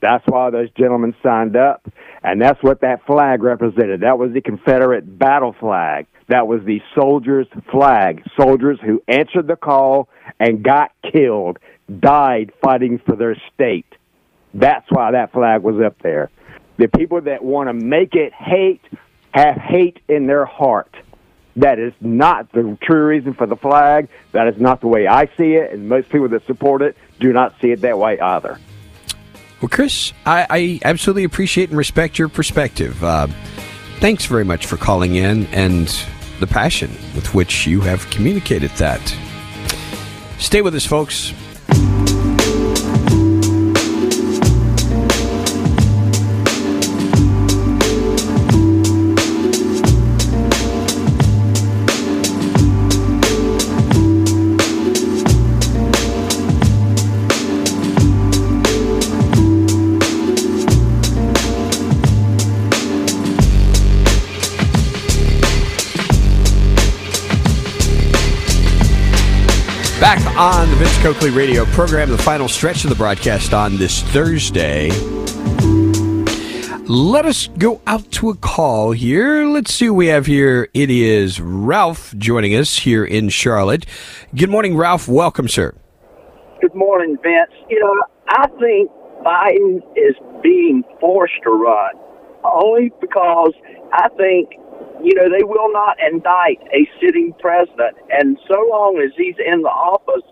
That's 0.00 0.24
why 0.26 0.50
those 0.50 0.70
gentlemen 0.72 1.14
signed 1.22 1.56
up, 1.56 1.86
and 2.22 2.40
that's 2.40 2.62
what 2.62 2.82
that 2.82 3.06
flag 3.06 3.42
represented. 3.42 4.00
That 4.00 4.18
was 4.18 4.32
the 4.32 4.42
Confederate 4.42 5.18
battle 5.18 5.54
flag. 5.58 6.06
That 6.28 6.46
was 6.46 6.60
the 6.64 6.80
soldiers' 6.94 7.46
flag. 7.70 8.22
Soldiers 8.38 8.78
who 8.84 9.02
answered 9.08 9.46
the 9.46 9.56
call 9.56 10.08
and 10.38 10.62
got 10.62 10.92
killed, 11.10 11.58
died 12.00 12.52
fighting 12.62 13.00
for 13.04 13.16
their 13.16 13.36
state. 13.54 13.86
That's 14.52 14.86
why 14.90 15.12
that 15.12 15.32
flag 15.32 15.62
was 15.62 15.82
up 15.84 15.96
there. 16.02 16.30
The 16.76 16.88
people 16.88 17.20
that 17.22 17.44
want 17.44 17.68
to 17.68 17.72
make 17.72 18.14
it 18.14 18.32
hate 18.32 18.82
have 19.32 19.56
hate 19.56 19.98
in 20.08 20.26
their 20.26 20.44
heart. 20.44 20.94
That 21.56 21.78
is 21.78 21.92
not 22.00 22.50
the 22.52 22.76
true 22.82 23.06
reason 23.06 23.34
for 23.34 23.46
the 23.46 23.56
flag. 23.56 24.08
That 24.32 24.48
is 24.48 24.60
not 24.60 24.80
the 24.80 24.88
way 24.88 25.06
I 25.06 25.26
see 25.36 25.54
it, 25.54 25.72
and 25.72 25.88
most 25.88 26.08
people 26.08 26.28
that 26.28 26.44
support 26.46 26.82
it 26.82 26.96
do 27.20 27.32
not 27.32 27.54
see 27.60 27.70
it 27.70 27.80
that 27.82 27.98
way 27.98 28.18
either. 28.18 28.58
Well, 29.60 29.68
Chris, 29.68 30.12
I, 30.26 30.46
I 30.50 30.80
absolutely 30.84 31.24
appreciate 31.24 31.68
and 31.68 31.78
respect 31.78 32.18
your 32.18 32.28
perspective. 32.28 33.02
Uh, 33.02 33.28
thanks 34.00 34.26
very 34.26 34.44
much 34.44 34.66
for 34.66 34.76
calling 34.76 35.14
in 35.14 35.46
and 35.46 35.88
the 36.40 36.46
passion 36.46 36.90
with 37.14 37.34
which 37.34 37.66
you 37.66 37.80
have 37.80 38.08
communicated 38.10 38.70
that. 38.72 39.00
Stay 40.38 40.60
with 40.60 40.74
us, 40.74 40.84
folks. 40.84 41.32
The 70.04 70.76
Vince 70.76 70.98
Coakley 70.98 71.30
radio 71.30 71.64
program, 71.64 72.10
the 72.10 72.18
final 72.18 72.46
stretch 72.46 72.84
of 72.84 72.90
the 72.90 72.96
broadcast 72.96 73.54
on 73.54 73.78
this 73.78 74.02
Thursday. 74.02 74.90
Let 76.86 77.24
us 77.24 77.46
go 77.56 77.80
out 77.86 78.10
to 78.12 78.28
a 78.28 78.36
call 78.36 78.92
here. 78.92 79.46
Let's 79.46 79.72
see 79.72 79.86
who 79.86 79.94
we 79.94 80.08
have 80.08 80.26
here. 80.26 80.68
It 80.74 80.90
is 80.90 81.40
Ralph 81.40 82.14
joining 82.18 82.54
us 82.54 82.80
here 82.80 83.02
in 83.02 83.30
Charlotte. 83.30 83.86
Good 84.34 84.50
morning, 84.50 84.76
Ralph. 84.76 85.08
Welcome, 85.08 85.48
sir. 85.48 85.74
Good 86.60 86.74
morning, 86.74 87.16
Vince. 87.22 87.52
You 87.70 87.80
know, 87.80 88.02
I 88.28 88.48
think 88.60 88.90
Biden 89.24 89.78
is 89.96 90.16
being 90.42 90.84
forced 91.00 91.42
to 91.44 91.50
run 91.50 91.94
only 92.44 92.92
because 93.00 93.54
I 93.94 94.10
think 94.18 94.50
you 95.02 95.14
know, 95.14 95.28
they 95.28 95.44
will 95.44 95.72
not 95.72 95.96
indict 96.00 96.60
a 96.72 96.88
sitting 97.00 97.32
president. 97.38 97.96
And 98.10 98.38
so 98.48 98.66
long 98.70 99.00
as 99.04 99.12
he's 99.16 99.36
in 99.44 99.62
the 99.62 99.68
office, 99.68 100.22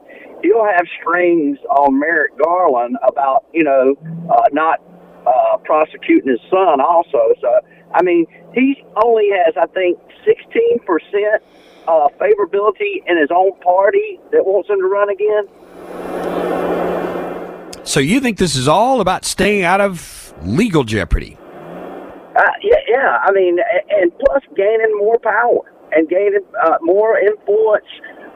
he'll 0.43 0.65
have 0.65 0.87
strings 1.01 1.59
on 1.71 1.99
Merrick 1.99 2.37
Garland 2.39 2.97
about, 3.07 3.45
you 3.53 3.65
know, 3.65 3.95
uh, 4.33 4.49
not 4.53 4.81
uh, 5.27 5.57
prosecuting 5.65 6.31
his 6.31 6.41
son 6.51 6.81
also. 6.81 7.35
So, 7.41 7.61
I 7.95 8.03
mean, 8.03 8.27
he 8.55 8.85
only 9.03 9.29
has, 9.45 9.55
I 9.57 9.67
think, 9.67 9.99
16% 10.27 11.39
uh, 11.89 12.09
favorability 12.21 13.03
in 13.07 13.19
his 13.19 13.31
own 13.31 13.59
party 13.61 14.21
that 14.31 14.45
wants 14.45 14.69
him 14.69 14.79
to 14.79 14.87
run 14.87 15.11
again. 15.11 15.49
So 17.85 18.01
you 18.01 18.21
think 18.21 18.39
this 18.39 18.55
is 18.55 18.69
all 18.69 19.01
about 19.01 19.25
staying 19.25 19.65
out 19.65 19.81
of 19.81 20.33
legal 20.45 20.85
jeopardy? 20.85 21.37
Uh, 22.37 22.43
yeah, 22.63 22.77
yeah. 22.89 23.19
I 23.23 23.33
mean, 23.33 23.59
and 23.91 24.13
plus 24.19 24.43
gaining 24.57 24.97
more 24.99 25.19
power 25.19 25.61
and 25.93 26.09
gaining 26.09 26.41
uh, 26.65 26.79
more 26.81 27.19
influence 27.19 27.87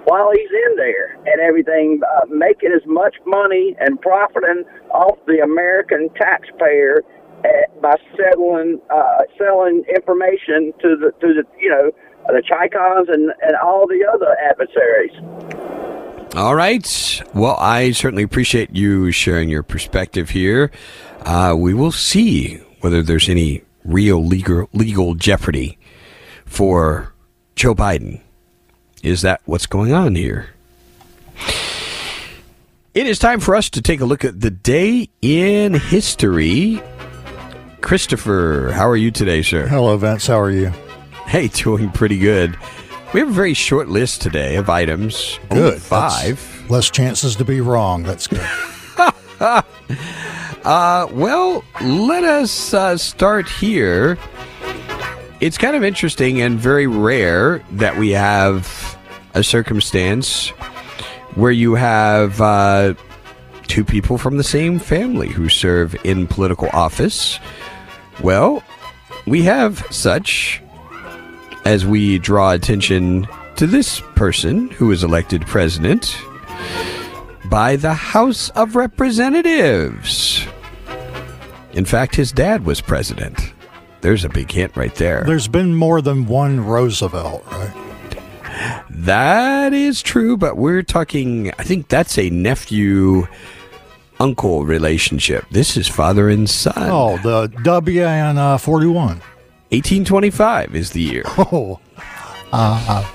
while 0.04 0.30
he's 0.32 0.50
in 0.68 0.76
there 0.76 1.14
and 1.26 1.40
everything, 1.40 2.00
uh, 2.16 2.26
making 2.28 2.70
as 2.72 2.86
much 2.86 3.16
money 3.26 3.74
and 3.80 4.00
profiting 4.00 4.64
off 4.90 5.18
the 5.26 5.40
American 5.40 6.08
taxpayer 6.10 7.02
uh, 7.44 7.48
by 7.80 7.96
settling 8.16 8.80
uh, 8.90 9.22
selling 9.36 9.82
information 9.94 10.72
to 10.80 10.96
the 10.96 11.12
to 11.20 11.34
the 11.34 11.44
you 11.58 11.70
know 11.70 11.90
the 12.28 12.42
ChiComs 12.42 13.12
and 13.12 13.32
and 13.42 13.56
all 13.62 13.86
the 13.86 14.06
other 14.12 14.36
adversaries. 14.48 15.12
All 16.34 16.54
right. 16.54 17.22
Well, 17.34 17.56
I 17.58 17.92
certainly 17.92 18.22
appreciate 18.22 18.70
you 18.70 19.10
sharing 19.10 19.48
your 19.48 19.62
perspective 19.62 20.30
here. 20.30 20.70
Uh, 21.22 21.54
we 21.56 21.72
will 21.72 21.92
see 21.92 22.56
whether 22.80 23.02
there's 23.02 23.28
any 23.28 23.62
real 23.86 24.24
legal 24.24 24.68
legal 24.72 25.14
jeopardy 25.14 25.78
for 26.44 27.12
Joe 27.54 27.74
Biden. 27.74 28.20
Is 29.02 29.22
that 29.22 29.40
what's 29.44 29.66
going 29.66 29.92
on 29.92 30.14
here? 30.14 30.50
It 32.94 33.06
is 33.06 33.18
time 33.18 33.40
for 33.40 33.54
us 33.54 33.68
to 33.70 33.82
take 33.82 34.00
a 34.00 34.06
look 34.06 34.24
at 34.24 34.40
the 34.40 34.50
day 34.50 35.10
in 35.20 35.74
history. 35.74 36.82
Christopher, 37.82 38.72
how 38.74 38.88
are 38.88 38.96
you 38.96 39.10
today, 39.10 39.42
sir? 39.42 39.66
Hello, 39.66 39.96
Vince. 39.96 40.26
How 40.26 40.40
are 40.40 40.50
you? 40.50 40.68
Hey, 41.26 41.48
doing 41.54 41.90
pretty 41.90 42.18
good. 42.18 42.56
We 43.12 43.20
have 43.20 43.28
a 43.28 43.32
very 43.32 43.54
short 43.54 43.88
list 43.88 44.22
today 44.22 44.56
of 44.56 44.68
items. 44.68 45.38
Good. 45.50 45.58
Only 45.58 45.78
five. 45.78 46.58
That's 46.60 46.70
less 46.70 46.90
chances 46.90 47.36
to 47.36 47.44
be 47.44 47.60
wrong. 47.60 48.02
That's 48.02 48.26
good. 48.26 48.40
Uh, 50.66 51.06
well, 51.12 51.62
let 51.80 52.24
us 52.24 52.74
uh, 52.74 52.96
start 52.96 53.48
here. 53.48 54.18
It's 55.38 55.56
kind 55.56 55.76
of 55.76 55.84
interesting 55.84 56.40
and 56.40 56.58
very 56.58 56.88
rare 56.88 57.64
that 57.70 57.96
we 57.96 58.10
have 58.10 58.98
a 59.34 59.44
circumstance 59.44 60.48
where 61.36 61.52
you 61.52 61.76
have 61.76 62.40
uh, 62.40 62.94
two 63.68 63.84
people 63.84 64.18
from 64.18 64.38
the 64.38 64.42
same 64.42 64.80
family 64.80 65.28
who 65.28 65.48
serve 65.48 65.94
in 66.04 66.26
political 66.26 66.68
office. 66.72 67.38
Well, 68.20 68.60
we 69.24 69.42
have 69.42 69.86
such 69.92 70.60
as 71.64 71.86
we 71.86 72.18
draw 72.18 72.50
attention 72.50 73.28
to 73.54 73.68
this 73.68 74.00
person 74.16 74.70
who 74.70 74.88
was 74.88 75.04
elected 75.04 75.46
president 75.46 76.18
by 77.44 77.76
the 77.76 77.94
House 77.94 78.48
of 78.50 78.74
Representatives. 78.74 80.44
In 81.76 81.84
fact, 81.84 82.16
his 82.16 82.32
dad 82.32 82.64
was 82.64 82.80
president. 82.80 83.52
There's 84.00 84.24
a 84.24 84.30
big 84.30 84.50
hint 84.50 84.74
right 84.76 84.94
there. 84.94 85.24
There's 85.26 85.46
been 85.46 85.74
more 85.74 86.00
than 86.00 86.24
one 86.26 86.64
Roosevelt, 86.64 87.44
right? 87.52 88.84
That 88.88 89.74
is 89.74 90.02
true, 90.02 90.38
but 90.38 90.56
we're 90.56 90.82
talking, 90.82 91.52
I 91.58 91.64
think 91.64 91.88
that's 91.88 92.16
a 92.18 92.30
nephew 92.30 93.26
uncle 94.18 94.64
relationship. 94.64 95.44
This 95.50 95.76
is 95.76 95.86
father 95.86 96.30
and 96.30 96.48
son. 96.48 96.72
Oh, 96.76 97.18
the 97.18 97.48
WN 97.48 98.38
uh, 98.38 98.56
41. 98.56 99.20
1825 99.68 100.74
is 100.74 100.92
the 100.92 101.02
year. 101.02 101.24
Oh, 101.38 101.78
uh, 102.52 103.06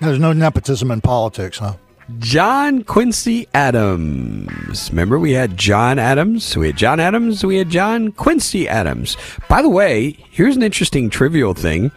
there's 0.00 0.20
no 0.20 0.32
nepotism 0.32 0.92
in 0.92 1.00
politics, 1.00 1.58
huh? 1.58 1.74
John 2.16 2.84
Quincy 2.84 3.46
Adams. 3.52 4.88
Remember, 4.90 5.18
we 5.18 5.32
had 5.32 5.58
John 5.58 5.98
Adams, 5.98 6.56
we 6.56 6.68
had 6.68 6.76
John 6.76 7.00
Adams, 7.00 7.44
we 7.44 7.58
had 7.58 7.68
John 7.68 8.12
Quincy 8.12 8.66
Adams. 8.66 9.18
By 9.46 9.60
the 9.60 9.68
way, 9.68 10.16
here's 10.30 10.56
an 10.56 10.62
interesting 10.62 11.10
trivial 11.10 11.52
thing 11.52 11.90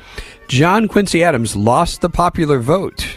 John 0.50 0.90
Quincy 0.90 1.24
Adams 1.24 1.56
lost 1.56 2.02
the 2.02 2.10
popular 2.10 2.60
vote. 2.60 3.08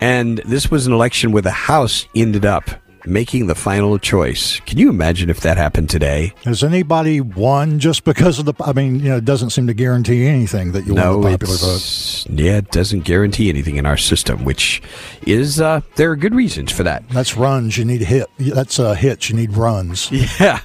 And 0.00 0.38
this 0.38 0.70
was 0.70 0.86
an 0.86 0.94
election 0.94 1.32
where 1.32 1.42
the 1.42 1.50
House 1.50 2.06
ended 2.16 2.46
up 2.46 2.70
making 3.10 3.46
the 3.46 3.54
final 3.54 3.98
choice. 3.98 4.60
Can 4.60 4.78
you 4.78 4.88
imagine 4.88 5.28
if 5.28 5.40
that 5.40 5.56
happened 5.56 5.90
today? 5.90 6.32
Has 6.44 6.62
anybody 6.62 7.20
won 7.20 7.78
just 7.78 8.04
because 8.04 8.38
of 8.38 8.44
the? 8.44 8.54
I 8.64 8.72
mean, 8.72 9.00
you 9.00 9.10
know, 9.10 9.16
it 9.16 9.24
doesn't 9.24 9.50
seem 9.50 9.66
to 9.66 9.74
guarantee 9.74 10.26
anything 10.26 10.72
that 10.72 10.86
you 10.86 10.94
no, 10.94 11.18
won 11.18 11.32
the 11.32 11.38
popular 11.38 11.56
vote. 11.56 12.26
Yeah, 12.30 12.58
it 12.58 12.70
doesn't 12.70 13.00
guarantee 13.00 13.48
anything 13.48 13.76
in 13.76 13.86
our 13.86 13.96
system, 13.96 14.44
which 14.44 14.82
is 15.22 15.60
uh, 15.60 15.80
there 15.96 16.10
are 16.10 16.16
good 16.16 16.34
reasons 16.34 16.72
for 16.72 16.84
that. 16.84 17.08
That's 17.10 17.36
runs. 17.36 17.76
You 17.76 17.84
need 17.84 18.02
a 18.02 18.06
hit. 18.06 18.28
That's 18.38 18.78
uh, 18.78 18.94
hit. 18.94 19.28
You 19.28 19.36
need 19.36 19.52
runs. 19.52 20.10
Yeah, 20.40 20.60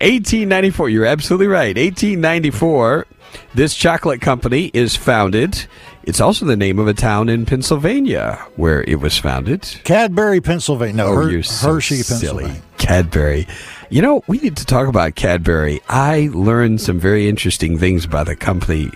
1894. 0.00 0.88
You're 0.88 1.06
absolutely 1.06 1.46
right. 1.46 1.76
1894. 1.76 3.06
This 3.54 3.74
chocolate 3.74 4.20
company 4.20 4.70
is 4.72 4.96
founded. 4.96 5.66
It's 6.04 6.20
also 6.20 6.44
the 6.44 6.56
name 6.56 6.78
of 6.78 6.88
a 6.88 6.94
town 6.94 7.28
in 7.28 7.46
Pennsylvania 7.46 8.44
where 8.56 8.82
it 8.84 8.96
was 9.00 9.16
founded. 9.18 9.62
Cadbury, 9.84 10.40
Pennsylvania. 10.40 10.96
No, 10.96 11.06
oh, 11.06 11.14
Her- 11.14 11.30
you're 11.30 11.42
so 11.42 11.74
Hershey, 11.74 11.96
silly. 11.96 12.44
Pennsylvania. 12.44 12.62
Cadbury. 12.78 13.46
You 13.90 14.02
know, 14.02 14.24
we 14.26 14.38
need 14.38 14.56
to 14.56 14.64
talk 14.64 14.88
about 14.88 15.14
Cadbury. 15.14 15.80
I 15.88 16.30
learned 16.32 16.80
some 16.80 16.98
very 16.98 17.28
interesting 17.28 17.78
things 17.78 18.04
about 18.04 18.26
the 18.26 18.34
company 18.34 18.90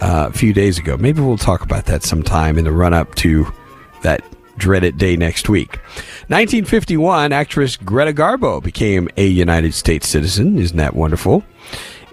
uh, 0.00 0.28
a 0.30 0.32
few 0.32 0.52
days 0.52 0.78
ago. 0.78 0.96
Maybe 0.96 1.20
we'll 1.20 1.36
talk 1.38 1.62
about 1.62 1.86
that 1.86 2.02
sometime 2.02 2.58
in 2.58 2.64
the 2.64 2.72
run 2.72 2.94
up 2.94 3.14
to 3.16 3.46
that 4.02 4.24
dreaded 4.58 4.98
day 4.98 5.16
next 5.16 5.48
week. 5.48 5.76
1951, 6.28 7.32
actress 7.32 7.76
Greta 7.76 8.12
Garbo 8.12 8.62
became 8.62 9.08
a 9.16 9.26
United 9.26 9.74
States 9.74 10.08
citizen. 10.08 10.58
Isn't 10.58 10.76
that 10.78 10.94
wonderful? 10.94 11.44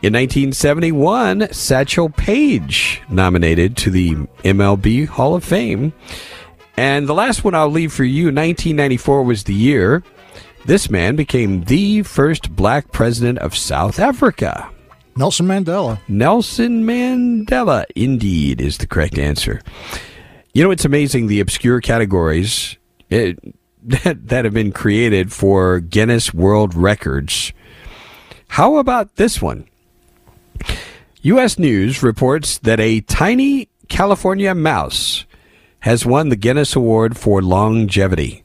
In 0.01 0.13
1971, 0.13 1.51
Satchel 1.51 2.09
Paige 2.09 3.01
nominated 3.09 3.75
to 3.77 3.89
the 3.89 4.15
MLB 4.45 5.05
Hall 5.05 5.35
of 5.35 5.43
Fame. 5.43 5.91
And 6.77 7.05
the 7.05 7.13
last 7.13 7.43
one 7.43 7.53
I'll 7.53 7.69
leave 7.69 7.91
for 7.91 8.05
you, 8.05 8.27
1994 8.27 9.23
was 9.23 9.43
the 9.43 9.53
year 9.53 10.01
this 10.63 10.89
man 10.89 11.17
became 11.17 11.65
the 11.65 12.03
first 12.03 12.55
black 12.55 12.93
president 12.93 13.39
of 13.39 13.57
South 13.57 13.99
Africa. 13.99 14.69
Nelson 15.17 15.47
Mandela. 15.47 15.99
Nelson 16.07 16.85
Mandela, 16.85 17.83
indeed, 17.93 18.61
is 18.61 18.77
the 18.77 18.87
correct 18.87 19.17
answer. 19.17 19.61
You 20.53 20.63
know, 20.63 20.71
it's 20.71 20.85
amazing 20.85 21.27
the 21.27 21.41
obscure 21.41 21.81
categories 21.81 22.77
it, 23.09 23.37
eh, 23.43 23.51
that, 23.83 24.27
that 24.29 24.45
have 24.45 24.53
been 24.53 24.71
created 24.71 25.33
for 25.33 25.81
Guinness 25.81 26.33
World 26.33 26.73
Records. 26.73 27.51
How 28.47 28.77
about 28.77 29.17
this 29.17 29.41
one? 29.41 29.65
U.S. 31.21 31.59
News 31.59 32.01
reports 32.01 32.57
that 32.59 32.79
a 32.79 33.01
tiny 33.01 33.67
California 33.89 34.55
mouse 34.55 35.25
has 35.81 36.05
won 36.05 36.29
the 36.29 36.35
Guinness 36.35 36.75
Award 36.75 37.17
for 37.17 37.41
longevity. 37.41 38.43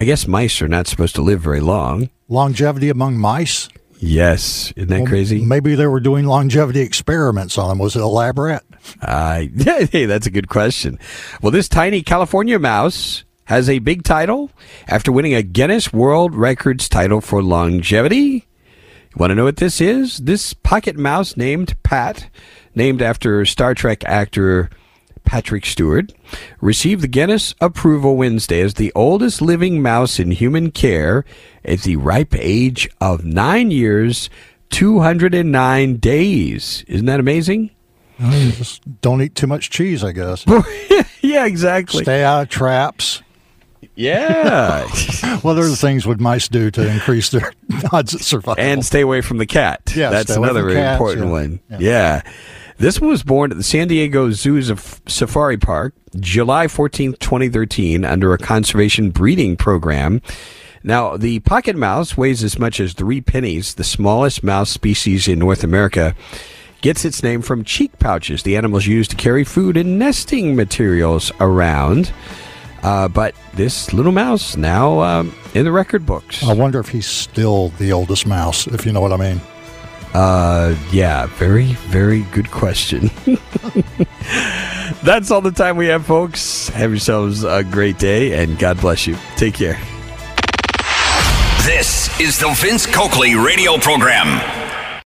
I 0.00 0.04
guess 0.04 0.26
mice 0.26 0.60
are 0.62 0.68
not 0.68 0.86
supposed 0.86 1.14
to 1.16 1.22
live 1.22 1.40
very 1.40 1.60
long. 1.60 2.10
Longevity 2.28 2.88
among 2.88 3.18
mice? 3.18 3.68
Yes. 3.98 4.72
Isn't 4.74 4.88
that 4.88 5.00
Well, 5.00 5.06
crazy? 5.06 5.44
Maybe 5.44 5.74
they 5.76 5.86
were 5.86 6.00
doing 6.00 6.24
longevity 6.26 6.80
experiments 6.80 7.56
on 7.56 7.68
them. 7.68 7.78
Was 7.78 7.94
it 7.94 8.00
elaborate? 8.00 8.62
Uh, 9.00 9.42
hey, 9.58 10.06
that's 10.06 10.26
a 10.26 10.30
good 10.30 10.48
question. 10.48 10.98
Well, 11.40 11.52
this 11.52 11.68
tiny 11.68 12.02
California 12.02 12.58
mouse 12.58 13.24
has 13.44 13.68
a 13.68 13.78
big 13.78 14.02
title 14.02 14.50
after 14.88 15.12
winning 15.12 15.34
a 15.34 15.42
Guinness 15.42 15.92
World 15.92 16.34
Records 16.34 16.88
title 16.88 17.20
for 17.20 17.42
longevity. 17.42 18.46
You 19.12 19.18
want 19.18 19.30
to 19.30 19.34
know 19.34 19.44
what 19.44 19.56
this 19.56 19.78
is? 19.78 20.18
This 20.18 20.54
pocket 20.54 20.96
mouse 20.96 21.36
named 21.36 21.74
Pat, 21.82 22.30
named 22.74 23.02
after 23.02 23.44
Star 23.44 23.74
Trek 23.74 24.02
actor 24.06 24.70
Patrick 25.24 25.66
Stewart, 25.66 26.14
received 26.62 27.02
the 27.02 27.08
Guinness 27.08 27.54
Approval 27.60 28.16
Wednesday 28.16 28.62
as 28.62 28.74
the 28.74 28.90
oldest 28.94 29.42
living 29.42 29.82
mouse 29.82 30.18
in 30.18 30.30
human 30.30 30.70
care 30.70 31.26
at 31.62 31.80
the 31.80 31.96
ripe 31.96 32.34
age 32.34 32.88
of 33.02 33.22
nine 33.22 33.70
years, 33.70 34.30
209 34.70 35.96
days. 35.96 36.82
Isn't 36.88 37.06
that 37.06 37.20
amazing? 37.20 37.70
I 38.18 38.30
mean, 38.30 38.52
just 38.52 39.00
don't 39.02 39.20
eat 39.20 39.34
too 39.34 39.46
much 39.46 39.68
cheese, 39.68 40.02
I 40.02 40.12
guess. 40.12 40.46
yeah, 41.20 41.44
exactly. 41.44 42.02
Stay 42.02 42.24
out 42.24 42.42
of 42.42 42.48
traps. 42.48 43.21
Yeah. 43.94 44.88
Well, 45.22 45.54
what 45.56 45.58
other 45.64 45.74
things 45.74 46.06
would 46.06 46.20
mice 46.20 46.46
do 46.46 46.70
to 46.72 46.86
increase 46.86 47.30
their 47.30 47.52
odds 47.92 48.12
of 48.14 48.22
survival? 48.22 48.62
And 48.62 48.84
stay 48.84 49.00
away 49.00 49.22
from 49.22 49.38
the 49.38 49.46
cat. 49.46 49.92
Yeah, 49.96 50.10
That's 50.10 50.30
another 50.30 50.72
cats, 50.72 50.98
important 51.00 51.26
yeah. 51.26 51.32
one. 51.32 51.60
Yeah. 51.70 51.78
Yeah. 51.80 52.22
This 52.78 53.00
one 53.00 53.10
was 53.10 53.22
born 53.22 53.50
at 53.50 53.56
the 53.56 53.62
San 53.62 53.88
Diego 53.88 54.30
Zoo's 54.30 54.70
Safari 55.06 55.56
Park, 55.56 55.94
July 56.20 56.66
14th, 56.66 57.18
2013, 57.18 58.04
under 58.04 58.32
a 58.34 58.38
conservation 58.38 59.10
breeding 59.10 59.56
program. 59.56 60.20
Now, 60.84 61.16
the 61.16 61.38
pocket 61.40 61.76
mouse 61.76 62.16
weighs 62.16 62.42
as 62.44 62.58
much 62.58 62.78
as 62.80 62.92
three 62.92 63.20
pennies, 63.20 63.74
the 63.74 63.84
smallest 63.84 64.42
mouse 64.42 64.70
species 64.70 65.28
in 65.28 65.38
North 65.38 65.64
America. 65.64 66.14
Gets 66.82 67.04
its 67.04 67.22
name 67.22 67.42
from 67.42 67.64
cheek 67.64 67.98
pouches 68.00 68.42
the 68.42 68.56
animals 68.56 68.86
use 68.86 69.06
to 69.08 69.16
carry 69.16 69.44
food 69.44 69.76
and 69.76 69.98
nesting 69.98 70.56
materials 70.56 71.30
around. 71.40 72.12
Uh, 72.82 73.08
but 73.08 73.34
this 73.54 73.92
little 73.92 74.12
mouse 74.12 74.56
now 74.56 75.00
um, 75.00 75.34
in 75.54 75.64
the 75.64 75.72
record 75.72 76.04
books. 76.04 76.42
I 76.42 76.52
wonder 76.54 76.80
if 76.80 76.88
he's 76.88 77.06
still 77.06 77.68
the 77.78 77.92
oldest 77.92 78.26
mouse, 78.26 78.66
if 78.66 78.84
you 78.84 78.92
know 78.92 79.00
what 79.00 79.12
I 79.12 79.16
mean. 79.16 79.40
Uh, 80.14 80.76
yeah, 80.90 81.26
very, 81.26 81.72
very 81.88 82.22
good 82.32 82.50
question. 82.50 83.10
That's 85.02 85.30
all 85.30 85.40
the 85.40 85.52
time 85.54 85.76
we 85.76 85.86
have, 85.86 86.04
folks. 86.04 86.68
Have 86.68 86.90
yourselves 86.90 87.44
a 87.44 87.64
great 87.64 87.98
day, 87.98 88.42
and 88.42 88.58
God 88.58 88.80
bless 88.80 89.06
you. 89.06 89.16
Take 89.36 89.54
care. 89.54 89.78
This 91.64 92.20
is 92.20 92.38
the 92.38 92.52
Vince 92.56 92.86
Coakley 92.86 93.36
radio 93.36 93.78
program. 93.78 94.61